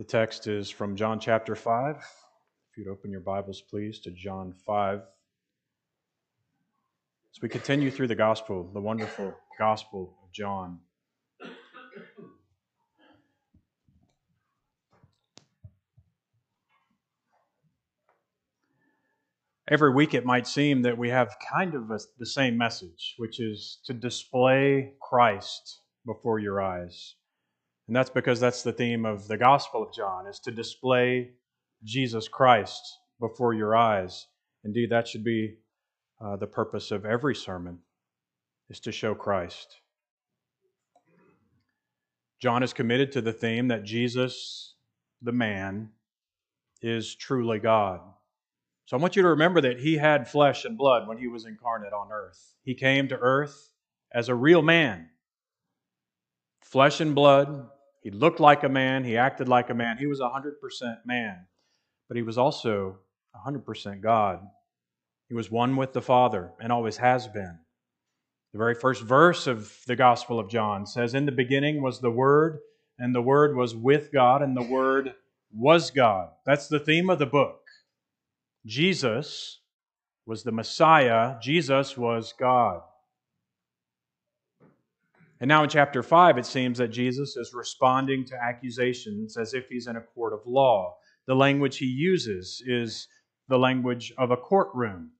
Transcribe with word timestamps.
The 0.00 0.06
text 0.06 0.46
is 0.46 0.70
from 0.70 0.96
John 0.96 1.20
chapter 1.20 1.54
5. 1.54 1.96
If 1.96 2.78
you'd 2.78 2.88
open 2.88 3.10
your 3.10 3.20
Bibles, 3.20 3.60
please, 3.60 4.00
to 4.00 4.10
John 4.10 4.54
5. 4.64 4.98
As 4.98 5.04
we 7.42 7.50
continue 7.50 7.90
through 7.90 8.06
the 8.06 8.14
gospel, 8.14 8.70
the 8.72 8.80
wonderful 8.80 9.34
gospel 9.58 10.16
of 10.24 10.32
John. 10.32 10.78
Every 19.68 19.92
week 19.92 20.14
it 20.14 20.24
might 20.24 20.46
seem 20.46 20.80
that 20.80 20.96
we 20.96 21.10
have 21.10 21.36
kind 21.52 21.74
of 21.74 21.90
a, 21.90 22.00
the 22.18 22.24
same 22.24 22.56
message, 22.56 23.16
which 23.18 23.38
is 23.38 23.80
to 23.84 23.92
display 23.92 24.94
Christ 24.98 25.82
before 26.06 26.38
your 26.38 26.62
eyes. 26.62 27.16
And 27.90 27.96
that's 27.96 28.08
because 28.08 28.38
that's 28.38 28.62
the 28.62 28.72
theme 28.72 29.04
of 29.04 29.26
the 29.26 29.36
Gospel 29.36 29.82
of 29.82 29.92
John, 29.92 30.28
is 30.28 30.38
to 30.44 30.52
display 30.52 31.30
Jesus 31.82 32.28
Christ 32.28 33.00
before 33.18 33.52
your 33.52 33.74
eyes. 33.74 34.28
Indeed, 34.62 34.90
that 34.90 35.08
should 35.08 35.24
be 35.24 35.56
uh, 36.24 36.36
the 36.36 36.46
purpose 36.46 36.92
of 36.92 37.04
every 37.04 37.34
sermon, 37.34 37.80
is 38.68 38.78
to 38.78 38.92
show 38.92 39.12
Christ. 39.16 39.80
John 42.38 42.62
is 42.62 42.72
committed 42.72 43.10
to 43.10 43.20
the 43.20 43.32
theme 43.32 43.66
that 43.66 43.82
Jesus, 43.82 44.76
the 45.20 45.32
man, 45.32 45.90
is 46.80 47.16
truly 47.16 47.58
God. 47.58 48.02
So 48.86 48.96
I 48.96 49.00
want 49.00 49.16
you 49.16 49.22
to 49.22 49.30
remember 49.30 49.62
that 49.62 49.80
he 49.80 49.96
had 49.96 50.28
flesh 50.28 50.64
and 50.64 50.78
blood 50.78 51.08
when 51.08 51.18
he 51.18 51.26
was 51.26 51.44
incarnate 51.44 51.92
on 51.92 52.12
earth. 52.12 52.54
He 52.62 52.76
came 52.76 53.08
to 53.08 53.18
earth 53.18 53.72
as 54.12 54.28
a 54.28 54.34
real 54.36 54.62
man, 54.62 55.08
flesh 56.62 57.00
and 57.00 57.16
blood. 57.16 57.66
He 58.02 58.10
looked 58.10 58.40
like 58.40 58.64
a 58.64 58.68
man, 58.68 59.04
he 59.04 59.16
acted 59.16 59.48
like 59.48 59.70
a 59.70 59.74
man. 59.74 59.98
He 59.98 60.06
was 60.06 60.20
100% 60.20 60.54
man, 61.04 61.46
but 62.08 62.16
he 62.16 62.22
was 62.22 62.38
also 62.38 62.98
100% 63.46 64.00
God. 64.00 64.40
He 65.28 65.34
was 65.34 65.50
one 65.50 65.76
with 65.76 65.92
the 65.92 66.02
Father 66.02 66.52
and 66.60 66.72
always 66.72 66.96
has 66.96 67.28
been. 67.28 67.58
The 68.52 68.58
very 68.58 68.74
first 68.74 69.02
verse 69.02 69.46
of 69.46 69.72
the 69.86 69.94
Gospel 69.94 70.40
of 70.40 70.50
John 70.50 70.86
says, 70.86 71.14
In 71.14 71.26
the 71.26 71.32
beginning 71.32 71.82
was 71.82 72.00
the 72.00 72.10
Word, 72.10 72.58
and 72.98 73.14
the 73.14 73.22
Word 73.22 73.54
was 73.54 73.76
with 73.76 74.10
God, 74.12 74.42
and 74.42 74.56
the 74.56 74.62
Word 74.62 75.14
was 75.52 75.90
God. 75.90 76.30
That's 76.44 76.66
the 76.66 76.80
theme 76.80 77.10
of 77.10 77.18
the 77.18 77.26
book. 77.26 77.60
Jesus 78.66 79.60
was 80.26 80.42
the 80.42 80.52
Messiah, 80.52 81.36
Jesus 81.40 81.96
was 81.96 82.34
God. 82.38 82.82
And 85.40 85.48
now 85.48 85.62
in 85.62 85.70
chapter 85.70 86.02
5, 86.02 86.36
it 86.36 86.46
seems 86.46 86.78
that 86.78 86.88
Jesus 86.88 87.36
is 87.36 87.52
responding 87.54 88.26
to 88.26 88.36
accusations 88.36 89.38
as 89.38 89.54
if 89.54 89.68
he's 89.68 89.86
in 89.86 89.96
a 89.96 90.02
court 90.02 90.34
of 90.34 90.40
law. 90.46 90.96
The 91.26 91.34
language 91.34 91.78
he 91.78 91.86
uses 91.86 92.62
is 92.66 93.08
the 93.48 93.58
language 93.58 94.12
of 94.18 94.30
a 94.30 94.36
courtroom. 94.36 95.12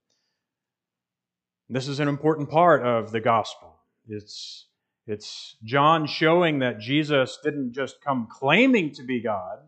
This 1.70 1.88
is 1.88 2.00
an 2.00 2.08
important 2.08 2.50
part 2.50 2.82
of 2.82 3.12
the 3.12 3.20
gospel. 3.20 3.78
It's, 4.08 4.66
it's 5.06 5.56
John 5.64 6.06
showing 6.06 6.58
that 6.58 6.80
Jesus 6.80 7.38
didn't 7.42 7.72
just 7.72 8.02
come 8.04 8.28
claiming 8.30 8.92
to 8.94 9.04
be 9.04 9.22
God, 9.22 9.60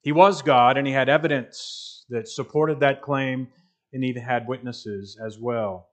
he 0.00 0.12
was 0.12 0.42
God, 0.42 0.76
and 0.76 0.86
he 0.86 0.92
had 0.92 1.08
evidence 1.08 2.04
that 2.10 2.28
supported 2.28 2.80
that 2.80 3.00
claim, 3.00 3.48
and 3.90 4.04
he 4.04 4.12
had 4.12 4.46
witnesses 4.46 5.18
as 5.24 5.38
well. 5.38 5.88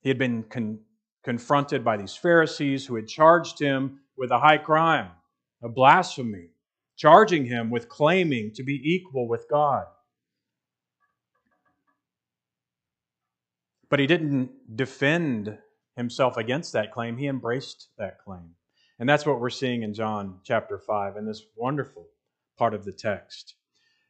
He 0.00 0.08
had 0.08 0.18
been 0.18 0.42
con- 0.44 0.80
confronted 1.28 1.84
by 1.84 1.94
these 1.94 2.16
Pharisees 2.16 2.86
who 2.86 2.94
had 2.94 3.06
charged 3.06 3.58
him 3.58 4.00
with 4.16 4.30
a 4.30 4.38
high 4.38 4.56
crime, 4.56 5.10
a 5.62 5.68
blasphemy, 5.68 6.48
charging 6.96 7.44
him 7.44 7.68
with 7.68 7.86
claiming 7.86 8.50
to 8.54 8.62
be 8.62 8.80
equal 8.82 9.28
with 9.28 9.44
God. 9.50 9.84
But 13.90 13.98
he 13.98 14.06
didn't 14.06 14.74
defend 14.74 15.58
himself 15.96 16.38
against 16.38 16.72
that 16.72 16.92
claim, 16.92 17.18
he 17.18 17.26
embraced 17.26 17.88
that 17.98 18.18
claim. 18.24 18.54
And 18.98 19.06
that's 19.06 19.26
what 19.26 19.38
we're 19.38 19.50
seeing 19.50 19.82
in 19.82 19.92
John 19.92 20.40
chapter 20.44 20.78
5 20.78 21.18
in 21.18 21.26
this 21.26 21.42
wonderful 21.56 22.06
part 22.56 22.72
of 22.72 22.86
the 22.86 22.92
text. 22.92 23.57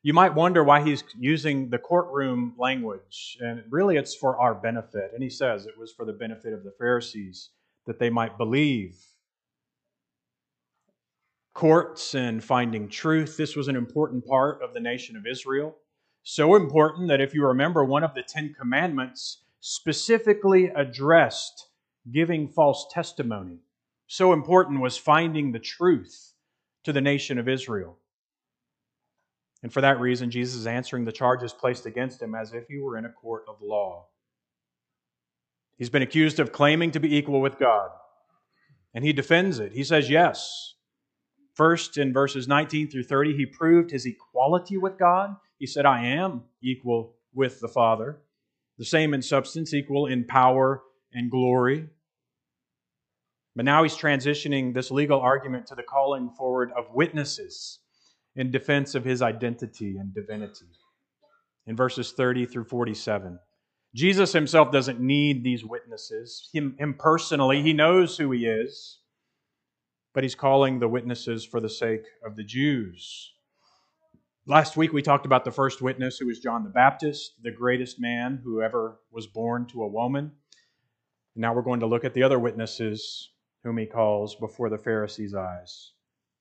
You 0.03 0.13
might 0.13 0.35
wonder 0.35 0.63
why 0.63 0.83
he's 0.83 1.03
using 1.19 1.71
the 1.71 1.79
courtroom 1.79 2.55
language, 2.57 3.37
and 3.41 3.65
really 3.69 3.97
it's 3.97 4.15
for 4.15 4.39
our 4.39 4.55
benefit. 4.55 5.11
And 5.13 5.23
he 5.23 5.31
says 5.31 5.67
it 5.67 5.77
was 5.77 5.93
for 5.93 6.05
the 6.05 6.13
benefit 6.13 6.53
of 6.53 6.63
the 6.63 6.75
Pharisees 6.79 7.51
that 7.87 7.99
they 7.99 8.09
might 8.09 8.39
believe. 8.39 8.97
Courts 11.53 12.15
and 12.15 12.45
finding 12.45 12.89
truth, 12.89 13.37
this 13.37 13.57
was 13.57 13.67
an 13.67 13.75
important 13.75 14.25
part 14.25 14.63
of 14.63 14.73
the 14.73 14.81
nation 14.81 15.17
of 15.17 15.27
Israel. 15.27 15.77
So 16.23 16.55
important 16.55 17.09
that 17.09 17.21
if 17.21 17.35
you 17.35 17.45
remember, 17.45 17.85
one 17.85 18.05
of 18.05 18.15
the 18.15 18.23
Ten 18.23 18.55
Commandments 18.57 19.43
specifically 19.61 20.67
addressed 20.69 21.69
giving 22.13 22.49
false 22.49 22.87
testimony. 22.93 23.59
So 24.07 24.33
important 24.33 24.81
was 24.81 24.97
finding 24.97 25.51
the 25.51 25.59
truth 25.59 26.35
to 26.85 26.93
the 26.93 27.01
nation 27.01 27.39
of 27.39 27.49
Israel. 27.49 27.99
And 29.63 29.73
for 29.73 29.81
that 29.81 30.01
reason, 30.01 30.31
Jesus 30.31 30.55
is 30.57 30.67
answering 30.67 31.05
the 31.05 31.13
charges 31.13 31.53
placed 31.53 31.87
against 31.87 32.23
him 32.23 32.35
as 32.35 32.53
if 32.53 32.67
he 32.69 32.79
were 32.79 32.97
in 32.97 33.05
a 33.05 33.13
court 33.13 33.45
of 33.49 33.57
law. 33.61 34.07
He's 35.77 35.91
been 35.91 36.03
accused 36.03 36.41
of 36.41 36.53
claiming 36.53 36.91
to 36.93 37.01
be 37.01 37.17
equal 37.17 37.41
with 37.41 37.59
God, 37.59 37.91
and 38.95 39.05
he 39.05 39.13
defends 39.13 39.59
it. 39.59 39.73
He 39.73 39.85
says, 39.85 40.11
Yes. 40.11 40.75
First, 41.55 41.99
in 41.99 42.13
verses 42.13 42.47
19 42.47 42.89
through 42.89 43.03
30, 43.03 43.37
he 43.37 43.45
proved 43.45 43.91
his 43.91 44.07
equality 44.07 44.77
with 44.77 44.97
God. 44.97 45.35
He 45.59 45.67
said, 45.67 45.87
I 45.87 46.05
am 46.07 46.45
equal 46.63 47.17
with 47.35 47.59
the 47.59 47.67
Father. 47.67 48.21
The 48.79 48.85
same 48.85 49.13
in 49.13 49.23
substance, 49.23 49.75
equal 49.75 50.07
in 50.07 50.25
power 50.25 50.83
and 51.13 51.29
glory. 51.29 51.89
But 53.57 53.65
now 53.65 53.83
he's 53.83 53.97
transitioning 53.97 54.73
this 54.73 54.93
legal 54.93 55.19
argument 55.21 55.67
to 55.67 55.75
the 55.75 55.83
calling 55.83 56.31
forward 56.31 56.71
of 56.77 56.95
witnesses 56.95 57.81
in 58.39 58.53
defense 58.53 58.95
of 58.95 59.05
his 59.05 59.21
identity 59.21 59.97
and 59.99 60.15
divinity 60.15 60.71
in 61.67 61.75
verses 61.75 62.13
30 62.13 62.47
through 62.47 62.65
47. 62.65 63.37
Jesus 63.97 64.33
himself 64.33 64.71
doesn't 64.71 65.01
need 65.01 65.43
these 65.43 65.65
witnesses. 65.65 66.49
Him, 66.53 66.77
him, 66.79 66.95
personally, 66.95 67.63
he 67.63 67.73
knows 67.73 68.17
who 68.17 68.31
he 68.31 68.47
is, 68.47 69.01
but 70.15 70.23
he's 70.23 70.37
calling 70.37 70.79
the 70.79 70.87
witnesses 70.87 71.45
for 71.45 71.61
the 71.61 71.69
sake 71.69 72.05
of 72.25 72.37
the 72.37 72.45
Jews. 72.45 73.33
Last 74.47 74.77
week 74.77 74.93
we 74.93 75.03
talked 75.03 75.27
about 75.27 75.45
the 75.45 75.51
first 75.51 75.83
witness, 75.83 76.19
who 76.19 76.27
was 76.27 76.39
John 76.39 76.63
the 76.63 76.71
Baptist, 76.71 77.43
the 77.43 77.51
greatest 77.51 77.99
man 77.99 78.41
who 78.45 78.63
ever 78.63 79.01
was 79.11 79.27
born 79.27 79.67
to 79.73 79.83
a 79.83 79.89
woman. 79.89 80.31
Now 81.35 81.55
we're 81.55 81.63
going 81.63 81.81
to 81.81 81.87
look 81.87 82.05
at 82.05 82.15
the 82.15 82.23
other 82.23 82.39
witnesses 82.39 83.31
whom 83.65 83.79
he 83.79 83.87
calls 83.87 84.37
before 84.37 84.71
the 84.71 84.79
Pharisees' 84.79 85.35
eyes 85.35 85.91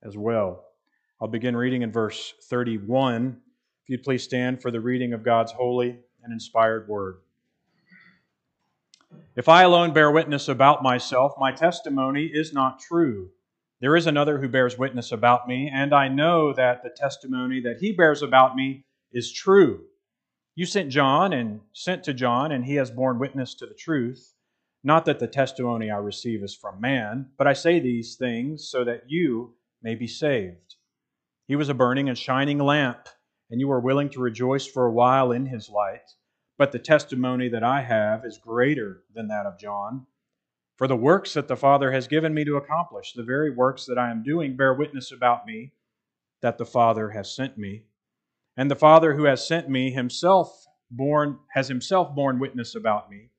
as 0.03 0.16
well. 0.16 0.67
I'll 1.20 1.28
begin 1.28 1.58
reading 1.58 1.82
in 1.82 1.92
verse 1.92 2.36
31. 2.44 3.38
If 3.82 3.90
you'd 3.90 4.04
please 4.04 4.22
stand 4.22 4.62
for 4.62 4.70
the 4.70 4.80
reading 4.80 5.14
of 5.14 5.24
God's 5.24 5.52
holy 5.52 5.98
and 6.24 6.32
inspired 6.32 6.88
word. 6.88 7.22
If 9.36 9.50
I 9.50 9.64
alone 9.64 9.94
bear 9.94 10.12
witness 10.12 10.48
about 10.48 10.84
myself, 10.84 11.34
my 11.40 11.52
testimony 11.52 12.26
is 12.32 12.54
not 12.54 12.80
true. 12.80 13.32
There 13.82 13.96
is 13.96 14.06
another 14.06 14.38
who 14.38 14.48
bears 14.48 14.78
witness 14.78 15.12
about 15.12 15.48
me, 15.48 15.72
and 15.74 15.92
I 15.92 16.08
know 16.08 16.54
that 16.54 16.84
the 16.84 16.92
testimony 16.96 17.62
that 17.62 17.78
he 17.80 17.94
bears 17.94 18.22
about 18.22 18.56
me 18.56 18.86
is 19.12 19.32
true. 19.32 19.86
You 20.54 20.68
sent 20.68 20.92
John 20.92 21.34
and 21.34 21.62
sent 21.74 22.04
to 22.04 22.14
John, 22.14 22.52
and 22.52 22.64
he 22.64 22.76
has 22.76 22.92
borne 22.92 23.18
witness 23.18 23.56
to 23.56 23.66
the 23.66 23.74
truth. 23.74 24.36
Not 24.84 25.06
that 25.06 25.18
the 25.18 25.28
testimony 25.28 25.90
I 25.90 25.98
receive 25.98 26.44
is 26.44 26.56
from 26.56 26.80
man, 26.80 27.31
but 27.40 27.48
I 27.48 27.54
say 27.54 27.80
these 27.80 28.16
things 28.18 28.70
so 28.70 28.84
that 28.84 29.06
you 29.08 29.56
may 29.81 29.96
be 29.96 30.08
saved. 30.08 30.67
He 31.48 31.56
was 31.56 31.70
a 31.70 31.74
burning 31.74 32.10
and 32.10 32.18
shining 32.18 32.60
lamp, 32.60 33.08
and 33.50 33.62
you 33.62 33.72
are 33.72 33.80
willing 33.80 34.10
to 34.10 34.20
rejoice 34.20 34.68
for 34.68 34.86
a 34.86 34.92
while 34.92 35.32
in 35.32 35.46
his 35.46 35.70
light. 35.70 36.12
But 36.58 36.74
the 36.74 36.80
testimony 36.80 37.48
that 37.50 37.64
I 37.64 37.82
have 37.82 38.26
is 38.26 38.38
greater 38.38 39.04
than 39.14 39.30
that 39.30 39.46
of 39.46 39.58
John. 39.58 40.08
For 40.76 40.88
the 40.88 40.98
works 40.98 41.34
that 41.36 41.48
the 41.48 41.56
Father 41.56 41.92
has 41.94 42.08
given 42.08 42.34
me 42.34 42.44
to 42.44 42.58
accomplish, 42.58 43.14
the 43.14 43.24
very 43.24 43.50
works 43.50 43.86
that 43.86 43.98
I 43.98 44.12
am 44.12 44.24
doing, 44.24 44.58
bear 44.58 44.74
witness 44.74 45.12
about 45.12 45.46
me 45.46 45.72
that 46.42 46.58
the 46.58 46.66
Father 46.66 47.12
has 47.12 47.34
sent 47.34 47.58
me. 47.58 47.86
And 48.58 48.70
the 48.70 48.76
Father 48.76 49.16
who 49.16 49.24
has 49.24 49.48
sent 49.48 49.70
me 49.70 49.92
himself 49.92 50.66
born 50.92 51.40
has 51.54 51.70
himself 51.70 52.14
borne 52.14 52.40
witness 52.40 52.76
about 52.76 53.10
me. 53.10 53.30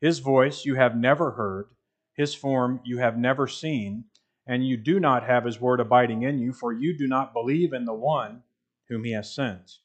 His 0.00 0.20
voice 0.20 0.64
you 0.64 0.76
have 0.76 0.96
never 0.96 1.32
heard, 1.32 1.66
his 2.14 2.34
form 2.34 2.80
you 2.84 2.98
have 2.98 3.18
never 3.18 3.46
seen 3.46 4.04
and 4.46 4.66
you 4.66 4.76
do 4.76 4.98
not 4.98 5.24
have 5.24 5.44
his 5.44 5.60
word 5.60 5.80
abiding 5.80 6.22
in 6.22 6.38
you, 6.38 6.52
for 6.52 6.72
you 6.72 6.96
do 6.96 7.06
not 7.06 7.32
believe 7.32 7.72
in 7.72 7.84
the 7.84 7.94
one 7.94 8.42
whom 8.88 9.04
he 9.04 9.12
has 9.12 9.34
sent. 9.34 9.78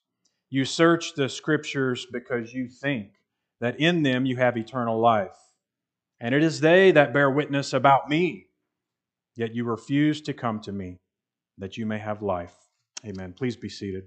You 0.50 0.66
search 0.66 1.14
the 1.16 1.30
scriptures 1.30 2.08
because 2.12 2.54
you 2.54 2.68
think 2.68 3.14
that 3.62 3.80
in 3.80 4.04
them 4.04 4.26
you 4.26 4.38
have 4.38 4.58
eternal 4.58 5.00
life. 5.00 5.38
And 6.20 6.34
it 6.34 6.44
is 6.44 6.60
they 6.60 6.92
that 6.92 7.14
bear 7.14 7.30
witness 7.30 7.74
about 7.74 8.10
me, 8.10 8.48
yet 9.36 9.54
you 9.54 9.66
refuse 9.66 10.22
to 10.22 10.34
come 10.34 10.62
to 10.62 10.72
me 10.72 11.00
that 11.58 11.78
you 11.78 11.86
may 11.86 12.00
have 12.00 12.22
life. 12.22 12.56
Amen. 13.06 13.34
Please 13.34 13.56
be 13.56 13.70
seated. 13.70 14.06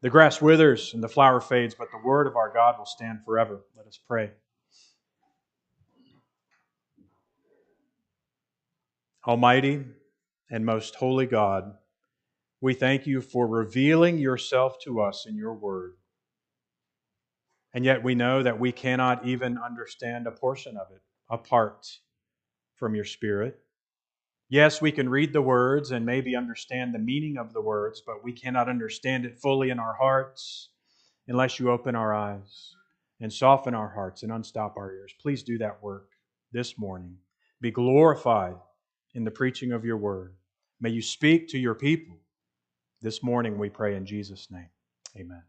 The 0.00 0.10
grass 0.10 0.40
withers 0.40 0.94
and 0.94 1.02
the 1.02 1.08
flower 1.08 1.40
fades, 1.40 1.74
but 1.74 1.88
the 1.90 2.06
word 2.06 2.26
of 2.26 2.36
our 2.36 2.52
God 2.52 2.76
will 2.78 2.86
stand 2.86 3.20
forever. 3.24 3.60
Let 3.76 3.86
us 3.86 3.98
pray. 4.06 4.30
Almighty 9.28 9.84
and 10.50 10.64
most 10.64 10.94
holy 10.94 11.26
God, 11.26 11.74
we 12.62 12.72
thank 12.72 13.06
you 13.06 13.20
for 13.20 13.46
revealing 13.46 14.16
yourself 14.16 14.78
to 14.84 15.02
us 15.02 15.26
in 15.28 15.36
your 15.36 15.52
word. 15.52 15.96
And 17.74 17.84
yet 17.84 18.02
we 18.02 18.14
know 18.14 18.42
that 18.42 18.58
we 18.58 18.72
cannot 18.72 19.26
even 19.26 19.58
understand 19.58 20.26
a 20.26 20.30
portion 20.30 20.78
of 20.78 20.86
it 20.92 21.02
apart 21.28 21.86
from 22.76 22.94
your 22.94 23.04
Spirit. 23.04 23.58
Yes, 24.48 24.80
we 24.80 24.90
can 24.90 25.10
read 25.10 25.34
the 25.34 25.42
words 25.42 25.90
and 25.90 26.06
maybe 26.06 26.34
understand 26.34 26.94
the 26.94 26.98
meaning 26.98 27.36
of 27.36 27.52
the 27.52 27.60
words, 27.60 28.02
but 28.04 28.24
we 28.24 28.32
cannot 28.32 28.70
understand 28.70 29.26
it 29.26 29.38
fully 29.38 29.68
in 29.68 29.78
our 29.78 29.92
hearts 29.92 30.70
unless 31.26 31.60
you 31.60 31.70
open 31.70 31.94
our 31.94 32.14
eyes 32.14 32.72
and 33.20 33.30
soften 33.30 33.74
our 33.74 33.90
hearts 33.90 34.22
and 34.22 34.32
unstop 34.32 34.78
our 34.78 34.90
ears. 34.90 35.12
Please 35.20 35.42
do 35.42 35.58
that 35.58 35.82
work 35.82 36.08
this 36.50 36.78
morning. 36.78 37.14
Be 37.60 37.70
glorified 37.70 38.54
in 39.14 39.24
the 39.24 39.30
preaching 39.30 39.72
of 39.72 39.84
your 39.84 39.96
word. 39.96 40.34
May 40.80 40.90
you 40.90 41.02
speak 41.02 41.48
to 41.48 41.58
your 41.58 41.74
people 41.74 42.16
this 43.00 43.22
morning, 43.22 43.58
we 43.58 43.68
pray 43.68 43.96
in 43.96 44.04
Jesus' 44.06 44.48
name. 44.50 44.68
Amen. 45.16 45.42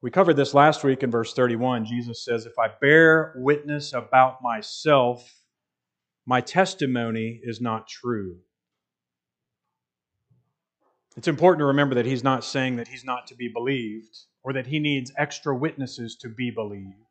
We 0.00 0.10
covered 0.10 0.34
this 0.34 0.52
last 0.52 0.84
week 0.84 1.02
in 1.02 1.10
verse 1.10 1.32
31. 1.32 1.86
Jesus 1.86 2.24
says, 2.24 2.44
If 2.44 2.58
I 2.58 2.68
bear 2.80 3.32
witness 3.36 3.94
about 3.94 4.42
myself, 4.42 5.32
my 6.26 6.42
testimony 6.42 7.40
is 7.42 7.60
not 7.60 7.88
true. 7.88 8.36
It's 11.16 11.28
important 11.28 11.60
to 11.60 11.66
remember 11.66 11.94
that 11.94 12.06
he's 12.06 12.24
not 12.24 12.44
saying 12.44 12.76
that 12.76 12.88
he's 12.88 13.04
not 13.04 13.26
to 13.28 13.34
be 13.34 13.48
believed 13.48 14.18
or 14.42 14.52
that 14.52 14.66
he 14.66 14.78
needs 14.78 15.12
extra 15.16 15.56
witnesses 15.56 16.16
to 16.16 16.28
be 16.28 16.50
believed. 16.50 17.03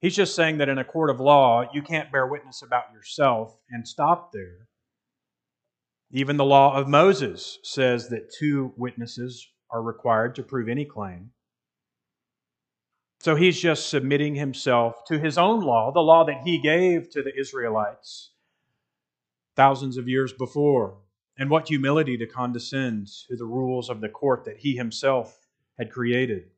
He's 0.00 0.14
just 0.14 0.36
saying 0.36 0.58
that 0.58 0.68
in 0.68 0.78
a 0.78 0.84
court 0.84 1.10
of 1.10 1.18
law, 1.18 1.68
you 1.72 1.82
can't 1.82 2.12
bear 2.12 2.26
witness 2.26 2.62
about 2.62 2.92
yourself 2.92 3.58
and 3.70 3.86
stop 3.86 4.32
there. 4.32 4.68
Even 6.10 6.36
the 6.36 6.44
law 6.44 6.74
of 6.74 6.88
Moses 6.88 7.58
says 7.64 8.08
that 8.08 8.32
two 8.32 8.72
witnesses 8.76 9.46
are 9.70 9.82
required 9.82 10.36
to 10.36 10.42
prove 10.42 10.68
any 10.68 10.84
claim. 10.84 11.30
So 13.20 13.34
he's 13.34 13.60
just 13.60 13.90
submitting 13.90 14.36
himself 14.36 15.04
to 15.08 15.18
his 15.18 15.36
own 15.36 15.60
law, 15.60 15.90
the 15.92 16.00
law 16.00 16.24
that 16.24 16.42
he 16.44 16.58
gave 16.58 17.10
to 17.10 17.22
the 17.22 17.36
Israelites 17.38 18.30
thousands 19.56 19.96
of 19.96 20.08
years 20.08 20.32
before. 20.32 20.98
And 21.36 21.50
what 21.50 21.68
humility 21.68 22.16
to 22.18 22.26
condescend 22.26 23.08
to 23.28 23.36
the 23.36 23.44
rules 23.44 23.90
of 23.90 24.00
the 24.00 24.08
court 24.08 24.44
that 24.44 24.58
he 24.58 24.76
himself 24.76 25.46
had 25.78 25.90
created. 25.90 26.50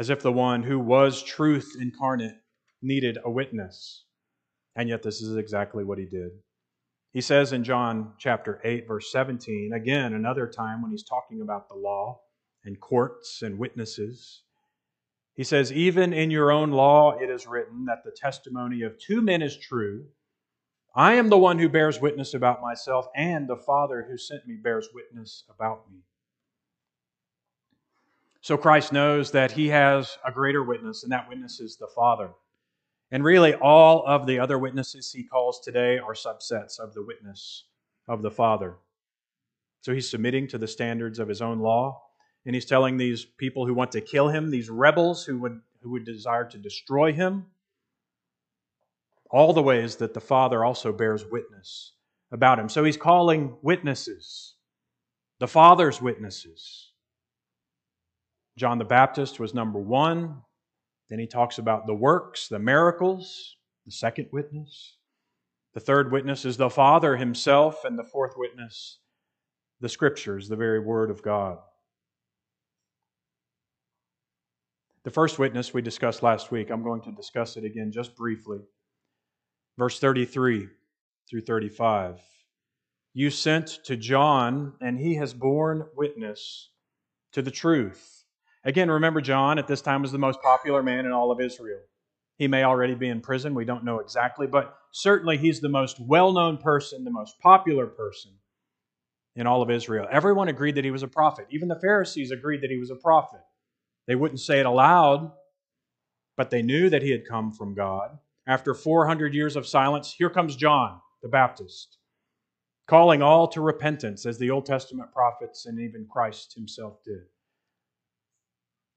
As 0.00 0.08
if 0.08 0.22
the 0.22 0.32
one 0.32 0.62
who 0.62 0.78
was 0.78 1.22
truth 1.22 1.76
incarnate 1.78 2.36
needed 2.80 3.18
a 3.22 3.30
witness. 3.30 4.06
And 4.74 4.88
yet, 4.88 5.02
this 5.02 5.20
is 5.20 5.36
exactly 5.36 5.84
what 5.84 5.98
he 5.98 6.06
did. 6.06 6.30
He 7.12 7.20
says 7.20 7.52
in 7.52 7.64
John 7.64 8.14
chapter 8.18 8.62
8, 8.64 8.88
verse 8.88 9.12
17, 9.12 9.72
again, 9.74 10.14
another 10.14 10.46
time 10.46 10.80
when 10.80 10.90
he's 10.90 11.04
talking 11.04 11.42
about 11.42 11.68
the 11.68 11.74
law 11.74 12.22
and 12.64 12.80
courts 12.80 13.42
and 13.42 13.58
witnesses. 13.58 14.42
He 15.34 15.44
says, 15.44 15.70
Even 15.70 16.14
in 16.14 16.30
your 16.30 16.50
own 16.50 16.70
law 16.70 17.18
it 17.18 17.28
is 17.28 17.46
written 17.46 17.84
that 17.84 18.02
the 18.02 18.16
testimony 18.16 18.80
of 18.80 18.98
two 18.98 19.20
men 19.20 19.42
is 19.42 19.58
true. 19.58 20.06
I 20.96 21.16
am 21.16 21.28
the 21.28 21.36
one 21.36 21.58
who 21.58 21.68
bears 21.68 22.00
witness 22.00 22.32
about 22.32 22.62
myself, 22.62 23.04
and 23.14 23.46
the 23.46 23.62
Father 23.66 24.06
who 24.08 24.16
sent 24.16 24.46
me 24.46 24.56
bears 24.56 24.88
witness 24.94 25.44
about 25.54 25.90
me. 25.92 25.98
So 28.40 28.56
Christ 28.56 28.92
knows 28.92 29.30
that 29.32 29.52
he 29.52 29.68
has 29.68 30.16
a 30.26 30.32
greater 30.32 30.62
witness, 30.64 31.02
and 31.02 31.12
that 31.12 31.28
witness 31.28 31.60
is 31.60 31.76
the 31.76 31.88
Father. 31.94 32.30
And 33.10 33.24
really, 33.24 33.54
all 33.54 34.04
of 34.06 34.26
the 34.26 34.38
other 34.38 34.58
witnesses 34.58 35.12
he 35.12 35.24
calls 35.24 35.60
today 35.60 35.98
are 35.98 36.14
subsets 36.14 36.78
of 36.78 36.94
the 36.94 37.04
witness 37.04 37.64
of 38.08 38.22
the 38.22 38.30
Father. 38.30 38.76
So 39.82 39.92
he's 39.92 40.08
submitting 40.08 40.46
to 40.48 40.58
the 40.58 40.68
standards 40.68 41.18
of 41.18 41.28
his 41.28 41.40
own 41.42 41.58
law 41.58 42.02
and 42.46 42.54
he's 42.54 42.66
telling 42.66 42.96
these 42.96 43.24
people 43.24 43.66
who 43.66 43.74
want 43.74 43.92
to 43.92 44.00
kill 44.00 44.28
him, 44.28 44.50
these 44.50 44.70
rebels 44.70 45.24
who 45.24 45.38
would, 45.38 45.60
who 45.82 45.90
would 45.90 46.04
desire 46.04 46.44
to 46.44 46.58
destroy 46.58 47.12
him, 47.12 47.46
all 49.30 49.52
the 49.52 49.62
ways 49.62 49.96
that 49.96 50.14
the 50.14 50.20
Father 50.20 50.64
also 50.64 50.92
bears 50.92 51.24
witness 51.30 51.92
about 52.32 52.58
him. 52.58 52.68
So 52.68 52.84
he's 52.84 52.96
calling 52.96 53.56
witnesses, 53.62 54.54
the 55.38 55.48
Father's 55.48 56.00
witnesses. 56.00 56.89
John 58.60 58.76
the 58.76 58.84
Baptist 58.84 59.40
was 59.40 59.54
number 59.54 59.78
one. 59.78 60.42
Then 61.08 61.18
he 61.18 61.26
talks 61.26 61.56
about 61.56 61.86
the 61.86 61.94
works, 61.94 62.46
the 62.46 62.58
miracles, 62.58 63.56
the 63.86 63.90
second 63.90 64.28
witness. 64.34 64.98
The 65.72 65.80
third 65.80 66.12
witness 66.12 66.44
is 66.44 66.58
the 66.58 66.68
Father 66.68 67.16
himself, 67.16 67.86
and 67.86 67.98
the 67.98 68.04
fourth 68.04 68.34
witness, 68.36 68.98
the 69.80 69.88
Scriptures, 69.88 70.46
the 70.46 70.56
very 70.56 70.78
Word 70.78 71.10
of 71.10 71.22
God. 71.22 71.56
The 75.04 75.10
first 75.10 75.38
witness 75.38 75.72
we 75.72 75.80
discussed 75.80 76.22
last 76.22 76.50
week, 76.50 76.68
I'm 76.68 76.82
going 76.82 77.00
to 77.04 77.12
discuss 77.12 77.56
it 77.56 77.64
again 77.64 77.90
just 77.90 78.14
briefly. 78.14 78.58
Verse 79.78 79.98
33 79.98 80.68
through 81.30 81.40
35. 81.40 82.20
You 83.14 83.30
sent 83.30 83.78
to 83.84 83.96
John, 83.96 84.74
and 84.82 84.98
he 84.98 85.14
has 85.14 85.32
borne 85.32 85.86
witness 85.96 86.68
to 87.32 87.40
the 87.40 87.50
truth. 87.50 88.19
Again, 88.64 88.90
remember, 88.90 89.20
John 89.20 89.58
at 89.58 89.66
this 89.66 89.80
time 89.80 90.02
was 90.02 90.12
the 90.12 90.18
most 90.18 90.42
popular 90.42 90.82
man 90.82 91.06
in 91.06 91.12
all 91.12 91.30
of 91.30 91.40
Israel. 91.40 91.80
He 92.36 92.48
may 92.48 92.64
already 92.64 92.94
be 92.94 93.08
in 93.08 93.20
prison, 93.20 93.54
we 93.54 93.64
don't 93.64 93.84
know 93.84 94.00
exactly, 94.00 94.46
but 94.46 94.74
certainly 94.92 95.36
he's 95.36 95.60
the 95.60 95.68
most 95.68 95.98
well 96.00 96.32
known 96.32 96.56
person, 96.56 97.04
the 97.04 97.10
most 97.10 97.38
popular 97.40 97.86
person 97.86 98.32
in 99.36 99.46
all 99.46 99.62
of 99.62 99.70
Israel. 99.70 100.06
Everyone 100.10 100.48
agreed 100.48 100.74
that 100.76 100.84
he 100.84 100.90
was 100.90 101.02
a 101.02 101.08
prophet. 101.08 101.46
Even 101.50 101.68
the 101.68 101.78
Pharisees 101.80 102.30
agreed 102.30 102.62
that 102.62 102.70
he 102.70 102.78
was 102.78 102.90
a 102.90 102.96
prophet. 102.96 103.40
They 104.06 104.14
wouldn't 104.14 104.40
say 104.40 104.60
it 104.60 104.66
aloud, 104.66 105.32
but 106.36 106.50
they 106.50 106.62
knew 106.62 106.90
that 106.90 107.02
he 107.02 107.10
had 107.10 107.28
come 107.28 107.52
from 107.52 107.74
God. 107.74 108.18
After 108.46 108.74
400 108.74 109.34
years 109.34 109.56
of 109.56 109.66
silence, 109.66 110.14
here 110.16 110.30
comes 110.30 110.56
John 110.56 111.00
the 111.22 111.28
Baptist, 111.28 111.98
calling 112.86 113.20
all 113.20 113.46
to 113.48 113.60
repentance, 113.60 114.24
as 114.24 114.38
the 114.38 114.50
Old 114.50 114.64
Testament 114.64 115.12
prophets 115.12 115.66
and 115.66 115.78
even 115.78 116.08
Christ 116.10 116.54
himself 116.54 117.04
did. 117.04 117.20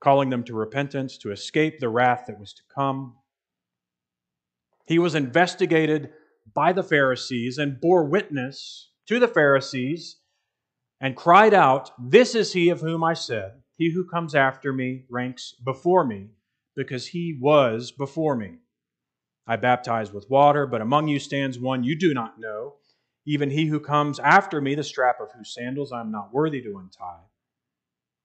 Calling 0.04 0.30
them 0.30 0.44
to 0.44 0.54
repentance, 0.54 1.18
to 1.20 1.32
escape 1.32 1.80
the 1.80 1.88
wrath 1.88 2.26
that 2.28 2.38
was 2.38 2.52
to 2.54 2.62
come. 2.76 3.16
He 4.86 5.00
was 5.00 5.16
investigated 5.16 6.10
by 6.54 6.74
the 6.74 6.84
Pharisees 6.84 7.58
and 7.58 7.80
bore 7.80 8.04
witness 8.04 8.92
to 9.08 9.18
the 9.18 9.30
Pharisees 9.30 10.18
and 11.00 11.16
cried 11.16 11.54
out, 11.54 11.92
This 11.98 12.36
is 12.36 12.52
he 12.52 12.68
of 12.68 12.82
whom 12.82 13.02
I 13.02 13.14
said, 13.14 13.62
he 13.78 13.92
who 13.92 14.06
comes 14.06 14.36
after 14.36 14.74
me 14.74 15.06
ranks 15.10 15.56
before 15.64 16.06
me, 16.06 16.32
because 16.76 17.08
he 17.08 17.38
was 17.40 17.94
before 17.94 18.36
me. 18.36 18.58
I 19.48 19.56
baptize 19.56 20.12
with 20.12 20.30
water, 20.30 20.68
but 20.68 20.82
among 20.82 21.08
you 21.08 21.20
stands 21.20 21.58
one 21.58 21.86
you 21.86 21.98
do 21.98 22.14
not 22.14 22.40
know, 22.40 22.76
even 23.26 23.50
he 23.50 23.68
who 23.68 23.80
comes 23.80 24.20
after 24.20 24.60
me, 24.60 24.76
the 24.76 24.84
strap 24.84 25.22
of 25.22 25.32
whose 25.32 25.54
sandals 25.54 25.94
I 25.94 26.02
am 26.02 26.12
not 26.12 26.34
worthy 26.34 26.62
to 26.62 26.78
untie. 26.78 27.24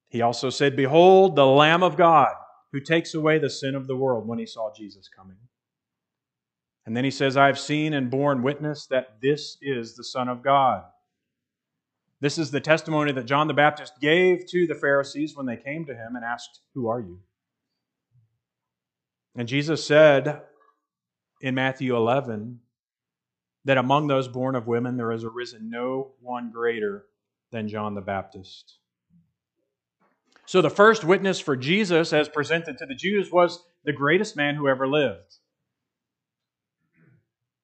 He 0.08 0.22
also 0.22 0.50
said, 0.50 0.76
Behold, 0.76 1.36
the 1.36 1.46
Lamb 1.46 1.82
of 1.82 1.96
God, 1.96 2.34
who 2.72 2.80
takes 2.80 3.14
away 3.14 3.38
the 3.38 3.50
sin 3.50 3.74
of 3.74 3.86
the 3.86 3.96
world, 3.96 4.26
when 4.26 4.38
he 4.38 4.46
saw 4.46 4.72
Jesus 4.74 5.08
coming. 5.08 5.36
And 6.86 6.96
then 6.96 7.04
he 7.04 7.10
says, 7.10 7.36
I 7.36 7.46
have 7.46 7.58
seen 7.58 7.92
and 7.92 8.10
borne 8.10 8.42
witness 8.42 8.86
that 8.86 9.20
this 9.20 9.58
is 9.60 9.94
the 9.94 10.04
Son 10.04 10.28
of 10.28 10.42
God. 10.42 10.84
This 12.20 12.38
is 12.38 12.50
the 12.50 12.60
testimony 12.60 13.12
that 13.12 13.26
John 13.26 13.46
the 13.46 13.54
Baptist 13.54 13.92
gave 14.00 14.46
to 14.46 14.66
the 14.66 14.74
Pharisees 14.74 15.36
when 15.36 15.46
they 15.46 15.56
came 15.56 15.84
to 15.84 15.94
him 15.94 16.16
and 16.16 16.24
asked, 16.24 16.60
Who 16.74 16.88
are 16.88 17.00
you? 17.00 17.20
And 19.36 19.46
Jesus 19.46 19.86
said 19.86 20.40
in 21.40 21.54
Matthew 21.54 21.94
11 21.94 22.58
that 23.66 23.78
among 23.78 24.06
those 24.06 24.26
born 24.26 24.56
of 24.56 24.66
women 24.66 24.96
there 24.96 25.12
has 25.12 25.24
arisen 25.24 25.70
no 25.70 26.12
one 26.20 26.50
greater 26.50 27.04
than 27.52 27.68
John 27.68 27.94
the 27.94 28.00
Baptist. 28.00 28.78
So 30.48 30.62
the 30.62 30.70
first 30.70 31.04
witness 31.04 31.38
for 31.40 31.56
Jesus, 31.56 32.10
as 32.14 32.26
presented 32.26 32.78
to 32.78 32.86
the 32.86 32.94
Jews, 32.94 33.30
was 33.30 33.62
the 33.84 33.92
greatest 33.92 34.34
man 34.34 34.54
who 34.54 34.66
ever 34.66 34.88
lived. 34.88 35.40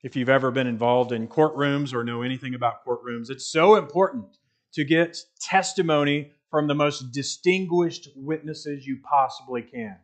If 0.03 0.17
you've 0.17 0.29
ever 0.29 0.50
been 0.50 0.67
involved 0.67 1.11
in 1.11 1.26
courtrooms 1.26 1.95
or 1.95 2.05
know 2.05 2.21
anything 2.21 2.55
about 2.55 2.85
courtrooms, 2.87 3.31
it's 3.31 3.50
so 3.50 3.76
important 3.76 4.37
to 4.75 4.85
get 4.85 5.17
testimony 5.41 6.33
from 6.50 6.67
the 6.67 6.75
most 6.75 7.11
distinguished 7.11 8.11
witnesses 8.14 8.87
you 8.87 8.99
possibly 9.03 9.62
can. 9.62 9.97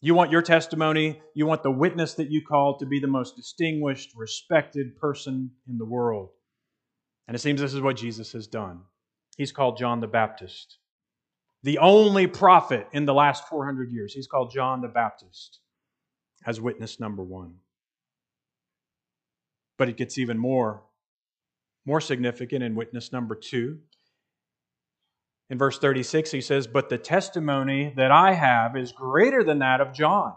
You 0.00 0.16
want 0.16 0.32
your 0.32 0.42
testimony, 0.42 1.22
you 1.32 1.46
want 1.46 1.62
the 1.62 1.70
witness 1.70 2.14
that 2.14 2.28
you 2.28 2.42
call 2.44 2.76
to 2.78 2.86
be 2.86 2.98
the 2.98 3.06
most 3.06 3.36
distinguished, 3.36 4.10
respected 4.16 4.96
person 4.96 5.52
in 5.68 5.78
the 5.78 5.86
world. 5.86 6.30
And 7.28 7.36
it 7.36 7.38
seems 7.38 7.60
this 7.60 7.72
is 7.72 7.80
what 7.80 7.94
Jesus 7.94 8.32
has 8.32 8.48
done. 8.48 8.80
He's 9.36 9.52
called 9.52 9.78
John 9.78 10.00
the 10.00 10.08
Baptist. 10.08 10.78
The 11.62 11.78
only 11.78 12.26
prophet 12.26 12.86
in 12.92 13.06
the 13.06 13.14
last 13.14 13.48
400 13.48 13.90
years. 13.90 14.12
He's 14.12 14.26
called 14.26 14.52
John 14.52 14.80
the 14.80 14.88
Baptist 14.88 15.60
as 16.46 16.60
witness 16.60 17.00
number 17.00 17.22
one. 17.22 17.56
But 19.78 19.88
it 19.88 19.96
gets 19.96 20.16
even 20.16 20.38
more, 20.38 20.82
more 21.84 22.00
significant 22.00 22.62
in 22.62 22.74
witness 22.74 23.12
number 23.12 23.34
two. 23.34 23.80
In 25.50 25.58
verse 25.58 25.78
36, 25.78 26.30
he 26.30 26.40
says, 26.40 26.66
But 26.66 26.88
the 26.88 26.98
testimony 26.98 27.92
that 27.96 28.10
I 28.10 28.32
have 28.32 28.76
is 28.76 28.92
greater 28.92 29.44
than 29.44 29.60
that 29.60 29.80
of 29.80 29.92
John. 29.92 30.34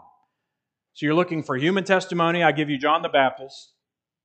So 0.94 1.06
you're 1.06 1.14
looking 1.14 1.42
for 1.42 1.56
human 1.56 1.84
testimony. 1.84 2.42
I 2.42 2.52
give 2.52 2.70
you 2.70 2.78
John 2.78 3.02
the 3.02 3.08
Baptist, 3.08 3.72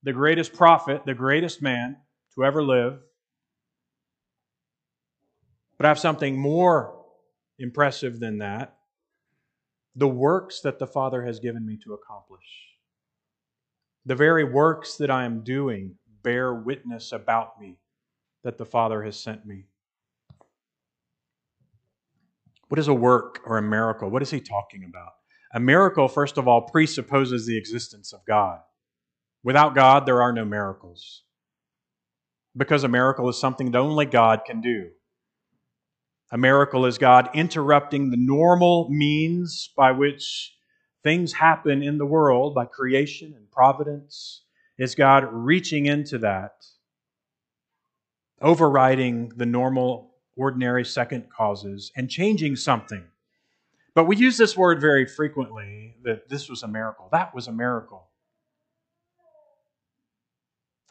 the 0.04 0.14
greatest 0.14 0.54
prophet, 0.54 1.04
the 1.06 1.14
greatest 1.14 1.62
man 1.62 1.98
to 2.36 2.44
ever 2.44 2.62
live. 2.62 3.00
But 5.77 5.86
I 5.86 5.89
have 5.89 6.00
something 6.00 6.38
more 6.38 7.03
impressive 7.60 8.20
than 8.20 8.39
that 8.39 8.75
the 9.96 10.08
works 10.08 10.60
that 10.62 10.77
the 10.77 10.88
Father 10.88 11.25
has 11.25 11.39
given 11.39 11.65
me 11.65 11.77
to 11.84 11.94
accomplish. 11.94 12.46
The 14.05 14.15
very 14.15 14.44
works 14.44 14.98
that 14.98 15.10
I 15.10 15.24
am 15.24 15.41
doing 15.41 15.96
bear 16.22 16.53
witness 16.53 17.12
about 17.12 17.60
me 17.60 17.77
that 18.44 18.58
the 18.58 18.65
Father 18.65 19.03
has 19.03 19.17
sent 19.17 19.46
me. 19.46 19.65
What 22.67 22.79
is 22.79 22.88
a 22.88 22.94
work 22.94 23.39
or 23.46 23.58
a 23.58 23.62
miracle? 23.62 24.10
What 24.10 24.22
is 24.22 24.32
he 24.32 24.41
talking 24.41 24.84
about? 24.84 25.13
A 25.53 25.60
miracle, 25.60 26.08
first 26.08 26.38
of 26.38 26.48
all, 26.48 26.62
presupposes 26.63 27.46
the 27.46 27.58
existence 27.58 28.12
of 28.12 28.20
God. 28.27 28.60
Without 29.44 29.75
God, 29.75 30.05
there 30.05 30.22
are 30.22 30.34
no 30.34 30.44
miracles. 30.44 31.24
Because 32.58 32.84
a 32.84 32.89
miracle 32.89 33.29
is 33.29 33.39
something 33.39 33.72
that 33.72 33.79
only 33.79 34.05
God 34.05 34.41
can 34.46 34.60
do. 34.60 34.89
A 36.32 36.38
miracle 36.38 36.86
is 36.86 36.98
God 36.98 37.29
interrupting 37.34 38.10
the 38.10 38.17
normal 38.17 38.89
means 38.89 39.70
by 39.75 39.91
which 39.91 40.55
things 41.03 41.34
happen 41.34 41.84
in 41.84 41.98
the 41.98 42.05
world, 42.05 42.55
by 42.55 42.65
creation 42.65 43.34
and 43.36 43.50
providence. 43.51 44.41
Is 44.77 44.96
God 44.96 45.25
reaching 45.32 45.86
into 45.86 46.17
that, 46.17 46.65
overriding 48.41 49.29
the 49.38 49.46
normal 49.46 50.15
ordinary 50.36 50.84
second 50.84 51.29
causes 51.29 51.91
and 51.96 52.10
changing 52.10 52.58
something. 52.58 53.05
But 53.94 54.03
we 54.03 54.17
use 54.17 54.38
this 54.38 54.58
word 54.58 54.82
very 54.82 55.05
frequently 55.05 55.96
that 56.03 56.27
this 56.27 56.50
was 56.50 56.63
a 56.63 56.67
miracle. 56.67 57.08
That 57.13 57.34
was 57.34 57.48
a 57.48 57.53
miracle. 57.53 58.10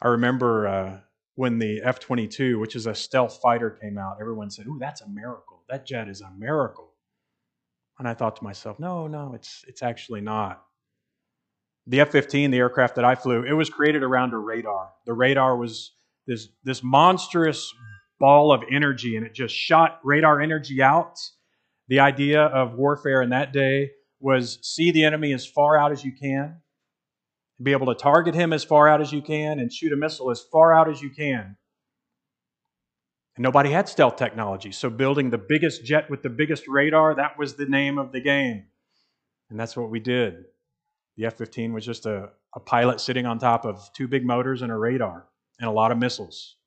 I 0.01 0.07
remember 0.07 0.67
uh, 0.67 0.99
when 1.35 1.59
the 1.59 1.81
F 1.83 1.99
22, 1.99 2.59
which 2.59 2.75
is 2.75 2.85
a 2.85 2.95
stealth 2.95 3.39
fighter, 3.41 3.69
came 3.69 3.97
out, 3.97 4.17
everyone 4.19 4.49
said, 4.49 4.67
Ooh, 4.67 4.77
that's 4.79 5.01
a 5.01 5.07
miracle. 5.07 5.63
That 5.69 5.85
jet 5.85 6.07
is 6.07 6.21
a 6.21 6.31
miracle. 6.31 6.91
And 7.99 8.07
I 8.07 8.13
thought 8.13 8.35
to 8.37 8.43
myself, 8.43 8.79
no, 8.79 9.07
no, 9.07 9.33
it's, 9.33 9.63
it's 9.67 9.81
actually 9.83 10.21
not. 10.21 10.63
The 11.87 12.01
F 12.01 12.11
15, 12.11 12.51
the 12.51 12.57
aircraft 12.57 12.95
that 12.95 13.05
I 13.05 13.15
flew, 13.15 13.43
it 13.43 13.53
was 13.53 13.69
created 13.69 14.03
around 14.03 14.33
a 14.33 14.37
radar. 14.37 14.89
The 15.05 15.13
radar 15.13 15.55
was 15.55 15.91
this, 16.27 16.49
this 16.63 16.83
monstrous 16.83 17.73
ball 18.19 18.51
of 18.51 18.63
energy 18.71 19.17
and 19.17 19.25
it 19.25 19.33
just 19.33 19.53
shot 19.53 19.99
radar 20.03 20.41
energy 20.41 20.81
out. 20.81 21.19
The 21.87 21.99
idea 21.99 22.41
of 22.41 22.73
warfare 22.73 23.21
in 23.21 23.29
that 23.29 23.53
day 23.53 23.91
was 24.19 24.59
see 24.63 24.91
the 24.91 25.03
enemy 25.03 25.33
as 25.33 25.45
far 25.45 25.77
out 25.77 25.91
as 25.91 26.03
you 26.03 26.11
can, 26.11 26.61
be 27.61 27.71
able 27.71 27.87
to 27.87 27.95
target 27.95 28.35
him 28.35 28.53
as 28.53 28.63
far 28.63 28.87
out 28.87 29.01
as 29.01 29.11
you 29.11 29.21
can, 29.21 29.59
and 29.59 29.71
shoot 29.71 29.93
a 29.93 29.95
missile 29.95 30.31
as 30.31 30.41
far 30.41 30.73
out 30.73 30.89
as 30.89 31.01
you 31.01 31.09
can. 31.09 31.57
And 33.35 33.43
nobody 33.43 33.71
had 33.71 33.89
stealth 33.89 34.15
technology, 34.15 34.71
so 34.71 34.89
building 34.89 35.29
the 35.29 35.37
biggest 35.37 35.83
jet 35.83 36.09
with 36.09 36.21
the 36.21 36.29
biggest 36.29 36.67
radar, 36.67 37.15
that 37.15 37.37
was 37.37 37.55
the 37.55 37.65
name 37.65 37.97
of 37.97 38.11
the 38.11 38.21
game. 38.21 38.65
And 39.49 39.59
that's 39.59 39.75
what 39.75 39.89
we 39.89 39.99
did. 39.99 40.45
The 41.17 41.25
F 41.25 41.37
15 41.37 41.73
was 41.73 41.85
just 41.85 42.05
a, 42.05 42.29
a 42.55 42.59
pilot 42.59 42.99
sitting 42.99 43.25
on 43.25 43.39
top 43.39 43.65
of 43.65 43.89
two 43.93 44.07
big 44.07 44.25
motors 44.25 44.61
and 44.61 44.71
a 44.71 44.77
radar 44.77 45.27
and 45.59 45.69
a 45.69 45.73
lot 45.73 45.91
of 45.91 45.97
missiles. 45.97 46.57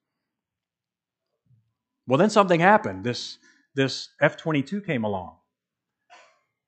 Well, 2.07 2.18
then 2.18 2.30
something 2.30 2.61
happened. 2.61 3.04
This, 3.04 3.38
this 3.75 4.09
F 4.21 4.37
22 4.37 4.80
came 4.80 5.04
along. 5.04 5.37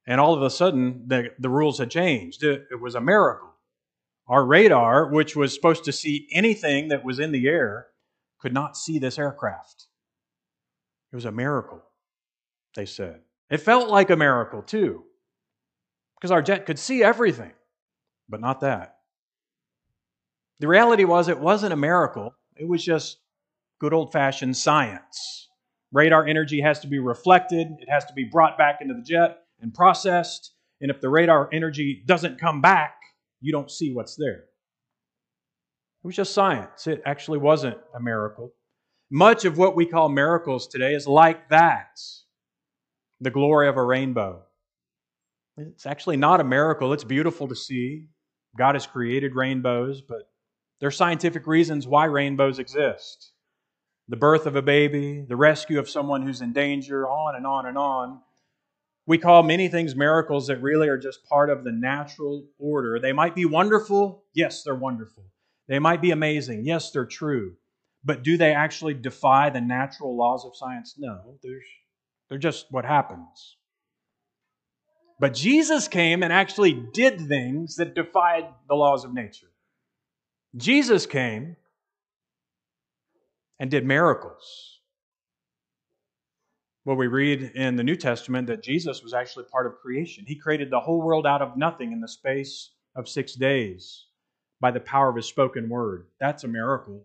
And 0.06 0.20
all 0.20 0.34
of 0.34 0.42
a 0.42 0.50
sudden, 0.50 1.04
the, 1.06 1.30
the 1.38 1.48
rules 1.48 1.78
had 1.78 1.90
changed. 1.90 2.42
It, 2.42 2.66
it 2.70 2.80
was 2.80 2.94
a 2.94 3.00
miracle. 3.00 3.49
Our 4.30 4.46
radar, 4.46 5.08
which 5.08 5.34
was 5.34 5.52
supposed 5.52 5.82
to 5.84 5.92
see 5.92 6.28
anything 6.30 6.88
that 6.88 7.04
was 7.04 7.18
in 7.18 7.32
the 7.32 7.48
air, 7.48 7.88
could 8.38 8.54
not 8.54 8.76
see 8.76 9.00
this 9.00 9.18
aircraft. 9.18 9.88
It 11.12 11.16
was 11.16 11.24
a 11.24 11.32
miracle, 11.32 11.82
they 12.76 12.86
said. 12.86 13.22
It 13.50 13.58
felt 13.58 13.90
like 13.90 14.08
a 14.08 14.16
miracle, 14.16 14.62
too, 14.62 15.02
because 16.14 16.30
our 16.30 16.42
jet 16.42 16.64
could 16.64 16.78
see 16.78 17.02
everything, 17.02 17.50
but 18.28 18.40
not 18.40 18.60
that. 18.60 18.98
The 20.60 20.68
reality 20.68 21.04
was, 21.04 21.26
it 21.26 21.40
wasn't 21.40 21.72
a 21.72 21.76
miracle, 21.76 22.32
it 22.56 22.68
was 22.68 22.84
just 22.84 23.18
good 23.80 23.92
old 23.92 24.12
fashioned 24.12 24.56
science. 24.56 25.48
Radar 25.90 26.24
energy 26.24 26.60
has 26.60 26.78
to 26.80 26.86
be 26.86 27.00
reflected, 27.00 27.66
it 27.80 27.88
has 27.90 28.04
to 28.04 28.14
be 28.14 28.28
brought 28.30 28.56
back 28.56 28.78
into 28.80 28.94
the 28.94 29.02
jet 29.02 29.38
and 29.60 29.74
processed. 29.74 30.52
And 30.80 30.88
if 30.88 31.00
the 31.00 31.08
radar 31.08 31.48
energy 31.52 32.04
doesn't 32.06 32.40
come 32.40 32.60
back, 32.60 32.99
you 33.40 33.52
don't 33.52 33.70
see 33.70 33.92
what's 33.92 34.16
there. 34.16 34.44
It 36.02 36.06
was 36.06 36.16
just 36.16 36.32
science. 36.32 36.86
It 36.86 37.02
actually 37.04 37.38
wasn't 37.38 37.78
a 37.94 38.00
miracle. 38.00 38.52
Much 39.10 39.44
of 39.44 39.58
what 39.58 39.76
we 39.76 39.86
call 39.86 40.08
miracles 40.08 40.66
today 40.66 40.94
is 40.94 41.06
like 41.06 41.48
that 41.50 41.98
the 43.20 43.30
glory 43.30 43.68
of 43.68 43.76
a 43.76 43.84
rainbow. 43.84 44.42
It's 45.58 45.84
actually 45.84 46.16
not 46.16 46.40
a 46.40 46.44
miracle. 46.44 46.92
It's 46.92 47.04
beautiful 47.04 47.48
to 47.48 47.56
see. 47.56 48.06
God 48.56 48.74
has 48.76 48.86
created 48.86 49.34
rainbows, 49.34 50.00
but 50.00 50.30
there 50.80 50.88
are 50.88 50.92
scientific 50.92 51.46
reasons 51.46 51.86
why 51.86 52.06
rainbows 52.06 52.58
exist 52.58 53.32
the 54.08 54.16
birth 54.16 54.46
of 54.46 54.56
a 54.56 54.62
baby, 54.62 55.24
the 55.28 55.36
rescue 55.36 55.78
of 55.78 55.88
someone 55.88 56.22
who's 56.22 56.40
in 56.40 56.52
danger, 56.52 57.08
on 57.08 57.36
and 57.36 57.46
on 57.46 57.66
and 57.66 57.78
on. 57.78 58.20
We 59.10 59.18
call 59.18 59.42
many 59.42 59.66
things 59.66 59.96
miracles 59.96 60.46
that 60.46 60.62
really 60.62 60.86
are 60.86 60.96
just 60.96 61.24
part 61.24 61.50
of 61.50 61.64
the 61.64 61.72
natural 61.72 62.46
order. 62.60 63.00
They 63.00 63.12
might 63.12 63.34
be 63.34 63.44
wonderful. 63.44 64.22
Yes, 64.34 64.62
they're 64.62 64.72
wonderful. 64.72 65.24
They 65.66 65.80
might 65.80 66.00
be 66.00 66.12
amazing. 66.12 66.64
Yes, 66.64 66.92
they're 66.92 67.06
true. 67.06 67.56
But 68.04 68.22
do 68.22 68.36
they 68.36 68.54
actually 68.54 68.94
defy 68.94 69.50
the 69.50 69.60
natural 69.60 70.16
laws 70.16 70.44
of 70.44 70.54
science? 70.54 70.94
No, 70.96 71.40
they're, 71.42 72.38
just 72.38 72.66
what 72.70 72.84
happens. 72.84 73.56
But 75.18 75.34
Jesus 75.34 75.88
came 75.88 76.22
and 76.22 76.32
actually 76.32 76.72
did 76.72 77.26
things 77.26 77.74
that 77.78 77.96
defied 77.96 78.44
the 78.68 78.76
laws 78.76 79.04
of 79.04 79.12
nature. 79.12 79.50
Jesus 80.56 81.06
came 81.06 81.56
and 83.58 83.72
did 83.72 83.84
miracles. 83.84 84.79
Well, 86.84 86.96
we 86.96 87.08
read 87.08 87.42
in 87.54 87.76
the 87.76 87.84
New 87.84 87.96
Testament 87.96 88.46
that 88.46 88.62
Jesus 88.62 89.02
was 89.02 89.12
actually 89.12 89.44
part 89.44 89.66
of 89.66 89.78
creation. 89.80 90.24
He 90.26 90.34
created 90.34 90.70
the 90.70 90.80
whole 90.80 91.02
world 91.02 91.26
out 91.26 91.42
of 91.42 91.56
nothing 91.56 91.92
in 91.92 92.00
the 92.00 92.08
space 92.08 92.70
of 92.96 93.08
six 93.08 93.34
days 93.34 94.06
by 94.60 94.70
the 94.70 94.80
power 94.80 95.10
of 95.10 95.16
his 95.16 95.26
spoken 95.26 95.68
word. 95.68 96.06
That's 96.18 96.44
a 96.44 96.48
miracle. 96.48 97.04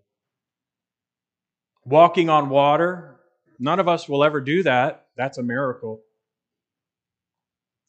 Walking 1.84 2.30
on 2.30 2.50
water, 2.50 3.20
none 3.60 3.80
of 3.80 3.88
us 3.88 4.08
will 4.08 4.24
ever 4.24 4.40
do 4.40 4.64
that. 4.64 5.08
That's 5.18 5.38
a 5.38 5.44
miracle. 5.44 6.02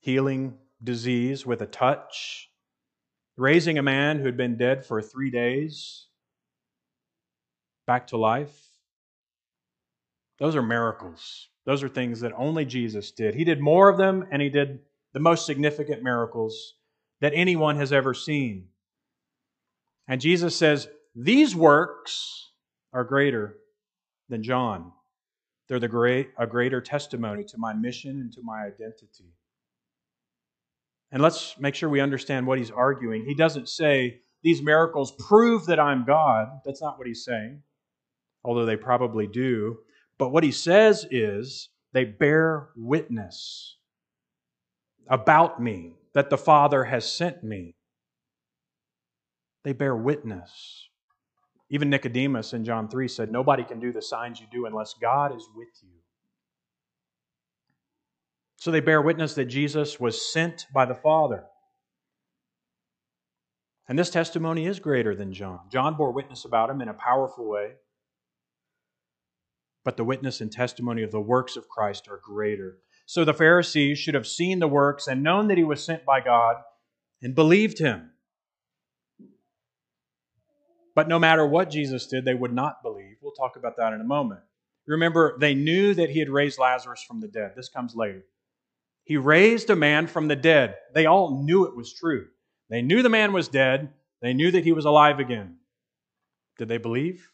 Healing 0.00 0.58
disease 0.82 1.46
with 1.46 1.62
a 1.62 1.66
touch. 1.66 2.50
Raising 3.36 3.78
a 3.78 3.82
man 3.82 4.18
who 4.18 4.26
had 4.26 4.36
been 4.36 4.56
dead 4.56 4.84
for 4.84 5.00
three 5.00 5.30
days 5.30 6.06
back 7.86 8.08
to 8.08 8.16
life. 8.16 8.70
Those 10.38 10.56
are 10.56 10.62
miracles. 10.62 11.48
Those 11.66 11.82
are 11.82 11.88
things 11.88 12.20
that 12.20 12.32
only 12.36 12.64
Jesus 12.64 13.10
did. 13.10 13.34
He 13.34 13.44
did 13.44 13.60
more 13.60 13.88
of 13.88 13.98
them, 13.98 14.26
and 14.30 14.40
he 14.40 14.48
did 14.48 14.80
the 15.12 15.20
most 15.20 15.44
significant 15.44 16.02
miracles 16.02 16.74
that 17.20 17.32
anyone 17.34 17.76
has 17.76 17.92
ever 17.92 18.14
seen. 18.14 18.68
And 20.08 20.20
Jesus 20.20 20.56
says, 20.56 20.88
These 21.14 21.54
works 21.54 22.52
are 22.92 23.04
greater 23.04 23.56
than 24.28 24.42
John. 24.42 24.92
They're 25.68 25.80
the 25.80 25.88
great, 25.88 26.30
a 26.38 26.46
greater 26.46 26.80
testimony 26.80 27.42
to 27.44 27.58
my 27.58 27.74
mission 27.74 28.20
and 28.20 28.32
to 28.34 28.42
my 28.42 28.64
identity. 28.64 29.34
And 31.10 31.20
let's 31.20 31.58
make 31.58 31.74
sure 31.74 31.88
we 31.88 32.00
understand 32.00 32.46
what 32.46 32.58
he's 32.58 32.70
arguing. 32.70 33.24
He 33.24 33.34
doesn't 33.34 33.68
say, 33.68 34.20
These 34.42 34.62
miracles 34.62 35.12
prove 35.12 35.66
that 35.66 35.80
I'm 35.80 36.04
God. 36.04 36.60
That's 36.64 36.80
not 36.80 36.96
what 36.96 37.08
he's 37.08 37.24
saying 37.24 37.62
although 38.46 38.64
they 38.64 38.76
probably 38.76 39.26
do. 39.26 39.78
But 40.18 40.30
what 40.30 40.44
he 40.44 40.52
says 40.52 41.06
is 41.10 41.68
they 41.92 42.04
bear 42.04 42.68
witness 42.76 43.76
about 45.08 45.62
me. 45.62 45.94
that 46.14 46.30
the 46.30 46.38
Father 46.38 46.84
has 46.84 47.10
sent 47.10 47.44
me. 47.44 47.74
They 49.64 49.74
bear 49.74 49.94
witness. 49.94 50.88
Even 51.68 51.90
Nicodemus 51.90 52.54
in 52.54 52.64
John 52.64 52.88
3 52.88 53.06
said, 53.06 53.30
Nobody 53.30 53.64
can 53.64 53.80
do 53.80 53.92
the 53.92 54.00
signs 54.00 54.40
you 54.40 54.46
do 54.50 54.64
unless 54.64 54.94
God 54.94 55.36
is 55.36 55.46
with 55.54 55.68
you. 55.82 55.90
So 58.56 58.70
they 58.70 58.80
bear 58.80 59.02
witness 59.02 59.34
that 59.34 59.44
Jesus 59.44 60.00
was 60.00 60.32
sent 60.32 60.66
by 60.72 60.86
the 60.86 60.94
Father. 60.94 61.44
And 63.88 63.98
this 63.98 64.10
testimony 64.10 64.66
is 64.66 64.80
greater 64.80 65.14
than 65.14 65.34
John. 65.34 65.60
John 65.70 65.96
bore 65.96 66.12
witness 66.12 66.46
about 66.46 66.70
him 66.70 66.80
in 66.80 66.88
a 66.88 66.94
powerful 66.94 67.48
way, 67.48 67.72
but 69.86 69.96
the 69.96 70.04
witness 70.04 70.40
and 70.40 70.50
testimony 70.50 71.04
of 71.04 71.12
the 71.12 71.20
works 71.20 71.54
of 71.54 71.68
Christ 71.68 72.08
are 72.08 72.20
greater. 72.20 72.78
So 73.06 73.24
the 73.24 73.32
Pharisees 73.32 74.00
should 74.00 74.14
have 74.16 74.26
seen 74.26 74.58
the 74.58 74.66
works 74.66 75.06
and 75.06 75.22
known 75.22 75.46
that 75.46 75.58
he 75.58 75.62
was 75.62 75.84
sent 75.84 76.04
by 76.04 76.20
God 76.20 76.56
and 77.22 77.36
believed 77.36 77.78
him. 77.78 78.10
But 80.96 81.06
no 81.06 81.20
matter 81.20 81.46
what 81.46 81.70
Jesus 81.70 82.08
did, 82.08 82.24
they 82.24 82.34
would 82.34 82.52
not 82.52 82.82
believe. 82.82 83.18
We'll 83.22 83.30
talk 83.30 83.54
about 83.54 83.76
that 83.76 83.92
in 83.92 84.00
a 84.00 84.04
moment. 84.04 84.40
Remember, 84.88 85.36
they 85.38 85.54
knew 85.54 85.94
that 85.94 86.10
he 86.10 86.18
had 86.18 86.30
raised 86.30 86.58
Lazarus 86.58 87.04
from 87.06 87.20
the 87.20 87.28
dead. 87.28 87.52
This 87.54 87.68
comes 87.68 87.94
later. 87.94 88.24
He 89.04 89.16
raised 89.16 89.70
a 89.70 89.76
man 89.76 90.08
from 90.08 90.26
the 90.26 90.34
dead. 90.34 90.74
They 90.94 91.06
all 91.06 91.44
knew 91.44 91.64
it 91.66 91.76
was 91.76 91.94
true. 91.94 92.26
They 92.70 92.82
knew 92.82 93.04
the 93.04 93.08
man 93.08 93.32
was 93.32 93.46
dead. 93.46 93.92
They 94.20 94.34
knew 94.34 94.50
that 94.50 94.64
he 94.64 94.72
was 94.72 94.84
alive 94.84 95.20
again. 95.20 95.58
Did 96.58 96.66
they 96.66 96.78
believe? 96.78 97.28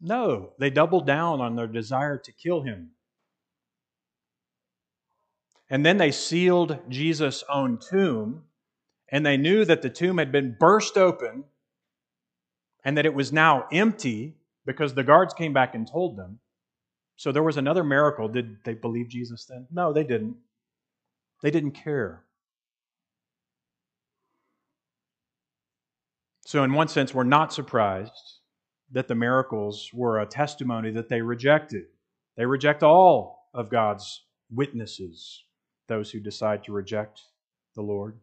No. 0.00 0.52
They 0.58 0.70
doubled 0.70 1.06
down 1.06 1.40
on 1.40 1.56
their 1.56 1.66
desire 1.66 2.16
to 2.18 2.32
kill 2.32 2.62
him. 2.62 2.90
And 5.68 5.86
then 5.86 5.98
they 5.98 6.10
sealed 6.10 6.78
Jesus' 6.88 7.44
own 7.48 7.78
tomb, 7.78 8.42
and 9.08 9.24
they 9.24 9.36
knew 9.36 9.64
that 9.64 9.82
the 9.82 9.90
tomb 9.90 10.18
had 10.18 10.32
been 10.32 10.56
burst 10.58 10.96
open 10.96 11.44
and 12.84 12.96
that 12.96 13.06
it 13.06 13.14
was 13.14 13.32
now 13.32 13.66
empty 13.70 14.34
because 14.64 14.94
the 14.94 15.04
guards 15.04 15.34
came 15.34 15.52
back 15.52 15.74
and 15.74 15.86
told 15.86 16.16
them. 16.16 16.40
So 17.16 17.30
there 17.30 17.42
was 17.42 17.56
another 17.56 17.84
miracle. 17.84 18.28
Did 18.28 18.64
they 18.64 18.74
believe 18.74 19.08
Jesus 19.08 19.44
then? 19.44 19.66
No, 19.70 19.92
they 19.92 20.04
didn't. 20.04 20.36
They 21.42 21.50
didn't 21.50 21.72
care. 21.72 22.24
So, 26.46 26.64
in 26.64 26.72
one 26.72 26.88
sense, 26.88 27.14
we're 27.14 27.24
not 27.24 27.52
surprised 27.52 28.39
that 28.92 29.08
the 29.08 29.14
miracles 29.14 29.90
were 29.92 30.20
a 30.20 30.26
testimony 30.26 30.90
that 30.92 31.08
they 31.08 31.22
rejected. 31.22 31.84
They 32.36 32.46
reject 32.46 32.82
all 32.82 33.48
of 33.54 33.70
God's 33.70 34.24
witnesses, 34.50 35.44
those 35.88 36.10
who 36.10 36.20
decide 36.20 36.64
to 36.64 36.72
reject 36.72 37.22
the 37.74 37.82
Lord. 37.82 38.18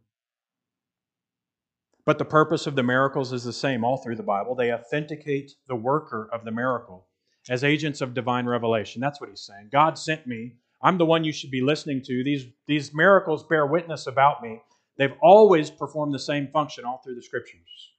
But 2.05 2.17
the 2.17 2.25
purpose 2.25 2.67
of 2.67 2.75
the 2.75 2.83
miracles 2.83 3.33
is 3.33 3.43
the 3.43 3.53
same 3.53 3.83
all 3.83 3.97
through 3.97 4.15
the 4.15 4.23
Bible. 4.23 4.55
They 4.55 4.73
authenticate 4.73 5.53
the 5.67 5.75
worker 5.75 6.29
of 6.31 6.45
the 6.45 6.51
miracle 6.51 7.05
as 7.49 7.63
agents 7.63 8.01
of 8.01 8.13
divine 8.13 8.45
revelation. 8.45 9.01
That's 9.01 9.19
what 9.19 9.29
he's 9.29 9.41
saying. 9.41 9.69
God 9.71 9.97
sent 9.97 10.25
me 10.25 10.53
I'm 10.81 10.97
the 10.97 11.05
one 11.05 11.23
you 11.23 11.31
should 11.31 11.51
be 11.51 11.61
listening 11.61 12.01
to. 12.03 12.23
These, 12.23 12.45
these 12.67 12.93
miracles 12.93 13.43
bear 13.43 13.65
witness 13.65 14.07
about 14.07 14.43
me. 14.43 14.61
They've 14.97 15.15
always 15.21 15.71
performed 15.71 16.13
the 16.13 16.19
same 16.19 16.47
function 16.47 16.85
all 16.85 17.01
through 17.03 17.15
the 17.15 17.21
scriptures. 17.21 17.91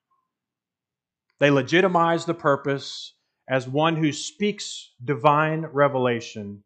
They 1.41 1.51
legitimize 1.51 2.25
the 2.25 2.35
purpose 2.35 3.15
as 3.49 3.69
one 3.69 3.97
who 3.97 4.13
speaks 4.13 4.91
divine 5.03 5.67
revelation 5.73 6.65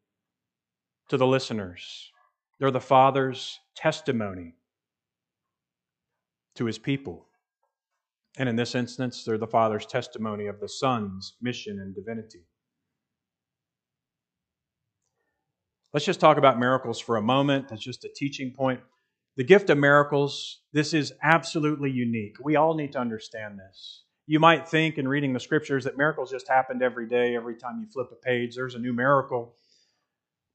to 1.09 1.17
the 1.17 1.27
listeners. 1.27 2.11
They're 2.59 2.71
the 2.71 2.81
Father's 2.81 3.59
testimony 3.77 4.55
to 6.55 6.65
his 6.65 6.79
people. 6.79 7.27
And 8.39 8.49
in 8.49 8.57
this 8.57 8.75
instance, 8.75 9.25
they're 9.25 9.39
the 9.39 9.47
Father's 9.47 9.87
testimony 9.87 10.47
of 10.47 10.59
the 10.59 10.69
Son's 10.69 11.35
mission 11.43 11.79
and 11.81 11.95
divinity. 11.95 12.47
Let's 15.93 16.07
just 16.07 16.21
talk 16.21 16.39
about 16.39 16.59
miracles 16.59 16.99
for 16.99 17.17
a 17.17 17.23
moment. 17.23 17.69
That's 17.69 17.83
just 17.83 18.05
a 18.05 18.09
teaching 18.15 18.53
point. 18.57 18.81
The 19.37 19.45
gift 19.45 19.69
of 19.69 19.77
miracles, 19.77 20.61
this 20.73 20.95
is 20.95 21.13
absolutely 21.23 21.91
unique. 21.91 22.37
We 22.43 22.57
all 22.57 22.75
need 22.75 22.93
to 22.93 22.99
understand 22.99 23.59
this. 23.59 24.05
You 24.27 24.39
might 24.39 24.69
think 24.69 24.99
in 24.99 25.09
reading 25.09 25.33
the 25.33 25.41
scriptures 25.41 25.85
that 25.85 25.97
miracles 25.97 26.31
just 26.31 26.49
happened 26.49 26.83
every 26.83 27.09
day, 27.09 27.35
every 27.35 27.57
time 27.57 27.81
you 27.81 27.87
flip 27.87 28.09
a 28.13 28.15
page, 28.15 28.55
there's 28.55 28.75
a 28.75 28.79
new 28.79 28.93
miracle. 28.93 29.55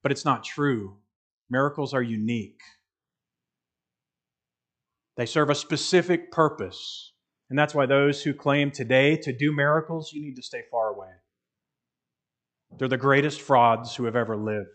But 0.04 0.12
it's 0.12 0.26
not 0.26 0.44
true. 0.44 0.98
Miracles 1.50 1.94
are 1.94 2.02
unique, 2.02 2.62
they 5.16 5.26
serve 5.26 5.50
a 5.50 5.56
specific 5.56 6.32
purpose. 6.32 7.14
And 7.50 7.58
that's 7.58 7.74
why 7.74 7.86
those 7.86 8.22
who 8.24 8.34
claim 8.34 8.72
today 8.72 9.16
to 9.18 9.32
do 9.32 9.54
miracles, 9.56 10.12
you 10.12 10.22
need 10.22 10.36
to 10.36 10.42
stay 10.42 10.64
far 10.70 10.90
away. 10.90 11.10
They're 12.78 12.90
the 12.90 12.98
greatest 12.98 13.42
frauds 13.42 13.96
who 13.96 14.04
have 14.04 14.18
ever 14.18 14.36
lived. 14.36 14.68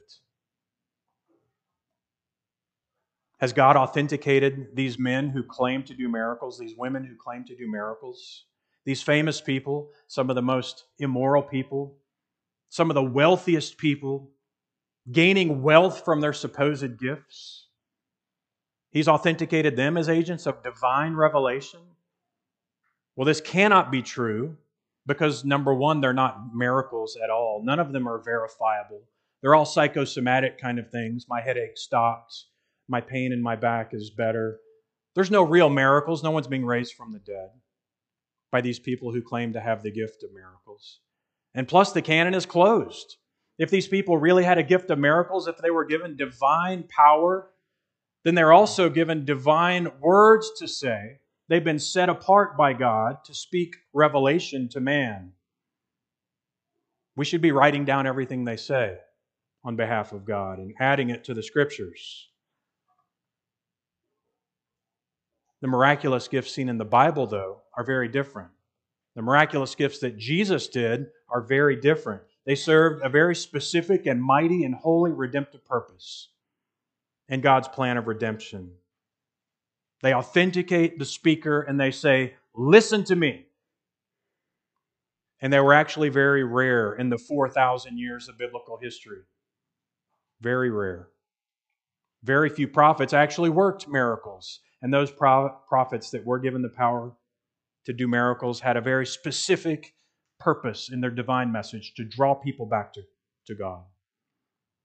Has 3.39 3.53
God 3.53 3.77
authenticated 3.77 4.69
these 4.75 4.99
men 4.99 5.29
who 5.29 5.43
claim 5.43 5.83
to 5.85 5.95
do 5.95 6.09
miracles, 6.09 6.59
these 6.59 6.77
women 6.77 7.05
who 7.05 7.15
claim 7.17 7.45
to 7.45 7.55
do 7.55 7.71
miracles, 7.71 8.47
these 8.85 9.03
famous 9.03 9.41
people, 9.41 9.91
some 10.09 10.31
of 10.31 10.37
the 10.37 10.43
most 10.43 10.85
immoral 10.99 11.43
people, 11.43 11.97
some 12.69 12.91
of 12.91 12.95
the 12.95 13.03
wealthiest 13.03 13.79
people, 13.79 14.31
gaining 15.11 15.63
wealth 15.63 16.05
from 16.05 16.21
their 16.21 16.33
supposed 16.33 16.99
gifts? 16.99 17.69
He's 18.91 19.09
authenticated 19.09 19.77
them 19.77 19.97
as 19.97 20.09
agents 20.09 20.47
of 20.47 20.63
divine 20.63 21.15
revelation. 21.15 21.81
Well, 23.17 23.27
this 23.27 23.41
cannot 23.41 23.91
be 23.91 24.03
true 24.03 24.57
because, 25.07 25.45
number 25.45 25.75
one, 25.75 26.01
they're 26.01 26.13
not 26.13 26.55
miracles 26.55 27.17
at 27.23 27.31
all. 27.31 27.63
None 27.65 27.79
of 27.79 27.93
them 27.93 28.09
are 28.09 28.23
verifiable. 28.23 29.03
They're 29.41 29.55
all 29.55 29.65
psychosomatic 29.65 30.59
kind 30.59 30.79
of 30.79 30.91
things. 30.91 31.27
My 31.29 31.41
headache 31.41 31.77
stopped 31.77 32.45
my 32.89 33.01
pain 33.01 33.33
in 33.33 33.43
my 33.43 33.57
back 33.57 33.95
is 33.95 34.11
better. 34.11 34.59
There's 35.15 35.31
no 35.31 35.43
real 35.43 35.71
miracles. 35.71 36.23
No 36.23 36.31
one's 36.31 36.47
being 36.47 36.67
raised 36.67 36.95
from 36.95 37.13
the 37.13 37.19
dead 37.19 37.51
by 38.53 38.61
these 38.61 38.79
people 38.79 39.11
who 39.13 39.23
claim 39.23 39.55
to 39.55 39.61
have 39.61 39.83
the 39.83 39.91
gift 39.91 40.23
of 40.23 40.33
miracles. 40.33 41.01
And 41.55 41.67
plus, 41.67 41.93
the 41.93 42.03
canon 42.03 42.35
is 42.35 42.47
closed. 42.47 43.17
If 43.59 43.71
these 43.71 43.89
people 43.89 44.17
really 44.19 44.45
had 44.45 44.59
a 44.59 44.63
gift 44.63 44.91
of 44.91 44.99
miracles, 44.99 45.49
if 45.49 45.57
they 45.59 45.71
were 45.71 45.85
given 45.85 46.17
divine 46.17 46.85
power, 46.85 47.51
then 48.25 48.35
they're 48.35 48.53
also 48.53 48.89
given 48.89 49.25
divine 49.25 49.89
words 50.01 50.51
to 50.59 50.69
say. 50.69 51.19
They've 51.49 51.65
been 51.65 51.79
set 51.79 52.09
apart 52.09 52.57
by 52.57 52.73
God 52.73 53.25
to 53.25 53.35
speak 53.35 53.77
revelation 53.93 54.69
to 54.71 54.81
man. 54.81 55.33
We 57.17 57.25
should 57.25 57.43
be 57.43 57.53
writing 57.53 57.85
down 57.85 58.07
everything 58.07 58.45
they 58.45 58.57
say 58.57 58.99
on 59.65 59.77
behalf 59.77 60.13
of 60.13 60.25
God 60.25 60.59
and 60.59 60.75
adding 60.79 61.11
it 61.11 61.25
to 61.25 61.35
the 61.35 61.43
scriptures. 61.43 62.29
The 65.61 65.69
miraculous 65.69 66.27
gifts 66.27 66.53
seen 66.53 66.69
in 66.69 66.79
the 66.79 66.85
Bible, 66.85 67.27
though, 67.27 67.62
are 67.77 67.85
very 67.85 68.09
different. 68.09 68.51
The 69.15 69.23
miraculous 69.23 69.75
gifts 69.75 69.99
that 70.01 70.17
Jesus 70.17 70.69
did 70.69 71.07
are 71.29 71.43
very 71.43 71.77
different. 71.77 72.23
They 72.45 72.55
served 72.55 73.05
a 73.05 73.09
very 73.09 73.35
specific 73.35 74.07
and 74.07 74.23
mighty 74.23 74.65
and 74.65 74.75
holy 74.75 75.13
redemptive 75.13 75.65
purpose 75.65 76.29
in 77.29 77.41
God's 77.41 77.69
plan 77.69 77.97
of 77.97 78.07
redemption. 78.07 78.73
They 80.03 80.15
authenticate 80.15 80.99
the 80.99 81.05
speaker 81.05 81.63
and 81.63 81.79
they 81.79 81.91
say, 81.91 82.35
Listen 82.55 83.05
to 83.05 83.17
me. 83.17 83.47
And 85.41 85.53
they 85.53 85.61
were 85.61 85.73
actually 85.73 86.11
very 86.11 86.45
rare 86.45 86.93
in 86.93 87.09
the 87.09 87.19
4,000 87.19 87.99
years 87.99 88.29
of 88.29 88.39
biblical 88.39 88.79
history. 88.81 89.23
Very 90.41 90.71
rare. 90.71 91.09
Very 92.23 92.49
few 92.49 92.69
prophets 92.69 93.13
actually 93.13 93.51
worked 93.51 93.89
miracles. 93.89 94.61
And 94.83 94.93
those 94.93 95.11
prophets 95.11 96.11
that 96.11 96.27
were 96.27 96.39
given 96.39 96.63
the 96.63 96.69
power 96.69 97.13
to 97.87 97.93
do 97.93 98.09
miracles 98.09 98.61
had 98.61 98.77
a 98.77 98.81
very 98.81 99.07
specific 99.07 99.95
purpose 100.39 100.91
in 100.91 101.01
their 101.01 101.11
divine 101.11 101.53
message 101.53 101.95
to 101.97 102.05
draw 102.05 102.35
people 102.35 102.67
back 102.67 102.93
to, 102.95 103.03
to 103.47 103.55
God. 103.55 103.83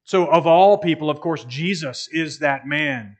So, 0.03 0.25
of 0.27 0.47
all 0.47 0.77
people, 0.77 1.09
of 1.09 1.19
course, 1.19 1.43
Jesus 1.45 2.07
is 2.11 2.39
that 2.39 2.65
man 2.65 3.17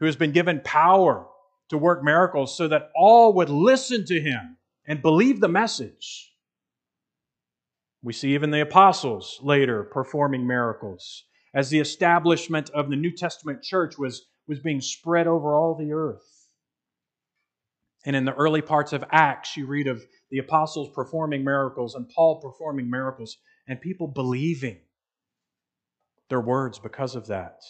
who 0.00 0.06
has 0.06 0.16
been 0.16 0.32
given 0.32 0.60
power 0.64 1.26
to 1.68 1.78
work 1.78 2.02
miracles 2.02 2.56
so 2.56 2.66
that 2.68 2.90
all 2.96 3.32
would 3.34 3.50
listen 3.50 4.04
to 4.06 4.20
him 4.20 4.56
and 4.86 5.02
believe 5.02 5.40
the 5.40 5.48
message. 5.48 6.32
We 8.02 8.12
see 8.12 8.34
even 8.34 8.50
the 8.50 8.62
apostles 8.62 9.38
later 9.42 9.84
performing 9.84 10.46
miracles 10.46 11.24
as 11.54 11.70
the 11.70 11.80
establishment 11.80 12.70
of 12.70 12.90
the 12.90 12.96
New 12.96 13.14
Testament 13.14 13.62
church 13.62 13.98
was 13.98 14.26
was 14.48 14.58
being 14.58 14.80
spread 14.80 15.28
over 15.28 15.54
all 15.54 15.76
the 15.76 15.92
earth. 15.92 16.39
And 18.06 18.16
in 18.16 18.24
the 18.24 18.34
early 18.34 18.62
parts 18.62 18.92
of 18.92 19.04
Acts, 19.10 19.56
you 19.56 19.66
read 19.66 19.86
of 19.86 20.02
the 20.30 20.38
apostles 20.38 20.90
performing 20.94 21.44
miracles 21.44 21.94
and 21.94 22.08
Paul 22.08 22.40
performing 22.40 22.88
miracles 22.90 23.36
and 23.68 23.80
people 23.80 24.08
believing 24.08 24.78
their 26.28 26.40
words 26.40 26.78
because 26.78 27.14
of 27.14 27.26
that. 27.26 27.60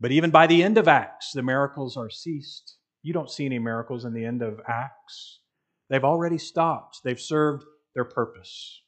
But 0.00 0.12
even 0.12 0.30
by 0.30 0.46
the 0.46 0.62
end 0.62 0.78
of 0.78 0.86
Acts, 0.86 1.32
the 1.32 1.42
miracles 1.42 1.96
are 1.96 2.10
ceased. 2.10 2.76
You 3.02 3.12
don't 3.12 3.30
see 3.30 3.46
any 3.46 3.58
miracles 3.58 4.04
in 4.04 4.12
the 4.12 4.24
end 4.24 4.42
of 4.42 4.60
Acts. 4.68 5.40
They've 5.88 6.04
already 6.04 6.38
stopped, 6.38 7.00
they've 7.02 7.20
served 7.20 7.64
their 7.94 8.04
purpose. 8.04 8.82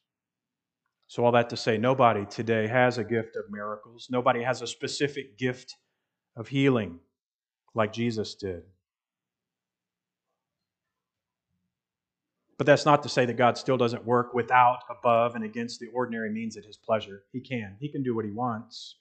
So, 1.07 1.25
all 1.25 1.33
that 1.33 1.49
to 1.49 1.57
say, 1.57 1.77
nobody 1.77 2.25
today 2.25 2.67
has 2.67 2.97
a 2.97 3.03
gift 3.03 3.35
of 3.35 3.51
miracles. 3.51 4.07
Nobody 4.09 4.43
has 4.43 4.61
a 4.61 4.67
specific 4.67 5.37
gift 5.37 5.75
of 6.37 6.47
healing 6.47 6.99
like 7.75 7.91
Jesus 7.91 8.35
did. 8.35 8.63
But 12.61 12.67
that's 12.67 12.85
not 12.85 13.01
to 13.01 13.09
say 13.09 13.25
that 13.25 13.37
God 13.37 13.57
still 13.57 13.75
doesn't 13.75 14.05
work 14.05 14.35
without, 14.35 14.81
above, 14.87 15.33
and 15.33 15.43
against 15.43 15.79
the 15.79 15.87
ordinary 15.87 16.29
means 16.29 16.57
at 16.57 16.63
His 16.63 16.77
pleasure. 16.77 17.23
He 17.31 17.39
can. 17.41 17.75
He 17.79 17.89
can 17.89 18.03
do 18.03 18.15
what 18.15 18.23
He 18.23 18.29
wants. 18.29 18.97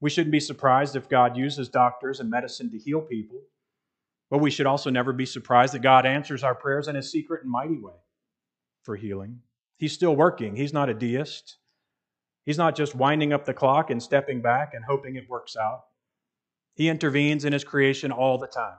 We 0.00 0.10
shouldn't 0.10 0.30
be 0.30 0.38
surprised 0.38 0.94
if 0.94 1.08
God 1.08 1.36
uses 1.36 1.68
doctors 1.68 2.20
and 2.20 2.30
medicine 2.30 2.70
to 2.70 2.78
heal 2.78 3.00
people. 3.00 3.40
But 4.30 4.38
we 4.38 4.52
should 4.52 4.66
also 4.66 4.90
never 4.90 5.12
be 5.12 5.26
surprised 5.26 5.74
that 5.74 5.82
God 5.82 6.06
answers 6.06 6.44
our 6.44 6.54
prayers 6.54 6.86
in 6.86 6.94
a 6.94 7.02
secret 7.02 7.42
and 7.42 7.50
mighty 7.50 7.78
way 7.78 7.94
for 8.84 8.94
healing. 8.94 9.40
He's 9.76 9.92
still 9.92 10.14
working. 10.14 10.54
He's 10.54 10.72
not 10.72 10.88
a 10.88 10.94
deist. 10.94 11.56
He's 12.46 12.58
not 12.58 12.76
just 12.76 12.94
winding 12.94 13.32
up 13.32 13.44
the 13.44 13.54
clock 13.54 13.90
and 13.90 14.00
stepping 14.00 14.40
back 14.40 14.70
and 14.72 14.84
hoping 14.84 15.16
it 15.16 15.28
works 15.28 15.56
out. 15.56 15.82
He 16.76 16.88
intervenes 16.88 17.44
in 17.44 17.52
His 17.52 17.64
creation 17.64 18.12
all 18.12 18.38
the 18.38 18.46
time. 18.46 18.78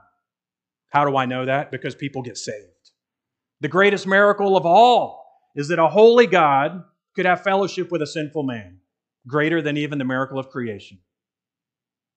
How 0.88 1.04
do 1.04 1.18
I 1.18 1.26
know 1.26 1.44
that? 1.44 1.70
Because 1.70 1.94
people 1.94 2.22
get 2.22 2.38
saved. 2.38 2.75
The 3.60 3.68
greatest 3.68 4.06
miracle 4.06 4.56
of 4.56 4.66
all 4.66 5.24
is 5.54 5.68
that 5.68 5.78
a 5.78 5.88
holy 5.88 6.26
God 6.26 6.84
could 7.14 7.26
have 7.26 7.42
fellowship 7.42 7.90
with 7.90 8.02
a 8.02 8.06
sinful 8.06 8.42
man, 8.42 8.78
greater 9.26 9.62
than 9.62 9.76
even 9.76 9.98
the 9.98 10.04
miracle 10.04 10.38
of 10.38 10.50
creation. 10.50 10.98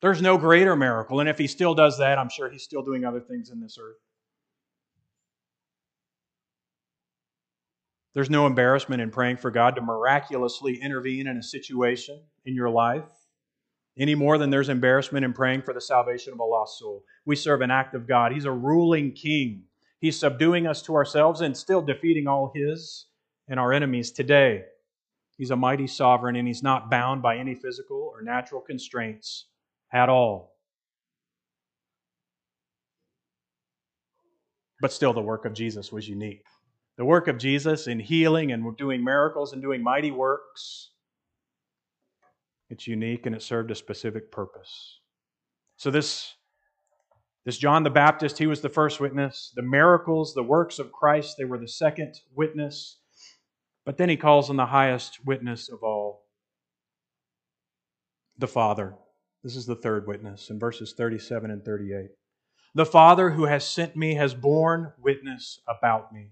There's 0.02 0.22
no 0.22 0.38
greater 0.38 0.76
miracle, 0.76 1.20
and 1.20 1.30
if 1.30 1.38
he 1.38 1.48
still 1.48 1.74
does 1.74 1.98
that, 1.98 2.18
I'm 2.18 2.30
sure 2.30 2.50
he's 2.50 2.64
still 2.64 2.84
doing 2.84 3.06
other 3.06 3.20
things 3.20 3.50
in 3.50 3.60
this 3.60 3.78
earth. 3.82 3.98
There's 8.14 8.30
no 8.30 8.48
embarrassment 8.48 9.02
in 9.02 9.12
praying 9.12 9.38
for 9.38 9.52
God 9.52 9.76
to 9.76 9.82
miraculously 9.82 10.82
intervene 10.82 11.28
in 11.28 11.38
a 11.38 11.44
situation 11.44 12.20
in 12.46 12.56
your 12.56 12.70
life 12.70 13.04
any 13.98 14.16
more 14.16 14.38
than 14.38 14.50
there's 14.50 14.70
embarrassment 14.70 15.26
in 15.26 15.34
praying 15.34 15.62
for 15.62 15.74
the 15.74 15.82
salvation 15.82 16.34
of 16.34 16.40
a 16.40 16.44
lost 16.44 16.80
soul. 16.80 17.04
We 17.26 17.36
serve 17.36 17.62
an 17.62 17.70
active 17.70 18.08
God. 18.08 18.32
He's 18.32 18.46
a 18.46 18.52
ruling 18.52 19.12
king 19.12 19.64
He's 20.00 20.18
subduing 20.20 20.66
us 20.66 20.82
to 20.84 20.96
ourselves 20.96 21.42
and 21.42 21.56
still 21.56 21.82
defeating 21.82 22.28
all 22.28 22.52
his 22.56 23.08
and 23.48 23.60
our 23.60 23.74
enemies 23.74 24.12
today. 24.12 24.64
He's 25.38 25.52
a 25.52 25.56
mighty 25.56 25.88
sovereign 25.88 26.36
and 26.36 26.48
he's 26.48 26.64
not 26.64 26.90
bound 26.90 27.22
by 27.22 27.38
any 27.38 27.56
physical 27.56 27.98
or 28.14 28.22
natural 28.22 28.62
constraints 28.62 29.46
at 29.94 30.10
all. 30.10 30.56
But 34.82 34.94
still, 34.94 35.14
the 35.14 35.22
work 35.22 35.46
of 35.46 35.54
Jesus 35.54 35.92
was 35.92 36.08
unique. 36.08 36.46
The 36.98 37.06
work 37.06 37.28
of 37.28 37.38
Jesus 37.38 37.88
in 37.88 38.00
healing 38.00 38.52
and 38.52 38.78
doing 38.78 39.04
miracles 39.04 39.54
and 39.54 39.62
doing 39.62 39.84
mighty 39.84 40.12
works, 40.12 40.92
it's 42.70 42.88
unique 42.88 43.26
and 43.26 43.36
it 43.36 43.42
served 43.42 43.72
a 43.72 43.76
specific 43.76 44.32
purpose. 44.32 45.00
So, 45.78 45.92
this 45.92 46.36
this 47.50 47.58
John 47.58 47.82
the 47.82 47.90
Baptist, 47.90 48.38
he 48.38 48.46
was 48.46 48.62
the 48.62 48.70
first 48.70 49.00
witness. 49.00 49.52
The 49.56 49.64
miracles, 49.64 50.36
the 50.36 50.44
works 50.44 50.78
of 50.78 50.92
Christ, 50.92 51.36
they 51.36 51.46
were 51.46 51.58
the 51.58 51.68
second 51.68 52.14
witness. 52.36 53.00
But 53.88 53.98
then 53.98 54.08
he 54.08 54.18
calls 54.18 54.52
on 54.52 54.56
the 54.56 54.68
highest 54.68 55.26
witness 55.26 55.68
of 55.68 55.82
all 55.82 56.28
the 58.38 58.48
Father. 58.48 58.94
This 59.44 59.56
is 59.56 59.66
the 59.66 59.76
third 59.76 60.06
witness 60.06 60.52
in 60.52 60.60
verses 60.60 60.94
37 60.96 61.50
and 61.50 61.66
38. 61.66 62.10
The 62.76 62.86
Father 62.86 63.32
who 63.32 63.46
has 63.46 63.68
sent 63.68 63.96
me 63.96 64.14
has 64.14 64.36
borne 64.36 64.94
witness 65.00 65.60
about 65.68 66.14
me. 66.14 66.28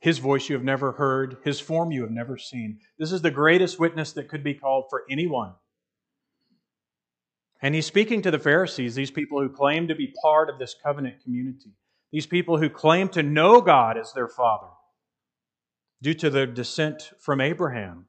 His 0.00 0.18
voice 0.18 0.50
you 0.50 0.54
have 0.54 0.64
never 0.64 0.92
heard, 0.92 1.38
his 1.44 1.60
form 1.60 1.92
you 1.92 2.02
have 2.02 2.10
never 2.10 2.36
seen. 2.36 2.80
This 2.98 3.10
is 3.10 3.22
the 3.22 3.30
greatest 3.30 3.80
witness 3.80 4.12
that 4.12 4.28
could 4.28 4.44
be 4.44 4.52
called 4.52 4.84
for 4.90 5.04
anyone 5.10 5.54
and 7.62 7.74
he's 7.74 7.86
speaking 7.86 8.22
to 8.22 8.30
the 8.30 8.38
Pharisees, 8.38 8.94
these 8.94 9.10
people 9.10 9.40
who 9.40 9.48
claim 9.48 9.88
to 9.88 9.94
be 9.94 10.14
part 10.22 10.50
of 10.50 10.58
this 10.58 10.74
covenant 10.82 11.22
community, 11.22 11.72
these 12.12 12.26
people 12.26 12.58
who 12.58 12.68
claim 12.68 13.08
to 13.10 13.22
know 13.22 13.60
God 13.60 13.96
as 13.96 14.12
their 14.12 14.28
father 14.28 14.68
due 16.02 16.14
to 16.14 16.30
their 16.30 16.46
descent 16.46 17.12
from 17.18 17.40
Abraham. 17.40 18.06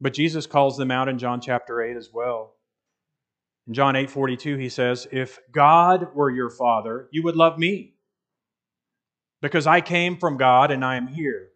But 0.00 0.12
Jesus 0.12 0.46
calls 0.46 0.76
them 0.76 0.90
out 0.90 1.08
in 1.08 1.18
John 1.18 1.40
chapter 1.40 1.82
8 1.82 1.96
as 1.96 2.10
well. 2.12 2.56
In 3.66 3.72
John 3.72 3.96
8:42 3.96 4.58
he 4.58 4.68
says, 4.68 5.08
"If 5.10 5.38
God 5.50 6.14
were 6.14 6.30
your 6.30 6.50
father, 6.50 7.08
you 7.10 7.22
would 7.22 7.36
love 7.36 7.58
me, 7.58 7.96
because 9.40 9.66
I 9.66 9.80
came 9.80 10.18
from 10.18 10.36
God 10.36 10.70
and 10.70 10.84
I 10.84 10.96
am 10.96 11.06
here. 11.06 11.50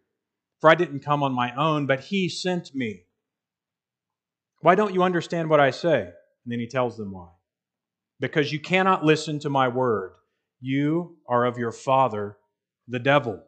For 0.59 0.69
I 0.69 0.75
didn't 0.75 1.01
come 1.01 1.21
on 1.23 1.31
my 1.31 1.53
own, 1.55 1.85
but 1.85 2.05
he 2.05 2.27
sent 2.27 2.73
me." 2.73 3.05
Why 4.61 4.75
don't 4.75 4.93
you 4.93 5.03
understand 5.03 5.49
what 5.49 5.59
I 5.59 5.69
say? 5.69 6.13
And 6.45 6.51
then 6.51 6.59
he 6.59 6.67
tells 6.67 6.97
them 6.97 7.11
why. 7.11 7.29
Because 8.19 8.51
you 8.51 8.59
cannot 8.59 9.05
listen 9.05 9.39
to 9.39 9.49
my 9.49 9.67
word. 9.67 10.13
You 10.59 11.17
are 11.27 11.45
of 11.45 11.57
your 11.57 11.71
father, 11.71 12.37
the 12.87 12.99
devil. 12.99 13.41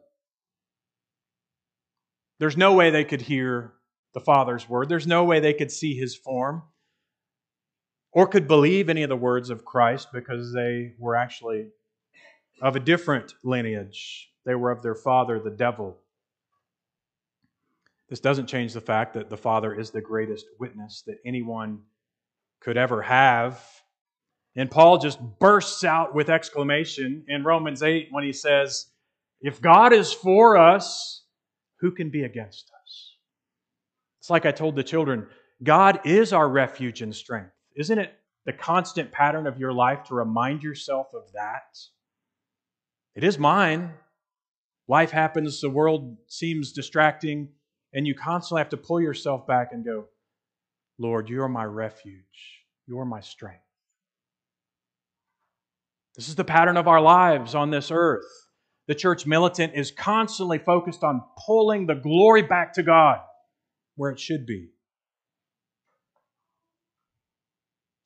There's 2.38 2.56
no 2.56 2.72
way 2.72 2.90
they 2.90 3.04
could 3.04 3.20
hear 3.20 3.74
the 4.14 4.20
Father's 4.20 4.68
word. 4.68 4.88
There's 4.88 5.06
no 5.06 5.24
way 5.24 5.40
they 5.40 5.54
could 5.54 5.70
see 5.70 5.94
his 5.94 6.16
form 6.16 6.62
or 8.12 8.26
could 8.26 8.46
believe 8.46 8.88
any 8.88 9.02
of 9.02 9.08
the 9.08 9.16
words 9.16 9.50
of 9.50 9.64
Christ 9.64 10.08
because 10.12 10.52
they 10.52 10.94
were 10.98 11.16
actually 11.16 11.68
of 12.60 12.76
a 12.76 12.80
different 12.80 13.34
lineage. 13.42 14.30
They 14.44 14.54
were 14.54 14.70
of 14.70 14.82
their 14.82 14.94
father, 14.94 15.38
the 15.38 15.50
devil. 15.50 15.98
This 18.08 18.20
doesn't 18.20 18.46
change 18.46 18.74
the 18.74 18.80
fact 18.80 19.14
that 19.14 19.30
the 19.30 19.36
Father 19.36 19.72
is 19.72 19.90
the 19.90 20.02
greatest 20.02 20.44
witness 20.58 21.02
that 21.06 21.18
anyone 21.24 21.80
could 22.62 22.76
ever 22.76 23.02
have. 23.02 23.62
And 24.56 24.70
Paul 24.70 24.98
just 24.98 25.18
bursts 25.40 25.84
out 25.84 26.14
with 26.14 26.28
exclamation 26.28 27.24
in 27.28 27.44
Romans 27.44 27.82
8 27.82 28.08
when 28.10 28.24
he 28.24 28.32
says, 28.32 28.86
If 29.40 29.60
God 29.60 29.92
is 29.92 30.12
for 30.12 30.56
us, 30.56 31.24
who 31.80 31.90
can 31.90 32.10
be 32.10 32.24
against 32.24 32.70
us? 32.82 33.16
It's 34.20 34.30
like 34.30 34.46
I 34.46 34.52
told 34.52 34.76
the 34.76 34.84
children 34.84 35.26
God 35.62 36.00
is 36.04 36.32
our 36.32 36.48
refuge 36.48 37.02
and 37.02 37.14
strength. 37.14 37.52
Isn't 37.76 37.98
it 37.98 38.12
the 38.44 38.52
constant 38.52 39.10
pattern 39.10 39.46
of 39.46 39.58
your 39.58 39.72
life 39.72 40.04
to 40.04 40.14
remind 40.14 40.62
yourself 40.62 41.08
of 41.14 41.32
that? 41.32 41.78
It 43.14 43.24
is 43.24 43.38
mine. 43.38 43.94
Life 44.88 45.10
happens, 45.10 45.60
the 45.60 45.70
world 45.70 46.16
seems 46.26 46.72
distracting, 46.72 47.48
and 47.92 48.06
you 48.06 48.14
constantly 48.14 48.60
have 48.60 48.70
to 48.70 48.76
pull 48.76 49.00
yourself 49.00 49.46
back 49.46 49.68
and 49.72 49.84
go, 49.84 50.06
Lord, 51.02 51.28
you 51.28 51.42
are 51.42 51.48
my 51.48 51.64
refuge. 51.64 52.62
You 52.86 53.00
are 53.00 53.04
my 53.04 53.20
strength. 53.20 53.64
This 56.14 56.28
is 56.28 56.36
the 56.36 56.44
pattern 56.44 56.76
of 56.76 56.86
our 56.86 57.00
lives 57.00 57.54
on 57.56 57.70
this 57.70 57.90
earth. 57.90 58.24
The 58.86 58.94
church 58.94 59.26
militant 59.26 59.72
is 59.74 59.90
constantly 59.90 60.58
focused 60.58 61.02
on 61.02 61.22
pulling 61.44 61.86
the 61.86 61.94
glory 61.96 62.42
back 62.42 62.74
to 62.74 62.82
God 62.82 63.18
where 63.96 64.10
it 64.10 64.20
should 64.20 64.46
be. 64.46 64.68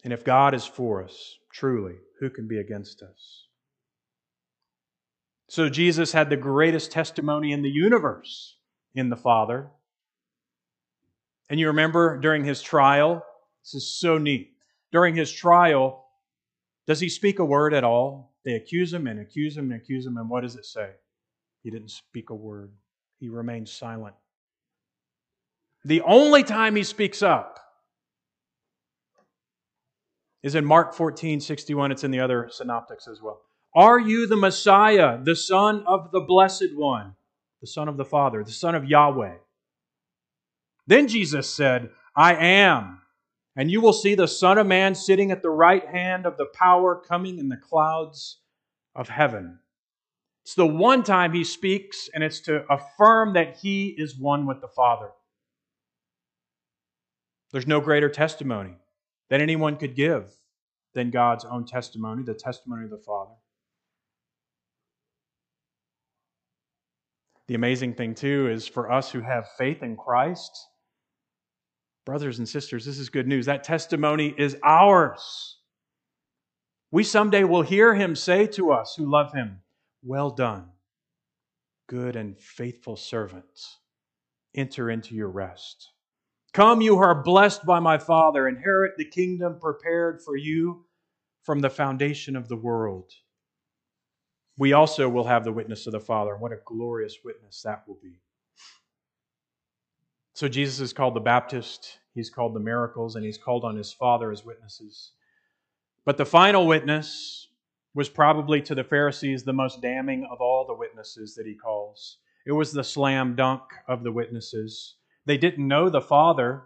And 0.02 0.12
if 0.12 0.24
God 0.24 0.54
is 0.54 0.64
for 0.64 1.02
us, 1.02 1.37
truly, 1.52 1.96
who 2.20 2.30
can 2.30 2.48
be 2.48 2.59
against 2.59 3.02
us? 3.02 3.46
So 5.48 5.68
Jesus 5.68 6.12
had 6.12 6.30
the 6.30 6.37
greatest 6.37 6.92
testimony 6.92 7.52
in 7.52 7.62
the 7.62 7.70
universe 7.70 8.56
in 8.94 9.11
the 9.11 9.16
Father. 9.16 9.70
And 11.48 11.61
you 11.61 11.68
remember 11.68 12.18
during 12.18 12.44
his 12.44 12.61
trial, 12.61 13.24
this 13.62 13.74
is 13.74 13.98
so 13.98 14.18
neat. 14.18 14.52
During 14.92 15.14
his 15.14 15.32
trial, 15.32 16.04
does 16.87 17.00
he 17.00 17.09
speak 17.09 17.38
a 17.38 17.44
word 17.44 17.74
at 17.74 17.85
all? 17.85 18.35
They 18.44 18.54
accuse 18.54 18.92
him 18.92 19.06
and 19.06 19.20
accuse 19.20 19.56
him 19.56 19.70
and 19.70 19.80
accuse 19.80 20.06
him, 20.06 20.16
and 20.16 20.30
what 20.30 20.42
does 20.42 20.56
it 20.56 20.64
say? 20.64 20.90
He 21.62 21.70
didn't 21.70 21.90
speak 21.90 22.30
a 22.30 22.35
word, 22.35 22.72
he 23.18 23.28
remained 23.28 23.68
silent. 23.68 24.14
The 25.85 26.00
only 26.02 26.42
time 26.42 26.76
he 26.76 26.85
speaks 26.85 27.22
up 27.22 27.59
is 30.42 30.54
in 30.54 30.64
Mark 30.64 30.94
14 30.94 31.40
61. 31.40 31.92
It's 31.92 32.04
in 32.04 32.11
the 32.12 32.20
other 32.20 32.48
synoptics 32.52 33.09
as 33.09 33.20
well. 33.20 33.40
Are 33.74 33.98
you 33.98 34.26
the 34.26 34.37
Messiah, 34.37 35.18
the 35.22 35.37
Son 35.37 35.85
of 35.87 36.11
the 36.12 36.20
Blessed 36.20 36.74
One, 36.74 37.14
the 37.61 37.66
Son 37.66 37.88
of 37.88 37.96
the 37.96 38.04
Father, 38.04 38.42
the 38.42 38.52
Son 38.52 38.74
of 38.74 38.85
Yahweh? 38.85 39.35
Then 40.87 41.09
Jesus 41.09 41.49
said, 41.49 41.90
I 42.14 42.35
am. 42.35 43.01
And 43.57 43.70
you 43.70 43.81
will 43.81 43.92
see 43.92 44.14
the 44.14 44.29
Son 44.29 44.59
of 44.59 44.66
Man 44.66 44.94
sitting 44.94 45.31
at 45.31 45.42
the 45.42 45.51
right 45.51 45.87
hand 45.87 46.27
of 46.27 46.37
the 46.37 46.46
power 46.46 46.94
coming 46.94 47.38
in 47.38 47.49
the 47.49 47.57
clouds 47.57 48.38
of 48.94 49.09
heaven. 49.09 49.59
It's 50.44 50.55
the 50.55 50.66
one 50.66 51.03
time 51.03 51.33
he 51.33 51.42
speaks, 51.42 52.09
and 52.14 52.22
it's 52.22 52.40
to 52.40 52.64
affirm 52.70 53.33
that 53.33 53.57
he 53.57 53.88
is 53.88 54.16
one 54.16 54.46
with 54.46 54.61
the 54.61 54.68
Father. 54.68 55.11
There's 57.51 57.66
no 57.66 57.81
greater 57.81 58.09
testimony 58.09 58.75
that 59.29 59.40
anyone 59.40 59.77
could 59.77 59.96
give 59.96 60.33
than 60.94 61.11
God's 61.11 61.44
own 61.44 61.64
testimony, 61.64 62.22
the 62.22 62.35
testimony 62.35 62.85
of 62.85 62.90
the 62.90 62.99
Father. 62.99 63.33
The 67.49 67.55
amazing 67.55 67.94
thing, 67.94 68.14
too, 68.14 68.49
is 68.49 68.66
for 68.68 68.90
us 68.90 69.11
who 69.11 69.20
have 69.20 69.49
faith 69.57 69.83
in 69.83 69.96
Christ, 69.96 70.66
brothers 72.07 72.38
and 72.38 72.49
sisters, 72.49 72.87
this 72.87 72.99
is 72.99 73.11
good 73.11 73.27
news. 73.27 73.45
That 73.47 73.64
testimony 73.64 74.35
is 74.38 74.57
ours. 74.64 75.59
We 76.90 77.05
someday 77.05 77.45
will 77.45 77.62
hear 77.62 77.95
him 77.95 78.16
say 78.16 78.47
to 78.49 78.73
us 78.73 78.95
who 78.97 79.11
love 79.11 79.35
him, 79.35 79.61
Well 80.03 80.31
done, 80.31 80.69
good 81.87 82.16
and 82.16 82.38
faithful 82.38 82.97
servants. 82.97 83.77
Enter 84.55 84.88
into 84.88 85.14
your 85.14 85.29
rest. 85.29 85.90
Come, 86.55 86.81
you 86.81 86.97
who 86.97 87.03
are 87.03 87.23
blessed 87.23 87.66
by 87.66 87.81
my 87.81 87.99
Father, 87.99 88.49
inherit 88.49 88.92
the 88.97 89.05
kingdom 89.05 89.59
prepared 89.61 90.23
for 90.23 90.35
you 90.35 90.87
from 91.42 91.61
the 91.61 91.69
foundation 91.69 92.37
of 92.37 92.49
the 92.49 92.57
world 92.57 93.12
we 94.59 94.73
also 94.73 95.09
will 95.09 95.25
have 95.25 95.45
the 95.45 95.53
witness 95.53 95.87
of 95.87 95.92
the 95.92 96.01
Father. 96.01 96.33
And 96.33 96.40
what 96.40 96.53
a 96.53 96.59
glorious 96.64 97.19
witness 97.25 97.62
that 97.62 97.85
will 97.87 97.99
be. 98.03 98.21
So 100.37 100.49
Jesus 100.49 100.81
is 100.81 100.92
called 100.92 101.14
the 101.14 101.20
Baptist, 101.20 101.99
he's 102.14 102.29
called 102.29 102.55
the 102.55 102.61
miracles, 102.61 103.16
and 103.16 103.25
he's 103.25 103.38
called 103.38 103.64
on 103.64 103.75
his 103.75 103.90
Father 103.90 104.31
as 104.31 104.44
witnesses. 104.44 105.12
But 106.05 106.18
the 106.18 106.27
final 106.27 106.66
witness 106.66 107.49
was 107.94 108.11
probably 108.11 108.61
to 108.61 108.75
the 108.75 108.85
Pharisees 108.85 109.44
the 109.44 109.55
most 109.55 109.81
damning 109.81 110.29
of 110.31 110.42
all 110.42 110.66
the 110.66 110.75
witnesses 110.75 111.35
that 111.37 111.46
he 111.46 111.55
calls. 111.55 112.18
It 112.44 112.53
was 112.53 112.70
the 112.70 112.85
slam 112.85 113.35
dunk 113.35 113.62
of 113.88 114.05
the 114.05 114.12
witnesses. 114.12 114.96
They 115.25 115.38
didn't 115.38 115.66
know 115.66 115.88
the 115.88 116.03
Father. 116.03 116.64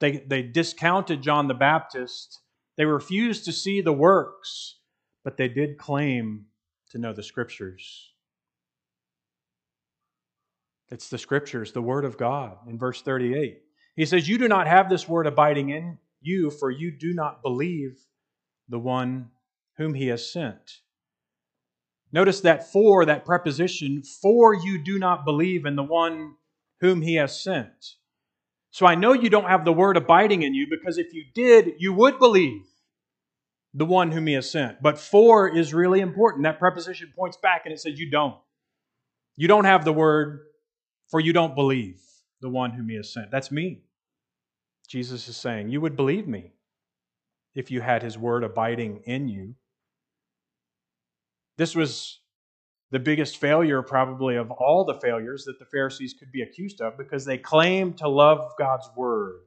They, 0.00 0.24
they 0.26 0.40
discounted 0.40 1.20
John 1.20 1.48
the 1.48 1.54
Baptist. 1.54 2.40
They 2.78 2.86
refused 2.86 3.44
to 3.44 3.52
see 3.52 3.82
the 3.82 3.92
works, 3.92 4.76
but 5.22 5.36
they 5.36 5.48
did 5.48 5.76
claim 5.76 6.46
to 6.92 6.98
know 6.98 7.12
the 7.12 7.22
Scriptures. 7.22 8.14
It's 10.90 11.08
the 11.08 11.18
Scriptures, 11.18 11.72
the 11.72 11.82
Word 11.82 12.04
of 12.04 12.16
God. 12.16 12.56
In 12.66 12.78
verse 12.78 13.02
38, 13.02 13.60
he 13.96 14.06
says, 14.06 14.28
You 14.28 14.38
do 14.38 14.48
not 14.48 14.66
have 14.66 14.88
this 14.88 15.08
Word 15.08 15.26
abiding 15.26 15.70
in 15.70 15.98
you, 16.20 16.50
for 16.50 16.70
you 16.70 16.90
do 16.90 17.12
not 17.12 17.42
believe 17.42 17.98
the 18.68 18.78
one 18.78 19.30
whom 19.76 19.94
He 19.94 20.08
has 20.08 20.30
sent. 20.30 20.78
Notice 22.10 22.40
that 22.40 22.72
for, 22.72 23.04
that 23.04 23.26
preposition, 23.26 24.02
for 24.02 24.54
you 24.54 24.82
do 24.82 24.98
not 24.98 25.24
believe 25.24 25.66
in 25.66 25.76
the 25.76 25.82
one 25.82 26.34
whom 26.80 27.02
He 27.02 27.16
has 27.16 27.42
sent. 27.42 27.96
So 28.70 28.86
I 28.86 28.94
know 28.94 29.12
you 29.12 29.28
don't 29.28 29.48
have 29.48 29.64
the 29.64 29.72
Word 29.72 29.96
abiding 29.96 30.42
in 30.42 30.54
you 30.54 30.66
because 30.70 30.96
if 30.98 31.12
you 31.12 31.24
did, 31.34 31.74
you 31.78 31.92
would 31.92 32.18
believe 32.18 32.62
the 33.74 33.84
one 33.84 34.10
whom 34.10 34.26
he 34.26 34.32
has 34.32 34.50
sent. 34.50 34.82
But 34.82 34.98
for 34.98 35.48
is 35.48 35.74
really 35.74 36.00
important. 36.00 36.44
That 36.44 36.58
preposition 36.58 37.12
points 37.14 37.36
back 37.36 37.62
and 37.64 37.72
it 37.72 37.80
says 37.80 37.98
you 37.98 38.10
don't. 38.10 38.36
You 39.36 39.46
don't 39.48 39.66
have 39.66 39.84
the 39.84 39.92
word 39.92 40.40
for 41.08 41.20
you 41.20 41.32
don't 41.32 41.54
believe 41.54 42.00
the 42.40 42.48
one 42.48 42.70
whom 42.70 42.88
he 42.88 42.96
has 42.96 43.12
sent. 43.12 43.30
That's 43.30 43.50
me. 43.50 43.82
Jesus 44.88 45.28
is 45.28 45.36
saying, 45.36 45.68
You 45.68 45.80
would 45.80 45.96
believe 45.96 46.26
me 46.26 46.52
if 47.54 47.70
you 47.70 47.80
had 47.80 48.02
his 48.02 48.16
word 48.16 48.44
abiding 48.44 49.02
in 49.04 49.28
you. 49.28 49.54
This 51.56 51.74
was 51.74 52.20
the 52.90 52.98
biggest 52.98 53.36
failure, 53.36 53.82
probably, 53.82 54.36
of 54.36 54.50
all 54.50 54.84
the 54.84 55.00
failures 55.00 55.44
that 55.44 55.58
the 55.58 55.66
Pharisees 55.66 56.14
could 56.18 56.32
be 56.32 56.42
accused 56.42 56.80
of 56.80 56.96
because 56.96 57.24
they 57.24 57.36
claimed 57.36 57.98
to 57.98 58.08
love 58.08 58.52
God's 58.58 58.88
word. 58.96 59.40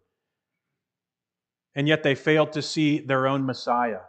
And 1.73 1.87
yet 1.87 2.03
they 2.03 2.15
failed 2.15 2.53
to 2.53 2.61
see 2.61 2.99
their 2.99 3.27
own 3.27 3.45
Messiah. 3.45 4.01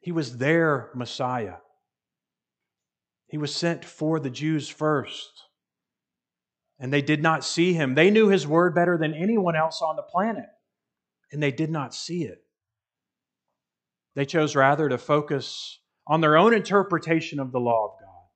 He 0.00 0.12
was 0.12 0.36
their 0.36 0.90
Messiah. 0.94 1.56
He 3.26 3.38
was 3.38 3.54
sent 3.54 3.84
for 3.84 4.20
the 4.20 4.30
Jews 4.30 4.68
first. 4.68 5.44
And 6.78 6.92
they 6.92 7.02
did 7.02 7.22
not 7.22 7.44
see 7.44 7.72
him. 7.72 7.94
They 7.94 8.10
knew 8.10 8.28
his 8.28 8.46
word 8.46 8.74
better 8.74 8.98
than 8.98 9.14
anyone 9.14 9.56
else 9.56 9.80
on 9.80 9.96
the 9.96 10.02
planet, 10.02 10.48
and 11.30 11.42
they 11.42 11.52
did 11.52 11.70
not 11.70 11.94
see 11.94 12.24
it. 12.24 12.44
They 14.14 14.24
chose 14.24 14.56
rather 14.56 14.88
to 14.88 14.98
focus 14.98 15.78
on 16.06 16.20
their 16.20 16.36
own 16.36 16.52
interpretation 16.52 17.40
of 17.40 17.52
the 17.52 17.60
law 17.60 17.86
of 17.86 18.00
God, 18.00 18.28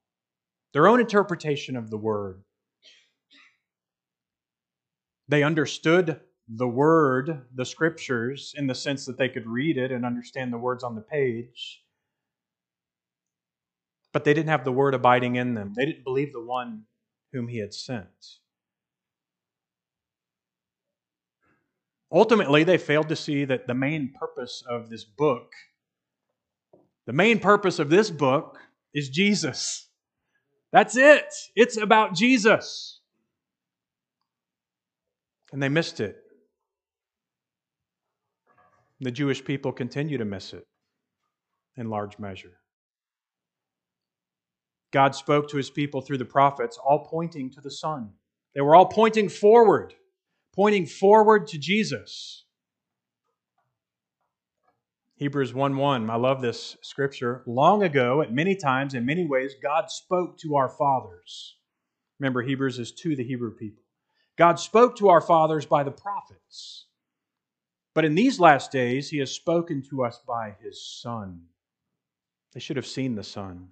their 0.72 0.88
own 0.88 1.00
interpretation 1.00 1.76
of 1.76 1.90
the 1.90 1.98
word. 1.98 2.42
They 5.28 5.42
understood 5.42 6.20
the 6.48 6.68
word, 6.68 7.42
the 7.54 7.66
scriptures, 7.66 8.54
in 8.56 8.66
the 8.66 8.74
sense 8.74 9.04
that 9.04 9.18
they 9.18 9.28
could 9.28 9.46
read 9.46 9.76
it 9.76 9.92
and 9.92 10.06
understand 10.06 10.52
the 10.52 10.58
words 10.58 10.82
on 10.82 10.94
the 10.94 11.02
page. 11.02 11.82
But 14.12 14.24
they 14.24 14.32
didn't 14.32 14.48
have 14.48 14.64
the 14.64 14.72
word 14.72 14.94
abiding 14.94 15.36
in 15.36 15.54
them. 15.54 15.74
They 15.76 15.84
didn't 15.84 16.04
believe 16.04 16.32
the 16.32 16.42
one 16.42 16.84
whom 17.32 17.48
he 17.48 17.58
had 17.58 17.74
sent. 17.74 18.06
Ultimately, 22.10 22.64
they 22.64 22.78
failed 22.78 23.08
to 23.10 23.16
see 23.16 23.44
that 23.44 23.66
the 23.66 23.74
main 23.74 24.12
purpose 24.18 24.62
of 24.68 24.88
this 24.88 25.04
book, 25.04 25.52
the 27.06 27.12
main 27.12 27.38
purpose 27.38 27.78
of 27.78 27.90
this 27.90 28.10
book 28.10 28.58
is 28.94 29.10
Jesus. 29.10 29.88
That's 30.72 30.96
it. 30.96 31.26
It's 31.54 31.76
about 31.76 32.14
Jesus. 32.14 33.00
And 35.52 35.62
they 35.62 35.68
missed 35.68 36.00
it. 36.00 36.16
The 39.00 39.10
Jewish 39.10 39.44
people 39.44 39.72
continue 39.72 40.18
to 40.18 40.24
miss 40.24 40.52
it 40.52 40.66
in 41.76 41.88
large 41.88 42.18
measure. 42.18 42.58
God 44.90 45.14
spoke 45.14 45.48
to 45.50 45.56
his 45.56 45.70
people 45.70 46.00
through 46.00 46.18
the 46.18 46.24
prophets, 46.24 46.78
all 46.78 47.06
pointing 47.06 47.50
to 47.50 47.60
the 47.60 47.70
Son. 47.70 48.10
They 48.54 48.60
were 48.60 48.74
all 48.74 48.86
pointing 48.86 49.28
forward, 49.28 49.94
pointing 50.54 50.86
forward 50.86 51.46
to 51.48 51.58
Jesus. 51.58 52.44
Hebrews 55.16 55.52
1 55.52 55.76
1. 55.76 56.10
I 56.10 56.14
love 56.14 56.40
this 56.40 56.76
scripture. 56.80 57.42
Long 57.46 57.82
ago, 57.82 58.22
at 58.22 58.32
many 58.32 58.54
times, 58.54 58.94
in 58.94 59.04
many 59.04 59.26
ways, 59.26 59.54
God 59.60 59.90
spoke 59.90 60.38
to 60.38 60.56
our 60.56 60.68
fathers. 60.68 61.56
Remember, 62.20 62.42
Hebrews 62.42 62.78
is 62.78 62.92
to 62.92 63.16
the 63.16 63.24
Hebrew 63.24 63.54
people. 63.54 63.82
God 64.36 64.60
spoke 64.60 64.96
to 64.96 65.08
our 65.08 65.20
fathers 65.20 65.66
by 65.66 65.82
the 65.82 65.90
prophets. 65.90 66.86
But 67.94 68.04
in 68.04 68.14
these 68.14 68.38
last 68.38 68.70
days, 68.70 69.10
he 69.10 69.18
has 69.18 69.32
spoken 69.32 69.82
to 69.90 70.04
us 70.04 70.20
by 70.26 70.54
his 70.62 70.86
Son. 70.86 71.42
They 72.52 72.60
should 72.60 72.76
have 72.76 72.86
seen 72.86 73.16
the 73.16 73.24
Son. 73.24 73.70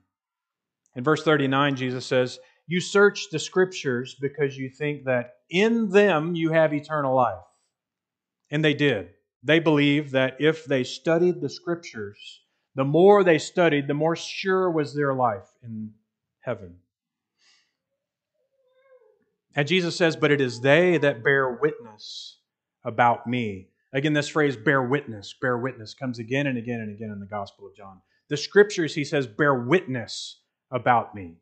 In 0.97 1.05
verse 1.05 1.23
39, 1.23 1.77
Jesus 1.77 2.07
says, 2.07 2.39
You 2.67 2.81
search 2.81 3.29
the 3.31 3.39
Scriptures 3.39 4.17
because 4.19 4.57
you 4.57 4.71
think 4.71 5.05
that 5.05 5.35
in 5.51 5.91
them 5.91 6.35
you 6.35 6.51
have 6.51 6.73
eternal 6.73 7.15
life. 7.15 7.45
And 8.51 8.65
they 8.65 8.75
did. 8.75 9.11
They 9.43 9.61
believed 9.61 10.13
that 10.13 10.37
if 10.41 10.65
they 10.65 10.83
studied 10.83 11.41
the 11.41 11.51
Scriptures, 11.51 12.41
the 12.75 12.85
more 12.85 13.23
they 13.23 13.39
studied, 13.39 13.87
the 13.87 13.95
more 13.95 14.17
sure 14.17 14.71
was 14.71 14.95
their 14.95 15.15
life 15.15 15.47
in 15.63 15.93
heaven. 16.41 16.77
And 19.55 19.69
Jesus 19.69 19.97
says, 19.97 20.17
But 20.17 20.31
it 20.31 20.41
is 20.41 20.61
they 20.61 20.97
that 20.99 21.23
bear 21.23 21.59
witness 21.61 22.39
about 22.85 23.27
me. 23.27 23.69
Again, 23.93 24.15
this 24.15 24.29
phrase, 24.29 24.57
bear 24.57 24.83
witness, 24.83 25.35
bear 25.41 25.59
witness, 25.59 25.95
comes 25.95 26.19
again 26.19 26.47
and 26.47 26.59
again 26.59 26.81
and 26.81 26.95
again 26.95 27.11
in 27.11 27.21
the 27.21 27.27
Gospel 27.27 27.67
of 27.67 27.77
John. 27.77 28.01
The 28.29 28.37
scriptures, 28.37 28.95
he 28.95 29.05
says, 29.05 29.27
bear 29.27 29.55
witness 29.55 30.41
about 30.71 31.15
me. 31.15 31.37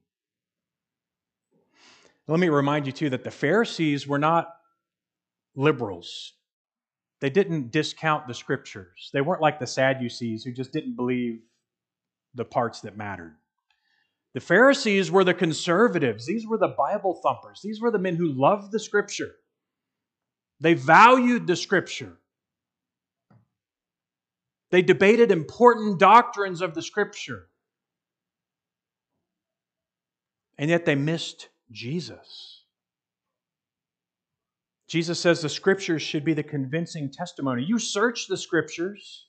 Let 2.27 2.41
me 2.41 2.49
remind 2.49 2.87
you, 2.87 2.93
too, 2.93 3.11
that 3.11 3.25
the 3.25 3.31
Pharisees 3.31 4.07
were 4.07 4.19
not 4.19 4.49
liberals. 5.55 6.33
They 7.21 7.31
didn't 7.31 7.71
discount 7.71 8.27
the 8.27 8.35
scriptures. 8.35 9.11
They 9.13 9.21
weren't 9.21 9.43
like 9.43 9.59
the 9.59 9.67
Sadducees 9.67 10.45
who 10.45 10.53
just 10.53 10.73
didn't 10.73 10.97
believe 10.97 11.41
the 12.35 12.45
parts 12.45 12.81
that 12.81 12.97
mattered. 12.97 13.37
The 14.33 14.41
Pharisees 14.41 15.11
were 15.11 15.25
the 15.25 15.35
conservatives. 15.35 16.27
These 16.27 16.47
were 16.47 16.59
the 16.59 16.75
Bible 16.77 17.21
thumpers. 17.23 17.61
These 17.63 17.81
were 17.81 17.91
the 17.91 17.99
men 17.99 18.17
who 18.17 18.33
loved 18.33 18.73
the 18.73 18.81
scripture. 18.81 19.37
They 20.61 20.75
valued 20.75 21.47
the 21.47 21.57
scripture. 21.57 22.19
They 24.75 24.83
debated 24.83 25.31
important 25.31 26.01
doctrines 26.01 26.61
of 26.61 26.75
the 26.75 26.83
Scripture. 26.83 27.47
And 30.59 30.71
yet 30.71 30.85
they 30.85 30.95
missed 30.95 31.49
Jesus. 31.71 32.65
Jesus 34.89 35.19
says 35.19 35.41
the 35.41 35.49
Scriptures 35.49 36.03
should 36.03 36.25
be 36.25 36.35
the 36.35 36.43
convincing 36.43 37.11
testimony. 37.11 37.65
You 37.65 37.79
search 37.79 38.29
the 38.29 38.37
Scriptures, 38.37 39.27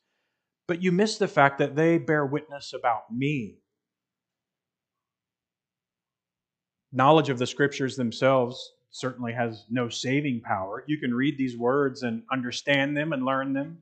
but 0.68 0.84
you 0.84 0.92
miss 0.92 1.18
the 1.18 1.28
fact 1.28 1.58
that 1.60 1.76
they 1.76 1.98
bear 1.98 2.26
witness 2.26 2.74
about 2.74 3.12
me. 3.12 3.58
Knowledge 6.92 7.30
of 7.30 7.40
the 7.40 7.48
Scriptures 7.48 7.96
themselves 7.96 8.74
certainly 8.92 9.34
has 9.34 9.66
no 9.70 9.90
saving 9.90 10.42
power. 10.42 10.84
You 10.88 10.98
can 10.98 11.14
read 11.14 11.38
these 11.38 11.58
words 11.58 12.04
and 12.04 12.24
understand 12.32 12.96
them 12.96 13.12
and 13.12 13.26
learn 13.26 13.54
them. 13.54 13.80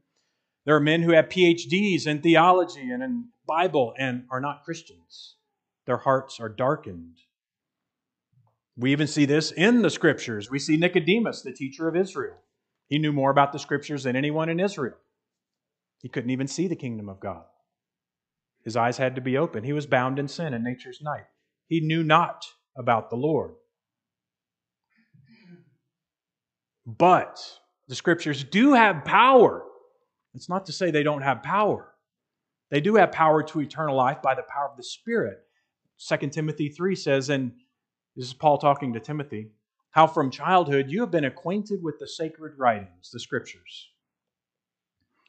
There 0.66 0.76
are 0.76 0.80
men 0.80 1.02
who 1.02 1.12
have 1.12 1.30
PhDs 1.30 2.08
in 2.08 2.22
theology 2.22 2.90
and 2.90 3.04
in 3.04 3.26
Bible 3.48 3.94
and 3.98 4.26
are 4.32 4.40
not 4.40 4.64
Christians. 4.64 5.36
Their 5.86 5.98
hearts 5.98 6.40
are 6.40 6.50
darkened. 6.50 7.18
We 8.76 8.92
even 8.92 9.08
see 9.08 9.26
this 9.26 9.52
in 9.52 9.82
the 9.82 9.90
scriptures. 9.90 10.50
We 10.50 10.60
see 10.60 10.78
Nicodemus, 10.78 11.42
the 11.42 11.54
teacher 11.54 11.88
of 11.88 11.96
Israel. 11.96 12.38
He 12.88 12.98
knew 12.98 13.14
more 13.14 13.32
about 13.32 13.52
the 13.54 13.60
scriptures 13.60 14.04
than 14.04 14.16
anyone 14.16 14.50
in 14.50 14.60
Israel. 14.60 14.98
He 16.02 16.10
couldn't 16.10 16.32
even 16.32 16.48
see 16.48 16.68
the 16.68 16.76
kingdom 16.76 17.08
of 17.08 17.20
God. 17.20 17.44
His 18.64 18.76
eyes 18.76 18.98
had 18.98 19.16
to 19.16 19.22
be 19.22 19.38
open. 19.38 19.64
He 19.64 19.74
was 19.74 19.86
bound 19.86 20.20
in 20.20 20.28
sin 20.28 20.54
and 20.54 20.64
nature's 20.64 21.02
night. 21.02 21.26
He 21.68 21.82
knew 21.82 22.04
not 22.04 22.46
about 22.78 23.10
the 23.10 23.16
Lord. 23.16 23.52
But 26.86 27.40
the 27.88 27.96
scriptures 27.96 28.44
do 28.44 28.74
have 28.74 29.06
power. 29.06 29.64
It's 30.34 30.50
not 30.50 30.66
to 30.66 30.74
say 30.74 30.92
they 30.92 31.04
don't 31.04 31.22
have 31.22 31.44
power. 31.44 31.90
They 32.72 32.82
do 32.82 32.96
have 32.96 33.12
power 33.12 33.44
to 33.44 33.62
eternal 33.62 33.96
life 33.96 34.22
by 34.22 34.34
the 34.34 34.44
power 34.44 34.70
of 34.70 34.78
the 34.78 34.84
Spirit. 34.84 35.38
2 36.08 36.30
Timothy 36.30 36.70
3 36.70 36.96
says, 36.96 37.30
and 37.30 37.54
this 38.16 38.28
is 38.28 38.34
Paul 38.34 38.58
talking 38.58 38.94
to 38.94 39.00
Timothy, 39.00 39.50
how 39.92 40.08
from 40.08 40.30
childhood 40.30 40.90
you 40.90 41.02
have 41.02 41.12
been 41.12 41.26
acquainted 41.26 41.82
with 41.82 42.00
the 42.00 42.08
sacred 42.08 42.54
writings, 42.58 43.10
the 43.12 43.20
scriptures, 43.20 43.90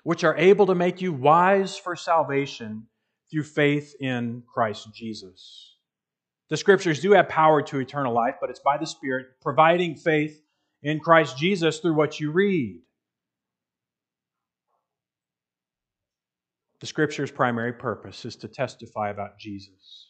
which 0.02 0.24
are 0.24 0.36
able 0.36 0.66
to 0.66 0.74
make 0.74 1.00
you 1.00 1.12
wise 1.12 1.76
for 1.76 1.96
salvation 1.96 2.86
through 3.30 3.44
faith 3.44 3.94
in 4.00 4.42
Christ 4.52 4.88
Jesus. 4.94 5.76
The 6.50 6.56
scriptures 6.58 7.00
do 7.00 7.12
have 7.12 7.28
power 7.28 7.62
to 7.62 7.80
eternal 7.80 8.12
life, 8.12 8.36
but 8.40 8.50
it's 8.50 8.60
by 8.60 8.76
the 8.76 8.86
Spirit 8.86 9.26
providing 9.40 9.96
faith 9.96 10.42
in 10.82 11.00
Christ 11.00 11.38
Jesus 11.38 11.78
through 11.78 11.94
what 11.94 12.20
you 12.20 12.30
read. 12.30 12.80
The 16.80 16.86
scripture's 16.86 17.30
primary 17.30 17.72
purpose 17.72 18.26
is 18.26 18.36
to 18.36 18.48
testify 18.48 19.08
about 19.08 19.38
Jesus. 19.38 20.03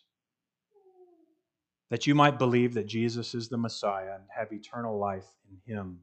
That 1.91 2.07
you 2.07 2.15
might 2.15 2.39
believe 2.39 2.75
that 2.75 2.87
Jesus 2.87 3.35
is 3.35 3.49
the 3.49 3.57
Messiah 3.57 4.15
and 4.15 4.25
have 4.35 4.53
eternal 4.53 4.99
life 4.99 5.27
in 5.49 5.75
him. 5.75 5.99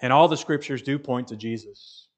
And 0.00 0.12
all 0.12 0.28
the 0.28 0.36
scriptures 0.36 0.82
do 0.82 0.98
point 0.98 1.28
to 1.28 1.36
Jesus. 1.36 2.08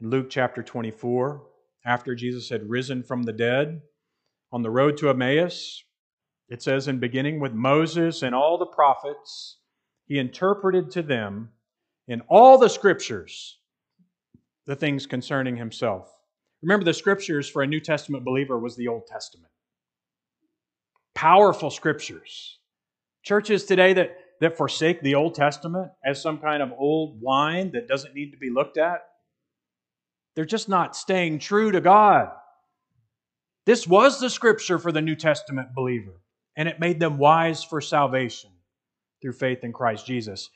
In 0.00 0.10
Luke 0.10 0.28
chapter 0.28 0.62
24, 0.62 1.42
after 1.86 2.14
Jesus 2.14 2.48
had 2.48 2.68
risen 2.68 3.02
from 3.02 3.22
the 3.22 3.32
dead, 3.32 3.80
on 4.52 4.62
the 4.62 4.70
road 4.70 4.96
to 4.98 5.08
Emmaus, 5.08 5.84
it 6.48 6.62
says, 6.62 6.88
in 6.88 6.98
beginning 6.98 7.40
with 7.40 7.52
Moses 7.52 8.22
and 8.22 8.34
all 8.34 8.58
the 8.58 8.66
prophets, 8.66 9.58
he 10.06 10.18
interpreted 10.18 10.90
to 10.92 11.02
them 11.02 11.50
in 12.06 12.20
all 12.28 12.58
the 12.58 12.68
scriptures 12.68 13.58
the 14.66 14.76
things 14.76 15.06
concerning 15.06 15.56
himself. 15.56 16.10
Remember, 16.62 16.84
the 16.84 16.94
scriptures 16.94 17.48
for 17.48 17.62
a 17.62 17.66
New 17.66 17.80
Testament 17.80 18.24
believer 18.24 18.58
was 18.58 18.76
the 18.76 18.88
Old 18.88 19.06
Testament. 19.06 19.52
Powerful 21.14 21.70
scriptures. 21.70 22.58
Churches 23.22 23.64
today 23.64 23.92
that, 23.94 24.16
that 24.40 24.56
forsake 24.56 25.00
the 25.00 25.14
Old 25.14 25.34
Testament 25.34 25.90
as 26.04 26.20
some 26.20 26.38
kind 26.38 26.62
of 26.62 26.72
old 26.78 27.20
wine 27.20 27.72
that 27.72 27.88
doesn't 27.88 28.14
need 28.14 28.32
to 28.32 28.36
be 28.36 28.50
looked 28.50 28.76
at, 28.76 29.00
they're 30.34 30.44
just 30.44 30.68
not 30.68 30.96
staying 30.96 31.38
true 31.38 31.70
to 31.70 31.80
God. 31.80 32.28
This 33.66 33.86
was 33.86 34.20
the 34.20 34.28
scripture 34.28 34.78
for 34.78 34.92
the 34.92 35.00
New 35.00 35.16
Testament 35.16 35.68
believer, 35.74 36.20
and 36.56 36.68
it 36.68 36.80
made 36.80 37.00
them 37.00 37.18
wise 37.18 37.64
for 37.64 37.80
salvation 37.80 38.50
through 39.22 39.32
faith 39.32 39.60
in 39.62 39.72
Christ 39.72 40.06
Jesus. 40.06 40.50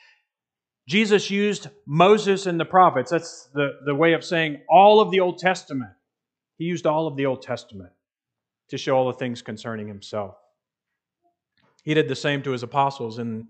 Jesus 0.88 1.31
used 1.31 1.68
Moses 1.87 2.47
and 2.47 2.59
the 2.59 2.64
prophets. 2.64 3.11
That's 3.11 3.49
the, 3.55 3.79
the 3.85 3.94
way 3.94 4.14
of 4.14 4.25
saying 4.25 4.62
all 4.68 5.01
of 5.01 5.11
the 5.11 5.21
Old 5.21 5.38
Testament. 5.38 5.92
He 6.57 6.64
used 6.64 6.87
all 6.87 7.07
of 7.07 7.16
the 7.16 7.27
Old 7.27 7.42
Testament 7.42 7.92
to 8.71 8.79
show 8.79 8.97
all 8.97 9.07
the 9.07 9.18
things 9.18 9.42
concerning 9.42 9.87
himself. 9.87 10.35
He 11.88 11.94
did 11.94 12.07
the 12.07 12.14
same 12.14 12.42
to 12.42 12.51
his 12.51 12.62
apostles 12.62 13.18
in 13.18 13.48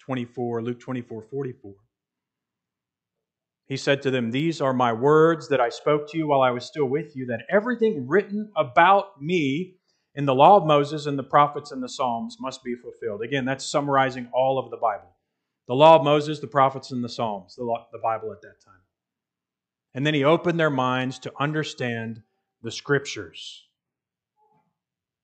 24, 0.00 0.60
Luke 0.60 0.78
24, 0.78 1.22
44. 1.22 1.72
He 3.64 3.78
said 3.78 4.02
to 4.02 4.10
them, 4.10 4.30
These 4.30 4.60
are 4.60 4.74
my 4.74 4.92
words 4.92 5.48
that 5.48 5.58
I 5.58 5.70
spoke 5.70 6.06
to 6.10 6.18
you 6.18 6.26
while 6.26 6.42
I 6.42 6.50
was 6.50 6.66
still 6.66 6.84
with 6.84 7.16
you, 7.16 7.24
that 7.28 7.46
everything 7.48 8.06
written 8.06 8.52
about 8.54 9.22
me 9.22 9.76
in 10.14 10.26
the 10.26 10.34
law 10.34 10.58
of 10.58 10.66
Moses 10.66 11.06
and 11.06 11.18
the 11.18 11.22
prophets 11.22 11.72
and 11.72 11.82
the 11.82 11.88
Psalms 11.88 12.36
must 12.38 12.62
be 12.62 12.74
fulfilled. 12.74 13.22
Again, 13.22 13.46
that's 13.46 13.64
summarizing 13.64 14.28
all 14.34 14.58
of 14.58 14.70
the 14.70 14.76
Bible. 14.76 15.16
The 15.66 15.74
law 15.74 15.96
of 15.96 16.04
Moses, 16.04 16.40
the 16.40 16.46
prophets, 16.46 16.90
and 16.90 17.02
the 17.02 17.08
Psalms, 17.08 17.56
the, 17.56 17.64
law, 17.64 17.86
the 17.90 18.00
Bible 18.00 18.32
at 18.32 18.42
that 18.42 18.60
time. 18.62 18.82
And 19.94 20.06
then 20.06 20.12
he 20.12 20.24
opened 20.24 20.60
their 20.60 20.68
minds 20.68 21.18
to 21.20 21.32
understand 21.40 22.20
the 22.60 22.70
scriptures 22.70 23.67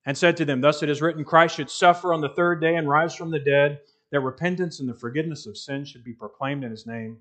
and 0.05 0.17
said 0.17 0.37
to 0.37 0.45
them, 0.45 0.61
Thus 0.61 0.83
it 0.83 0.89
is 0.89 1.01
written, 1.01 1.23
Christ 1.23 1.55
should 1.55 1.69
suffer 1.69 2.13
on 2.13 2.21
the 2.21 2.29
third 2.29 2.61
day 2.61 2.75
and 2.75 2.87
rise 2.87 3.15
from 3.15 3.31
the 3.31 3.39
dead, 3.39 3.79
that 4.11 4.19
repentance 4.19 4.79
and 4.79 4.87
the 4.87 4.93
forgiveness 4.93 5.45
of 5.45 5.57
sins 5.57 5.89
should 5.89 6.03
be 6.03 6.13
proclaimed 6.13 6.63
in 6.63 6.71
his 6.71 6.85
name 6.85 7.17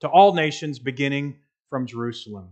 to 0.00 0.08
all 0.08 0.32
nations, 0.32 0.78
beginning 0.78 1.36
from 1.68 1.86
Jerusalem. 1.86 2.50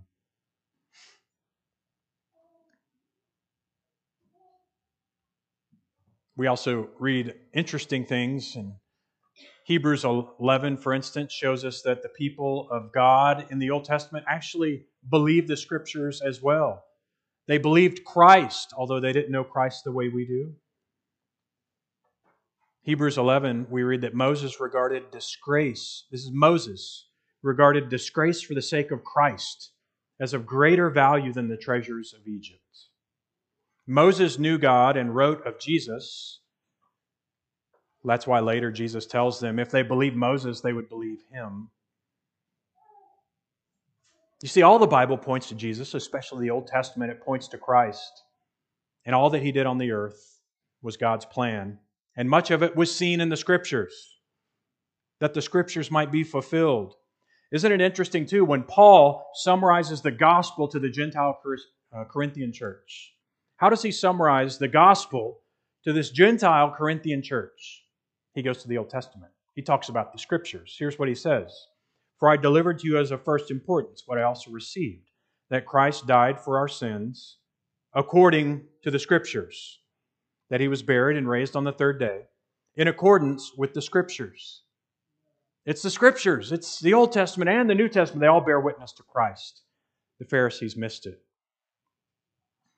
We 6.37 6.49
also 6.49 6.91
read 6.99 7.35
interesting 7.55 8.05
things. 8.05 8.57
And 8.57 8.75
Hebrews 9.65 10.05
11, 10.05 10.77
for 10.79 10.93
instance, 10.93 11.33
shows 11.33 11.65
us 11.65 11.83
that 11.83 12.03
the 12.03 12.11
people 12.11 12.69
of 12.71 12.93
God 12.93 13.47
in 13.51 13.59
the 13.59 13.71
Old 13.71 13.85
Testament 13.85 14.27
actually 14.29 14.85
believed 15.09 15.49
the 15.49 15.57
scriptures 15.57 16.21
as 16.21 16.43
well. 16.43 16.86
They 17.47 17.59
believed 17.59 18.05
Christ, 18.05 18.73
although 18.77 19.01
they 19.01 19.13
didn't 19.13 19.33
know 19.33 19.45
Christ 19.45 19.85
the 19.85 19.93
way 19.93 20.09
we 20.09 20.27
do. 20.27 20.55
Hebrews 22.83 23.19
11, 23.19 23.67
we 23.71 23.83
read 23.83 24.03
that 24.03 24.15
Moses 24.15 24.61
regarded 24.61 25.11
disgrace. 25.11 26.05
This 26.11 26.23
is 26.23 26.31
Moses, 26.33 27.09
regarded 27.43 27.89
disgrace 27.89 28.41
for 28.41 28.55
the 28.55 28.63
sake 28.63 28.91
of 28.91 29.05
Christ 29.05 29.73
as 30.21 30.33
of 30.33 30.47
greater 30.47 30.89
value 30.91 31.33
than 31.33 31.49
the 31.49 31.57
treasures 31.57 32.15
of 32.15 32.27
Egypt. 32.27 32.61
Moses 33.87 34.39
knew 34.39 34.59
God 34.59 34.97
and 34.97 35.15
wrote 35.15 35.47
of 35.47 35.59
Jesus. 35.59 36.41
That's 38.05 38.27
why 38.27 38.41
later 38.41 38.71
Jesus 38.71 39.07
tells 39.07 39.41
them 39.41 39.59
if 39.59 39.71
they 39.71 39.83
believed 39.83 40.17
Moses, 40.17 40.61
they 40.61 40.73
would 40.73 40.89
believe 40.89 41.23
him. 41.31 41.71
You 44.43 44.49
see, 44.49 44.63
all 44.63 44.79
the 44.79 44.87
Bible 44.87 45.17
points 45.17 45.49
to 45.49 45.55
Jesus, 45.55 45.95
especially 45.95 46.45
the 46.45 46.51
Old 46.51 46.67
Testament, 46.67 47.11
it 47.11 47.23
points 47.23 47.49
to 47.49 47.59
Christ. 47.59 48.23
And 49.05 49.15
all 49.15 49.31
that 49.31 49.43
he 49.43 49.53
did 49.53 49.67
on 49.67 49.79
the 49.79 49.93
earth 49.93 50.41
was 50.83 50.97
God's 50.97 51.25
plan. 51.25 51.79
And 52.17 52.29
much 52.29 52.51
of 52.51 52.63
it 52.63 52.77
was 52.77 52.95
seen 52.95 53.21
in 53.21 53.29
the 53.29 53.37
Scriptures, 53.37 54.19
that 55.21 55.33
the 55.33 55.43
Scriptures 55.43 55.91
might 55.91 56.13
be 56.13 56.25
fulfilled. 56.25 56.95
Isn't 57.53 57.73
it 57.73 57.81
interesting, 57.81 58.27
too, 58.27 58.45
when 58.45 58.65
Paul 58.65 59.27
summarizes 59.35 60.03
the 60.03 60.11
gospel 60.11 60.69
to 60.69 60.79
the 60.79 60.91
Gentile 60.91 61.39
uh, 61.95 62.05
Corinthian 62.05 62.53
church? 62.53 63.15
How 63.57 63.71
does 63.71 63.83
he 63.83 63.93
summarize 63.93 64.59
the 64.59 64.69
gospel 64.69 65.41
to 65.85 65.93
this 65.93 66.11
Gentile 66.11 66.75
Corinthian 66.77 67.23
church? 67.23 67.85
He 68.35 68.43
goes 68.43 68.61
to 68.63 68.69
the 68.69 68.77
Old 68.77 68.91
Testament. 68.91 69.33
He 69.55 69.63
talks 69.63 69.89
about 69.89 70.13
the 70.13 70.19
scriptures. 70.19 70.77
Here's 70.79 70.99
what 70.99 71.09
he 71.09 71.15
says 71.15 71.69
For 72.19 72.31
I 72.31 72.37
delivered 72.37 72.79
to 72.81 72.87
you 72.87 72.99
as 72.99 73.11
of 73.11 73.25
first 73.25 73.51
importance 73.51 74.05
what 74.07 74.19
I 74.19 74.23
also 74.23 74.51
received 74.51 75.11
that 75.51 75.67
Christ 75.67 76.07
died 76.07 76.41
for 76.41 76.59
our 76.59 76.69
sins 76.69 77.39
according 77.95 78.63
to 78.83 78.91
the 78.91 78.99
scriptures, 78.99 79.81
that 80.51 80.61
he 80.61 80.69
was 80.69 80.83
buried 80.83 81.17
and 81.17 81.29
raised 81.29 81.57
on 81.57 81.65
the 81.65 81.73
third 81.73 81.99
day 81.99 82.23
in 82.75 82.89
accordance 82.89 83.53
with 83.57 83.73
the 83.73 83.83
scriptures. 83.83 84.63
It's 85.65 85.83
the 85.83 85.91
scriptures, 85.91 86.53
it's 86.53 86.81
the 86.81 86.95
Old 86.95 87.13
Testament 87.13 87.51
and 87.51 87.69
the 87.69 87.75
New 87.75 87.89
Testament. 87.89 88.21
They 88.21 88.29
all 88.29 88.41
bear 88.41 88.61
witness 88.61 88.93
to 88.93 89.03
Christ. 89.03 89.63
The 90.19 90.25
Pharisees 90.25 90.77
missed 90.77 91.07
it. 91.07 91.21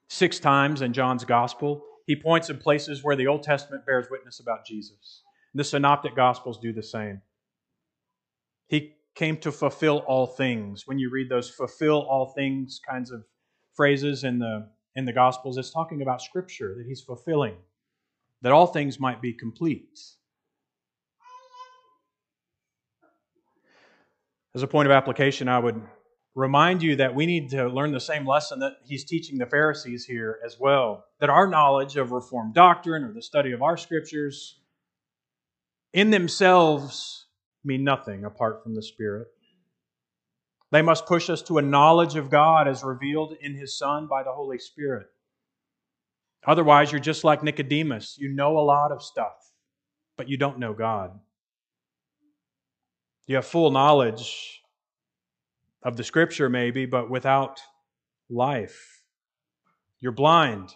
Six 0.08 0.38
times 0.38 0.82
in 0.82 0.92
John's 0.92 1.24
Gospel, 1.24 1.84
he 2.06 2.16
points 2.16 2.48
in 2.48 2.58
places 2.58 3.04
where 3.04 3.16
the 3.16 3.26
Old 3.26 3.42
Testament 3.42 3.84
bears 3.84 4.06
witness 4.10 4.40
about 4.40 4.64
Jesus. 4.64 5.22
The 5.54 5.64
Synoptic 5.64 6.16
Gospels 6.16 6.58
do 6.58 6.72
the 6.72 6.82
same. 6.82 7.20
He 8.68 8.94
came 9.18 9.36
to 9.36 9.50
fulfill 9.50 9.98
all 10.06 10.28
things. 10.28 10.86
When 10.86 11.00
you 11.00 11.10
read 11.10 11.28
those 11.28 11.50
fulfill 11.50 12.02
all 12.02 12.26
things 12.26 12.80
kinds 12.88 13.10
of 13.10 13.24
phrases 13.74 14.22
in 14.22 14.38
the, 14.38 14.68
in 14.94 15.06
the 15.06 15.12
Gospels, 15.12 15.58
it's 15.58 15.72
talking 15.72 16.02
about 16.02 16.22
Scripture 16.22 16.76
that 16.78 16.86
he's 16.86 17.00
fulfilling, 17.00 17.56
that 18.42 18.52
all 18.52 18.68
things 18.68 19.00
might 19.00 19.20
be 19.20 19.32
complete. 19.32 19.98
As 24.54 24.62
a 24.62 24.68
point 24.68 24.86
of 24.86 24.92
application, 24.92 25.48
I 25.48 25.58
would 25.58 25.82
remind 26.36 26.84
you 26.84 26.94
that 26.96 27.12
we 27.12 27.26
need 27.26 27.50
to 27.50 27.68
learn 27.68 27.90
the 27.90 28.00
same 28.00 28.24
lesson 28.24 28.60
that 28.60 28.74
he's 28.84 29.04
teaching 29.04 29.38
the 29.38 29.46
Pharisees 29.46 30.04
here 30.04 30.38
as 30.46 30.60
well. 30.60 31.04
That 31.18 31.28
our 31.28 31.48
knowledge 31.48 31.96
of 31.96 32.12
Reformed 32.12 32.54
doctrine 32.54 33.02
or 33.02 33.12
the 33.12 33.22
study 33.22 33.50
of 33.50 33.62
our 33.62 33.76
scriptures 33.76 34.60
in 35.92 36.10
themselves 36.10 37.27
mean 37.68 37.84
nothing 37.84 38.24
apart 38.24 38.64
from 38.64 38.74
the 38.74 38.82
Spirit. 38.82 39.28
They 40.72 40.82
must 40.82 41.06
push 41.06 41.30
us 41.30 41.40
to 41.42 41.58
a 41.58 41.62
knowledge 41.62 42.16
of 42.16 42.30
God 42.30 42.66
as 42.66 42.82
revealed 42.82 43.34
in 43.40 43.54
His 43.54 43.78
Son 43.78 44.08
by 44.08 44.22
the 44.22 44.32
Holy 44.32 44.58
Spirit. 44.58 45.06
Otherwise, 46.46 46.90
you're 46.90 47.00
just 47.00 47.24
like 47.24 47.42
Nicodemus. 47.42 48.16
You 48.18 48.30
know 48.30 48.58
a 48.58 48.60
lot 48.60 48.92
of 48.92 49.02
stuff, 49.02 49.52
but 50.16 50.28
you 50.28 50.36
don't 50.36 50.58
know 50.58 50.72
God. 50.72 51.18
You 53.26 53.36
have 53.36 53.46
full 53.46 53.70
knowledge 53.70 54.62
of 55.82 55.96
the 55.96 56.04
Scripture, 56.04 56.48
maybe, 56.48 56.86
but 56.86 57.10
without 57.10 57.60
life. 58.30 59.02
You're 60.00 60.12
blind. 60.12 60.74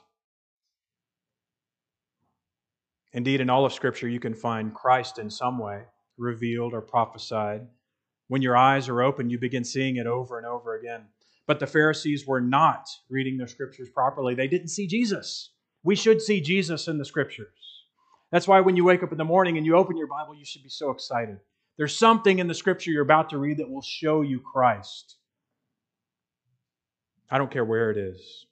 Indeed, 3.12 3.40
in 3.40 3.51
all 3.51 3.64
of 3.64 3.72
Scripture, 3.72 4.09
you 4.09 4.20
can 4.20 4.34
find 4.34 4.74
Christ 4.74 5.18
in 5.18 5.30
some 5.30 5.59
way, 5.59 5.82
revealed 6.17 6.75
or 6.75 6.81
prophesied. 6.81 7.67
When 8.29 8.43
your 8.43 8.57
eyes 8.57 8.89
are 8.89 9.03
open, 9.03 9.31
you 9.31 9.39
begin 9.39 9.65
seeing 9.65 9.97
it 9.97 10.07
over 10.07 10.39
and 10.39 10.47
over 10.47 10.79
again. 10.79 11.07
But 11.47 11.61
the 11.61 11.67
Pharisees 11.67 12.27
were 12.27 12.41
not 12.41 12.89
reading 13.11 13.37
their 13.37 13.47
Scriptures 13.47 13.89
properly. 13.91 14.35
They 14.35 14.49
didn't 14.49 14.69
see 14.69 14.87
Jesus. 14.87 15.51
We 15.83 15.97
should 15.97 16.23
see 16.23 16.41
Jesus 16.41 16.89
in 16.89 16.99
the 16.99 17.05
Scriptures. 17.05 17.49
That's 18.31 18.49
why 18.49 18.61
when 18.61 18.77
you 18.77 18.85
wake 18.85 19.03
up 19.03 19.13
in 19.13 19.19
the 19.19 19.25
morning 19.25 19.57
and 19.57 19.67
you 19.67 19.77
open 19.77 19.97
your 19.97 20.07
Bible, 20.07 20.35
you 20.35 20.45
should 20.45 20.63
be 20.63 20.69
so 20.69 20.91
excited. 20.91 21.39
There's 21.77 21.97
something 21.97 22.39
in 22.39 22.47
the 22.47 22.55
Scripture 22.55 22.91
you're 22.91 23.03
about 23.03 23.31
to 23.31 23.39
read 23.39 23.59
that 23.59 23.69
will 23.69 23.83
show 23.83 24.23
you 24.23 24.41
Christ. 24.41 25.17
I 27.31 27.39
don't 27.39 27.51
care 27.51 27.65
where 27.65 27.91
it 27.91 27.97
is. 27.97 28.47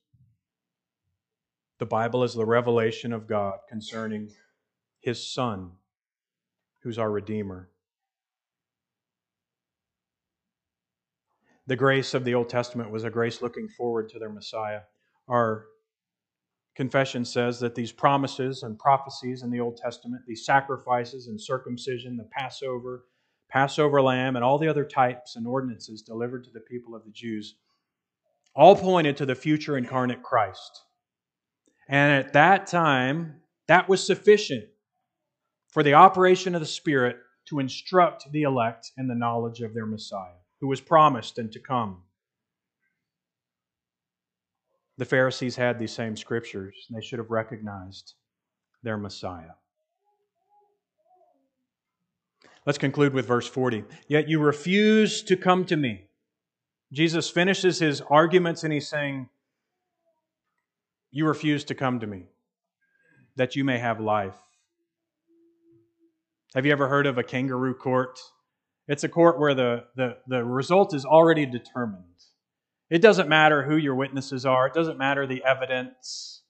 The 1.79 1.87
Bible 1.87 2.25
is 2.25 2.35
the 2.35 2.45
revelation 2.45 3.13
of 3.13 3.27
God 3.27 3.59
concerning 3.69 4.31
his 5.01 5.33
Son, 5.33 5.73
who's 6.83 6.99
our 6.99 7.11
Redeemer. 7.11 7.69
The 11.67 11.77
grace 11.77 12.15
of 12.15 12.25
the 12.25 12.35
Old 12.35 12.49
Testament 12.49 12.91
was 12.91 13.05
a 13.05 13.11
grace 13.11 13.43
looking 13.43 13.69
forward 13.69 14.09
to 14.09 14.19
their 14.19 14.31
Messiah. 14.31 14.81
Our 15.29 15.67
confession 16.75 17.25
says 17.25 17.61
that 17.61 17.75
these 17.75 17.93
promises 17.93 18.63
and 18.63 18.79
prophecies 18.79 19.43
in 19.43 19.51
the 19.51 19.61
Old 19.61 19.77
Testament, 19.77 20.23
these 20.27 20.45
sacrifices 20.45 21.27
and 21.29 21.41
circumcision, 21.41 22.17
the 22.17 22.29
Passover, 22.33 23.05
Passover 23.49 24.01
lamb, 24.01 24.37
and 24.37 24.45
all 24.45 24.59
the 24.59 24.69
other 24.69 24.85
types 24.85 25.37
and 25.37 25.47
ordinances 25.47 26.03
delivered 26.03 26.45
to 26.45 26.51
the 26.51 26.61
people 26.61 26.95
of 26.95 27.05
the 27.05 27.11
Jews, 27.11 27.57
all 28.55 28.75
pointed 28.75 29.17
to 29.19 29.27
the 29.27 29.35
future 29.35 29.77
incarnate 29.77 30.23
Christ. 30.23 30.83
And 31.89 32.13
at 32.25 32.33
that 32.33 32.67
time, 32.67 33.43
that 33.69 33.89
was 33.89 34.05
sufficient 34.05 34.65
for 35.71 35.83
the 35.83 35.95
operation 35.95 36.55
of 36.55 36.61
the 36.61 36.67
Spirit 36.67 37.17
to 37.47 37.59
instruct 37.59 38.31
the 38.33 38.43
elect 38.43 38.93
in 38.99 39.09
the 39.09 39.15
knowledge 39.15 39.61
of 39.61 39.75
their 39.75 39.87
Messiah, 39.87 40.39
who 40.61 40.69
was 40.69 40.81
promised 40.81 41.39
and 41.39 41.51
to 41.53 41.61
come. 41.61 42.03
The 44.99 45.05
Pharisees 45.05 45.57
had 45.57 45.79
these 45.79 45.93
same 45.93 46.17
scriptures, 46.17 46.87
and 46.89 46.97
they 46.97 47.05
should 47.05 47.19
have 47.19 47.31
recognized 47.31 48.15
their 48.83 48.99
Messiah. 48.99 49.55
Let's 52.67 52.79
conclude 52.79 53.15
with 53.15 53.27
verse 53.27 53.49
40. 53.49 53.85
Yet 54.07 54.29
you 54.29 54.39
refuse 54.39 55.23
to 55.23 55.37
come 55.37 55.65
to 55.67 55.77
me. 55.77 56.05
Jesus 56.93 57.31
finishes 57.31 57.79
his 57.79 58.03
arguments 58.03 58.65
and 58.65 58.73
he's 58.73 58.89
saying, 58.89 59.29
You 61.11 61.27
refuse 61.27 61.65
to 61.65 61.75
come 61.75 62.01
to 62.01 62.07
me, 62.07 62.27
that 63.37 63.57
you 63.57 63.65
may 63.65 63.79
have 63.79 64.01
life. 64.01 64.37
Have 66.55 66.67
you 66.67 66.73
ever 66.73 66.89
heard 66.89 67.07
of 67.07 67.17
a 67.17 67.23
kangaroo 67.23 67.75
court? 67.75 68.19
It's 68.89 69.05
a 69.05 69.09
court 69.09 69.39
where 69.39 69.55
the, 69.55 69.85
the, 69.95 70.17
the 70.27 70.45
result 70.45 70.95
is 70.95 71.05
already 71.05 71.47
determined. 71.47 72.05
It 72.89 73.01
doesn't 73.01 73.29
matter 73.29 73.63
who 73.63 73.77
your 73.77 73.95
witnesses 73.95 74.45
are, 74.45 74.67
it 74.67 74.75
doesn't 74.75 74.99
matter 74.99 75.27
the 75.27 75.45
evidence. 75.45 76.43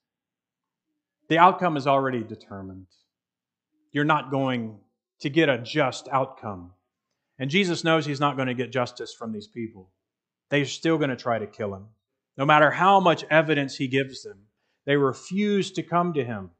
The 1.28 1.38
outcome 1.38 1.76
is 1.76 1.86
already 1.86 2.24
determined. 2.24 2.86
You're 3.92 4.05
not 4.05 4.30
going 4.30 4.78
to 5.20 5.28
get 5.28 5.48
a 5.48 5.59
just 5.59 6.09
outcome. 6.11 6.72
And 7.38 7.51
Jesus 7.51 7.84
knows 7.84 8.05
he's 8.05 8.20
not 8.20 8.36
going 8.36 8.48
to 8.48 8.55
get 8.55 8.72
justice 8.72 9.14
from 9.14 9.32
these 9.32 9.46
people. 9.46 9.90
They're 10.48 10.64
still 10.64 10.96
going 10.96 11.11
to 11.11 11.16
try 11.16 11.38
to 11.38 11.46
kill 11.46 11.74
him. 11.74 11.86
No 12.36 12.46
matter 12.46 12.70
how 12.70 13.01
much 13.01 13.24
evidence 13.30 13.76
he 13.76 13.86
gives 13.86 14.22
them, 14.22 14.46
they 14.86 14.96
refuse 14.96 15.70
to 15.72 15.82
come 15.82 16.14
to 16.14 16.24
him 16.24 16.51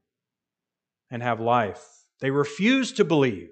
and 1.11 1.23
have 1.23 1.41
life. 1.41 2.00
They 2.21 2.31
refused 2.31 2.97
to 2.97 3.05
believe. 3.05 3.51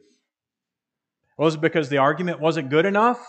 Was 1.38 1.54
it 1.54 1.60
because 1.60 1.88
the 1.88 1.98
argument 1.98 2.40
wasn't 2.40 2.70
good 2.70 2.84
enough? 2.84 3.24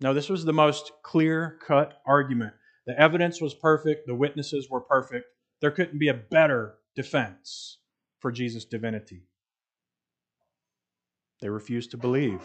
No, 0.00 0.14
this 0.14 0.28
was 0.28 0.44
the 0.44 0.52
most 0.52 0.90
clear 1.02 1.58
cut 1.64 2.00
argument. 2.06 2.54
The 2.86 2.98
evidence 2.98 3.40
was 3.40 3.54
perfect, 3.54 4.06
the 4.06 4.14
witnesses 4.14 4.68
were 4.68 4.80
perfect. 4.80 5.26
There 5.60 5.70
couldn't 5.70 5.98
be 5.98 6.08
a 6.08 6.14
better 6.14 6.74
defense 6.96 7.78
for 8.18 8.32
Jesus' 8.32 8.64
divinity. 8.64 9.22
They 11.40 11.48
refused 11.48 11.92
to 11.92 11.96
believe. 11.96 12.40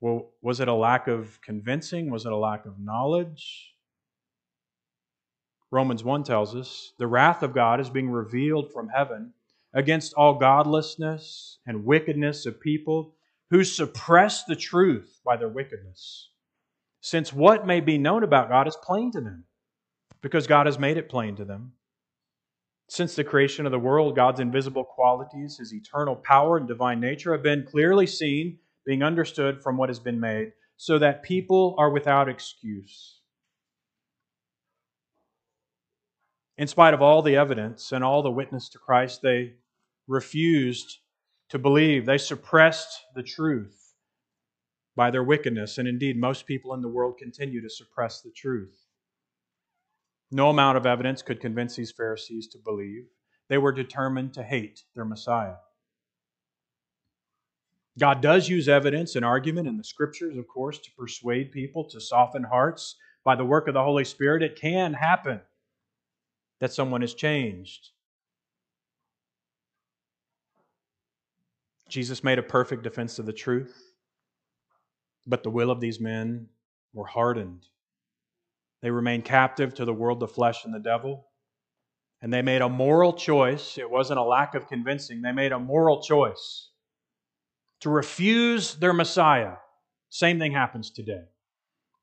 Well, 0.00 0.30
was 0.40 0.60
it 0.60 0.68
a 0.68 0.74
lack 0.74 1.08
of 1.08 1.40
convincing? 1.42 2.10
Was 2.10 2.26
it 2.26 2.32
a 2.32 2.36
lack 2.36 2.66
of 2.66 2.78
knowledge? 2.78 3.74
Romans 5.72 6.04
1 6.04 6.24
tells 6.24 6.54
us 6.54 6.92
the 6.98 7.06
wrath 7.06 7.42
of 7.42 7.54
God 7.54 7.80
is 7.80 7.90
being 7.90 8.10
revealed 8.10 8.72
from 8.72 8.88
heaven 8.88 9.32
against 9.72 10.14
all 10.14 10.38
godlessness 10.38 11.58
and 11.66 11.84
wickedness 11.84 12.46
of 12.46 12.60
people 12.60 13.14
who 13.50 13.64
suppress 13.64 14.44
the 14.44 14.56
truth 14.56 15.20
by 15.24 15.36
their 15.36 15.48
wickedness. 15.48 16.30
Since 17.00 17.32
what 17.32 17.66
may 17.66 17.80
be 17.80 17.98
known 17.98 18.22
about 18.22 18.48
God 18.48 18.68
is 18.68 18.76
plain 18.76 19.10
to 19.12 19.20
them, 19.20 19.44
because 20.22 20.46
God 20.46 20.66
has 20.66 20.78
made 20.78 20.96
it 20.96 21.08
plain 21.08 21.36
to 21.36 21.44
them. 21.44 21.72
Since 22.88 23.14
the 23.14 23.24
creation 23.24 23.66
of 23.66 23.72
the 23.72 23.78
world, 23.78 24.16
God's 24.16 24.40
invisible 24.40 24.84
qualities, 24.84 25.58
his 25.58 25.72
eternal 25.72 26.16
power 26.16 26.56
and 26.56 26.66
divine 26.66 27.00
nature, 27.00 27.32
have 27.32 27.42
been 27.42 27.64
clearly 27.64 28.06
seen, 28.06 28.58
being 28.84 29.02
understood 29.02 29.62
from 29.62 29.76
what 29.76 29.88
has 29.88 30.00
been 30.00 30.18
made, 30.18 30.52
so 30.76 30.98
that 30.98 31.22
people 31.22 31.74
are 31.78 31.90
without 31.90 32.28
excuse. 32.28 33.20
In 36.58 36.66
spite 36.66 36.92
of 36.92 37.00
all 37.00 37.22
the 37.22 37.36
evidence 37.36 37.92
and 37.92 38.04
all 38.04 38.22
the 38.22 38.30
witness 38.30 38.68
to 38.70 38.78
Christ, 38.78 39.22
they 39.22 39.54
refused 40.10 40.98
to 41.48 41.58
believe. 41.58 42.04
They 42.04 42.18
suppressed 42.18 43.00
the 43.14 43.22
truth 43.22 43.94
by 44.96 45.10
their 45.10 45.22
wickedness. 45.22 45.78
And 45.78 45.86
indeed, 45.86 46.18
most 46.18 46.46
people 46.46 46.74
in 46.74 46.82
the 46.82 46.88
world 46.88 47.16
continue 47.16 47.62
to 47.62 47.70
suppress 47.70 48.20
the 48.20 48.32
truth. 48.32 48.76
No 50.32 50.50
amount 50.50 50.76
of 50.76 50.86
evidence 50.86 51.22
could 51.22 51.40
convince 51.40 51.76
these 51.76 51.92
Pharisees 51.92 52.48
to 52.48 52.58
believe. 52.58 53.04
They 53.48 53.58
were 53.58 53.72
determined 53.72 54.34
to 54.34 54.42
hate 54.42 54.82
their 54.94 55.04
Messiah. 55.04 55.56
God 57.98 58.20
does 58.20 58.48
use 58.48 58.68
evidence 58.68 59.16
and 59.16 59.24
argument 59.24 59.68
in 59.68 59.76
the 59.76 59.84
scriptures, 59.84 60.36
of 60.36 60.46
course, 60.48 60.78
to 60.78 60.90
persuade 60.98 61.52
people, 61.52 61.84
to 61.90 62.00
soften 62.00 62.44
hearts. 62.44 62.96
By 63.24 63.36
the 63.36 63.44
work 63.44 63.68
of 63.68 63.74
the 63.74 63.82
Holy 63.82 64.04
Spirit, 64.04 64.42
it 64.42 64.60
can 64.60 64.94
happen 64.94 65.40
that 66.60 66.72
someone 66.72 67.02
is 67.02 67.14
changed. 67.14 67.90
Jesus 71.90 72.24
made 72.24 72.38
a 72.38 72.42
perfect 72.42 72.84
defense 72.84 73.18
of 73.18 73.26
the 73.26 73.32
truth, 73.32 73.94
but 75.26 75.42
the 75.42 75.50
will 75.50 75.70
of 75.70 75.80
these 75.80 76.00
men 76.00 76.46
were 76.92 77.06
hardened. 77.06 77.66
They 78.80 78.90
remained 78.90 79.24
captive 79.24 79.74
to 79.74 79.84
the 79.84 79.92
world, 79.92 80.20
the 80.20 80.28
flesh, 80.28 80.64
and 80.64 80.72
the 80.72 80.78
devil. 80.78 81.26
And 82.22 82.32
they 82.32 82.42
made 82.42 82.62
a 82.62 82.68
moral 82.68 83.12
choice. 83.12 83.76
It 83.76 83.90
wasn't 83.90 84.18
a 84.18 84.24
lack 84.24 84.54
of 84.54 84.68
convincing. 84.68 85.20
They 85.20 85.32
made 85.32 85.52
a 85.52 85.58
moral 85.58 86.02
choice 86.02 86.70
to 87.80 87.90
refuse 87.90 88.74
their 88.74 88.92
Messiah. 88.92 89.54
Same 90.10 90.38
thing 90.38 90.52
happens 90.52 90.90
today. 90.90 91.24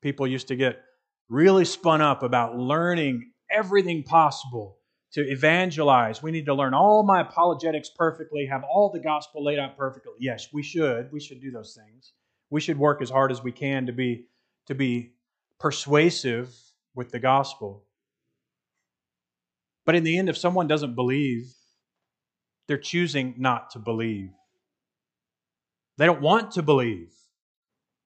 People 0.02 0.26
used 0.26 0.48
to 0.48 0.56
get 0.56 0.80
really 1.28 1.64
spun 1.64 2.00
up 2.00 2.22
about 2.22 2.56
learning 2.56 3.32
everything 3.50 4.02
possible 4.02 4.77
to 5.12 5.22
evangelize. 5.22 6.22
We 6.22 6.30
need 6.30 6.46
to 6.46 6.54
learn 6.54 6.74
all 6.74 7.02
my 7.02 7.20
apologetics 7.20 7.90
perfectly, 7.96 8.46
have 8.46 8.62
all 8.64 8.90
the 8.90 9.00
gospel 9.00 9.44
laid 9.44 9.58
out 9.58 9.76
perfectly. 9.76 10.14
Yes, 10.18 10.48
we 10.52 10.62
should. 10.62 11.10
We 11.12 11.20
should 11.20 11.40
do 11.40 11.50
those 11.50 11.74
things. 11.74 12.12
We 12.50 12.60
should 12.60 12.78
work 12.78 13.00
as 13.00 13.10
hard 13.10 13.32
as 13.32 13.42
we 13.42 13.52
can 13.52 13.86
to 13.86 13.92
be 13.92 14.26
to 14.66 14.74
be 14.74 15.14
persuasive 15.58 16.54
with 16.94 17.10
the 17.10 17.18
gospel. 17.18 17.84
But 19.86 19.94
in 19.94 20.04
the 20.04 20.18
end 20.18 20.28
if 20.28 20.36
someone 20.36 20.68
doesn't 20.68 20.94
believe, 20.94 21.54
they're 22.66 22.76
choosing 22.76 23.34
not 23.38 23.70
to 23.70 23.78
believe. 23.78 24.30
They 25.96 26.04
don't 26.06 26.20
want 26.20 26.52
to 26.52 26.62
believe. 26.62 27.12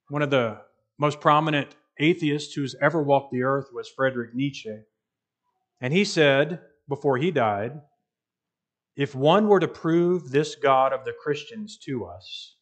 One 0.09 0.23
of 0.23 0.31
the 0.31 0.61
most 0.99 1.21
prominent 1.21 1.75
atheists 1.99 2.55
who's 2.55 2.77
ever 2.81 3.03
walked 3.03 3.33
the 3.33 3.43
earth 3.43 3.71
was 3.73 3.89
Friedrich 3.89 4.35
Nietzsche. 4.35 4.79
And 5.81 5.93
he 5.93 6.05
said, 6.05 6.61
before 6.89 7.17
he 7.17 7.31
died, 7.31 7.81
if 8.97 9.15
one 9.15 9.49
were 9.49 9.61
to 9.61 9.69
prove 9.69 10.31
this 10.31 10.55
God 10.55 10.93
of 10.93 11.05
the 11.05 11.15
Christians 11.23 11.79
to 11.85 12.05
us, 12.05 12.57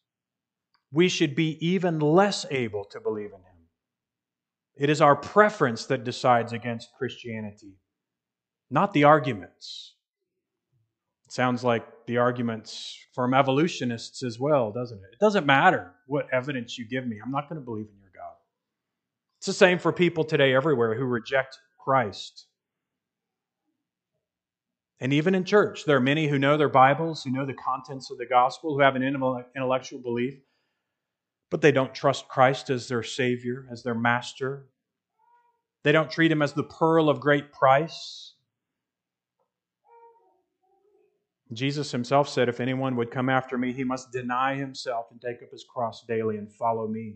we 0.91 1.09
should 1.09 1.35
be 1.35 1.57
even 1.65 1.99
less 1.99 2.45
able 2.49 2.85
to 2.85 2.99
believe 2.99 3.31
in 3.33 3.39
him. 3.39 3.51
It 4.75 4.89
is 4.89 5.01
our 5.01 5.15
preference 5.15 5.85
that 5.87 6.03
decides 6.03 6.53
against 6.53 6.93
Christianity, 6.97 7.75
not 8.69 8.93
the 8.93 9.03
arguments. 9.03 9.95
It 11.25 11.33
sounds 11.33 11.63
like 11.63 11.85
the 12.07 12.17
arguments 12.17 12.97
from 13.13 13.33
evolutionists 13.33 14.23
as 14.23 14.39
well, 14.39 14.71
doesn't 14.71 14.97
it? 14.97 15.13
It 15.13 15.19
doesn't 15.19 15.45
matter 15.45 15.93
what 16.07 16.27
evidence 16.33 16.77
you 16.77 16.87
give 16.87 17.05
me, 17.05 17.17
I'm 17.23 17.31
not 17.31 17.49
going 17.49 17.59
to 17.59 17.65
believe 17.65 17.87
in 17.87 17.99
your 17.99 18.11
God. 18.15 18.35
It's 19.37 19.47
the 19.47 19.53
same 19.53 19.79
for 19.79 19.91
people 19.91 20.23
today 20.23 20.53
everywhere 20.53 20.95
who 20.95 21.05
reject 21.05 21.57
Christ. 21.83 22.47
And 25.01 25.11
even 25.13 25.33
in 25.33 25.43
church, 25.45 25.85
there 25.85 25.97
are 25.97 26.01
many 26.01 26.27
who 26.27 26.37
know 26.37 26.57
their 26.57 26.69
Bibles, 26.69 27.23
who 27.23 27.31
know 27.31 27.45
the 27.45 27.55
contents 27.55 28.11
of 28.11 28.19
the 28.19 28.25
gospel, 28.27 28.75
who 28.75 28.81
have 28.81 28.95
an 28.95 29.01
intellectual 29.01 29.99
belief, 29.99 30.35
but 31.49 31.59
they 31.59 31.71
don't 31.71 31.93
trust 31.93 32.27
Christ 32.27 32.69
as 32.69 32.87
their 32.87 33.01
Savior, 33.01 33.67
as 33.71 33.81
their 33.81 33.95
Master. 33.95 34.67
They 35.83 35.91
don't 35.91 36.11
treat 36.11 36.31
Him 36.31 36.43
as 36.43 36.53
the 36.53 36.63
pearl 36.63 37.09
of 37.09 37.19
great 37.19 37.51
price. 37.51 38.35
Jesus 41.51 41.91
Himself 41.91 42.29
said, 42.29 42.47
If 42.47 42.59
anyone 42.59 42.95
would 42.95 43.09
come 43.09 43.27
after 43.27 43.57
me, 43.57 43.73
he 43.73 43.83
must 43.83 44.11
deny 44.11 44.53
himself 44.55 45.07
and 45.09 45.19
take 45.19 45.41
up 45.41 45.51
his 45.51 45.65
cross 45.65 46.05
daily 46.07 46.37
and 46.37 46.53
follow 46.53 46.87
me. 46.87 47.15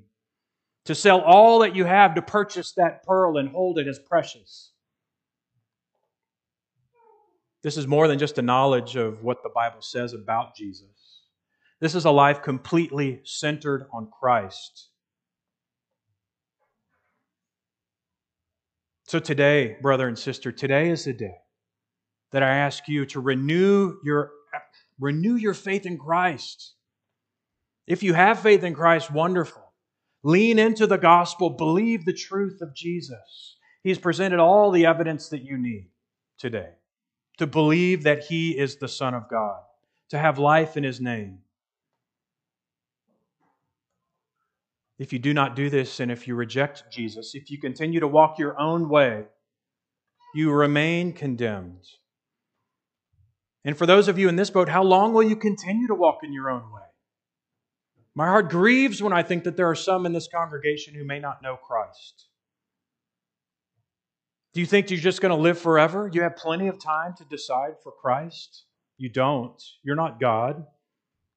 To 0.85 0.95
sell 0.95 1.21
all 1.21 1.59
that 1.59 1.75
you 1.75 1.85
have 1.85 2.15
to 2.15 2.21
purchase 2.23 2.73
that 2.73 3.03
pearl 3.03 3.37
and 3.37 3.49
hold 3.49 3.77
it 3.77 3.87
as 3.87 3.99
precious 3.99 4.71
this 7.65 7.77
is 7.77 7.87
more 7.87 8.07
than 8.07 8.19
just 8.19 8.37
a 8.37 8.43
knowledge 8.43 8.95
of 8.95 9.23
what 9.23 9.41
the 9.41 9.49
Bible 9.49 9.81
says 9.81 10.13
about 10.13 10.55
Jesus. 10.55 11.23
This 11.79 11.95
is 11.95 12.05
a 12.05 12.11
life 12.11 12.43
completely 12.43 13.21
centered 13.23 13.87
on 13.91 14.07
Christ. 14.19 14.89
So 19.07 19.17
today, 19.17 19.77
brother 19.81 20.07
and 20.07 20.17
sister, 20.17 20.51
today 20.51 20.91
is 20.91 21.05
the 21.05 21.13
day 21.13 21.37
that 22.33 22.43
I 22.43 22.55
ask 22.55 22.87
you 22.87 23.03
to 23.07 23.19
renew 23.19 23.95
your 24.03 24.29
renew 24.99 25.33
your 25.33 25.55
faith 25.55 25.87
in 25.87 25.97
Christ. 25.97 26.75
If 27.87 28.03
you 28.03 28.13
have 28.13 28.41
faith 28.41 28.63
in 28.63 28.75
Christ, 28.75 29.09
wonderful. 29.09 29.73
Lean 30.23 30.59
into 30.59 30.85
the 30.85 30.99
gospel, 30.99 31.49
believe 31.49 32.05
the 32.05 32.13
truth 32.13 32.61
of 32.61 32.75
Jesus. 32.75 33.57
He's 33.81 33.97
presented 33.97 34.37
all 34.37 34.69
the 34.69 34.85
evidence 34.85 35.29
that 35.29 35.41
you 35.41 35.57
need 35.57 35.89
today 36.37 36.69
to 37.37 37.47
believe 37.47 38.03
that 38.03 38.23
He 38.25 38.57
is 38.57 38.77
the 38.77 38.87
Son 38.87 39.13
of 39.13 39.29
God, 39.29 39.59
to 40.09 40.17
have 40.17 40.39
life 40.39 40.77
in 40.77 40.83
His 40.83 41.01
name. 41.01 41.39
If 44.97 45.11
you 45.11 45.19
do 45.19 45.33
not 45.33 45.55
do 45.55 45.69
this, 45.69 45.99
and 45.99 46.09
if 46.11 46.27
you 46.27 46.35
reject 46.35 46.85
Jesus, 46.91 47.35
if 47.35 47.51
you 47.51 47.59
continue 47.59 47.99
to 47.99 48.07
walk 48.07 48.39
your 48.39 48.59
own 48.59 48.87
way, 48.87 49.25
you 50.33 50.51
remain 50.51 51.11
condemned. 51.11 51.85
And 53.65 53.77
for 53.77 53.85
those 53.85 54.07
of 54.07 54.17
you 54.17 54.29
in 54.29 54.35
this 54.35 54.49
boat, 54.49 54.69
how 54.69 54.83
long 54.83 55.13
will 55.13 55.23
you 55.23 55.35
continue 55.35 55.87
to 55.87 55.95
walk 55.95 56.19
in 56.23 56.31
your 56.31 56.49
own 56.49 56.71
way? 56.71 56.81
My 58.13 58.27
heart 58.27 58.49
grieves 58.49 59.01
when 59.03 59.11
I 59.11 59.23
think 59.23 59.43
that 59.43 59.57
there 59.57 59.69
are 59.69 59.75
some 59.75 60.05
in 60.05 60.13
this 60.13 60.29
congregation 60.33 60.93
who 60.93 61.03
may 61.03 61.19
not 61.19 61.41
know 61.41 61.57
Christ. 61.57 62.27
Do 64.55 64.61
you 64.61 64.65
think 64.65 64.89
you're 64.89 64.97
just 65.01 65.19
going 65.19 65.35
to 65.35 65.41
live 65.41 65.59
forever? 65.59 66.09
You 66.13 66.21
have 66.21 66.37
plenty 66.37 66.69
of 66.69 66.79
time 66.79 67.13
to 67.17 67.25
decide 67.25 67.73
for 67.83 67.91
Christ? 67.91 68.63
You 68.97 69.09
don't. 69.09 69.61
You're 69.83 69.97
not 69.97 70.17
God. 70.17 70.65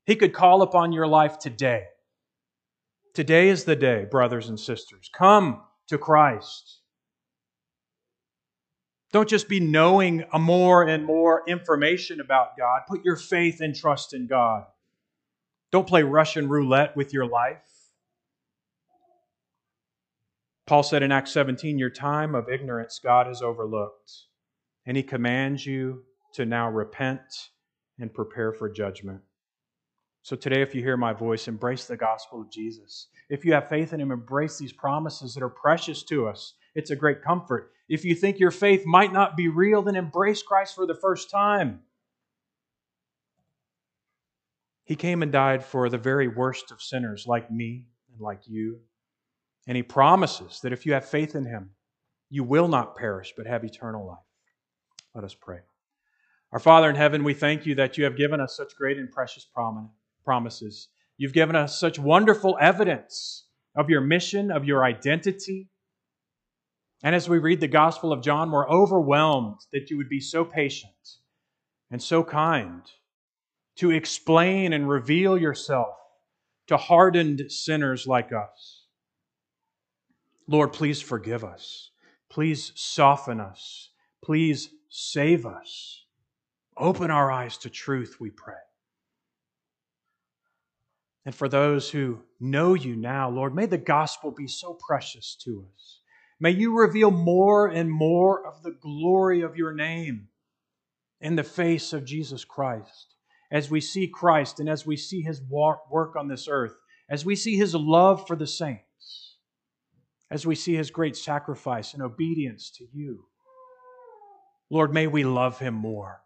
He 0.06 0.14
could 0.14 0.32
call 0.32 0.62
upon 0.62 0.92
your 0.92 1.08
life 1.08 1.36
today. 1.40 1.86
Today 3.14 3.48
is 3.48 3.64
the 3.64 3.74
day, 3.74 4.04
brothers 4.04 4.48
and 4.48 4.58
sisters. 4.58 5.10
Come 5.12 5.62
to 5.88 5.98
Christ. 5.98 6.78
Don't 9.10 9.28
just 9.28 9.48
be 9.48 9.58
knowing 9.58 10.22
more 10.38 10.86
and 10.86 11.04
more 11.04 11.42
information 11.48 12.20
about 12.20 12.56
God. 12.56 12.82
Put 12.86 13.04
your 13.04 13.16
faith 13.16 13.60
and 13.60 13.74
trust 13.74 14.14
in 14.14 14.28
God. 14.28 14.62
Don't 15.72 15.88
play 15.88 16.04
Russian 16.04 16.48
roulette 16.48 16.94
with 16.94 17.12
your 17.12 17.26
life. 17.26 17.77
Paul 20.68 20.82
said 20.82 21.02
in 21.02 21.10
Acts 21.10 21.32
17, 21.32 21.78
Your 21.78 21.88
time 21.88 22.34
of 22.34 22.50
ignorance 22.50 23.00
God 23.02 23.26
has 23.26 23.40
overlooked, 23.40 24.12
and 24.84 24.98
he 24.98 25.02
commands 25.02 25.64
you 25.64 26.02
to 26.34 26.44
now 26.44 26.68
repent 26.68 27.22
and 27.98 28.12
prepare 28.12 28.52
for 28.52 28.68
judgment. 28.68 29.22
So 30.20 30.36
today, 30.36 30.60
if 30.60 30.74
you 30.74 30.82
hear 30.82 30.98
my 30.98 31.14
voice, 31.14 31.48
embrace 31.48 31.86
the 31.86 31.96
gospel 31.96 32.42
of 32.42 32.50
Jesus. 32.52 33.06
If 33.30 33.46
you 33.46 33.54
have 33.54 33.70
faith 33.70 33.94
in 33.94 34.00
him, 34.00 34.10
embrace 34.10 34.58
these 34.58 34.74
promises 34.74 35.32
that 35.32 35.42
are 35.42 35.48
precious 35.48 36.02
to 36.02 36.28
us. 36.28 36.52
It's 36.74 36.90
a 36.90 36.96
great 36.96 37.22
comfort. 37.22 37.72
If 37.88 38.04
you 38.04 38.14
think 38.14 38.38
your 38.38 38.50
faith 38.50 38.84
might 38.84 39.10
not 39.10 39.38
be 39.38 39.48
real, 39.48 39.80
then 39.80 39.96
embrace 39.96 40.42
Christ 40.42 40.74
for 40.74 40.86
the 40.86 40.94
first 40.94 41.30
time. 41.30 41.80
He 44.84 44.96
came 44.96 45.22
and 45.22 45.32
died 45.32 45.64
for 45.64 45.88
the 45.88 45.96
very 45.96 46.28
worst 46.28 46.70
of 46.70 46.82
sinners, 46.82 47.26
like 47.26 47.50
me 47.50 47.86
and 48.12 48.20
like 48.20 48.42
you. 48.46 48.80
And 49.68 49.76
he 49.76 49.82
promises 49.84 50.60
that 50.62 50.72
if 50.72 50.84
you 50.84 50.94
have 50.94 51.08
faith 51.08 51.36
in 51.36 51.44
him, 51.44 51.70
you 52.30 52.42
will 52.42 52.66
not 52.66 52.96
perish, 52.96 53.34
but 53.36 53.46
have 53.46 53.64
eternal 53.64 54.06
life. 54.06 54.18
Let 55.14 55.24
us 55.24 55.34
pray. 55.34 55.58
Our 56.52 56.58
Father 56.58 56.88
in 56.88 56.96
heaven, 56.96 57.22
we 57.22 57.34
thank 57.34 57.66
you 57.66 57.74
that 57.76 57.98
you 57.98 58.04
have 58.04 58.16
given 58.16 58.40
us 58.40 58.56
such 58.56 58.74
great 58.74 58.96
and 58.96 59.12
precious 59.12 59.46
promises. 60.24 60.88
You've 61.18 61.34
given 61.34 61.54
us 61.54 61.78
such 61.78 61.98
wonderful 61.98 62.56
evidence 62.60 63.44
of 63.76 63.90
your 63.90 64.00
mission, 64.00 64.50
of 64.50 64.64
your 64.64 64.84
identity. 64.84 65.68
And 67.02 67.14
as 67.14 67.28
we 67.28 67.38
read 67.38 67.60
the 67.60 67.68
Gospel 67.68 68.12
of 68.12 68.22
John, 68.22 68.50
we're 68.50 68.68
overwhelmed 68.68 69.60
that 69.72 69.90
you 69.90 69.98
would 69.98 70.08
be 70.08 70.20
so 70.20 70.44
patient 70.44 70.92
and 71.90 72.02
so 72.02 72.24
kind 72.24 72.82
to 73.76 73.90
explain 73.90 74.72
and 74.72 74.88
reveal 74.88 75.36
yourself 75.36 75.94
to 76.68 76.76
hardened 76.76 77.52
sinners 77.52 78.06
like 78.06 78.32
us. 78.32 78.77
Lord, 80.48 80.72
please 80.72 81.00
forgive 81.00 81.44
us. 81.44 81.90
Please 82.30 82.72
soften 82.74 83.38
us. 83.38 83.90
Please 84.24 84.70
save 84.88 85.44
us. 85.46 86.04
Open 86.76 87.10
our 87.10 87.30
eyes 87.30 87.58
to 87.58 87.70
truth, 87.70 88.16
we 88.18 88.30
pray. 88.30 88.54
And 91.26 91.34
for 91.34 91.48
those 91.48 91.90
who 91.90 92.22
know 92.40 92.72
you 92.72 92.96
now, 92.96 93.28
Lord, 93.28 93.54
may 93.54 93.66
the 93.66 93.76
gospel 93.76 94.30
be 94.30 94.48
so 94.48 94.78
precious 94.86 95.36
to 95.44 95.66
us. 95.74 96.00
May 96.40 96.52
you 96.52 96.78
reveal 96.78 97.10
more 97.10 97.66
and 97.66 97.90
more 97.90 98.46
of 98.46 98.62
the 98.62 98.70
glory 98.70 99.42
of 99.42 99.56
your 99.56 99.74
name 99.74 100.28
in 101.20 101.36
the 101.36 101.44
face 101.44 101.92
of 101.92 102.06
Jesus 102.06 102.44
Christ. 102.44 103.16
As 103.50 103.70
we 103.70 103.80
see 103.80 104.06
Christ 104.06 104.60
and 104.60 104.68
as 104.68 104.86
we 104.86 104.96
see 104.96 105.20
his 105.20 105.42
work 105.42 106.16
on 106.16 106.28
this 106.28 106.48
earth, 106.48 106.74
as 107.10 107.24
we 107.24 107.34
see 107.34 107.56
his 107.56 107.74
love 107.74 108.26
for 108.26 108.36
the 108.36 108.46
saints, 108.46 108.84
as 110.30 110.46
we 110.46 110.54
see 110.54 110.74
his 110.74 110.90
great 110.90 111.16
sacrifice 111.16 111.94
and 111.94 112.02
obedience 112.02 112.70
to 112.70 112.84
you. 112.92 113.24
Lord, 114.70 114.92
may 114.92 115.06
we 115.06 115.24
love 115.24 115.58
him 115.58 115.74
more. 115.74 116.22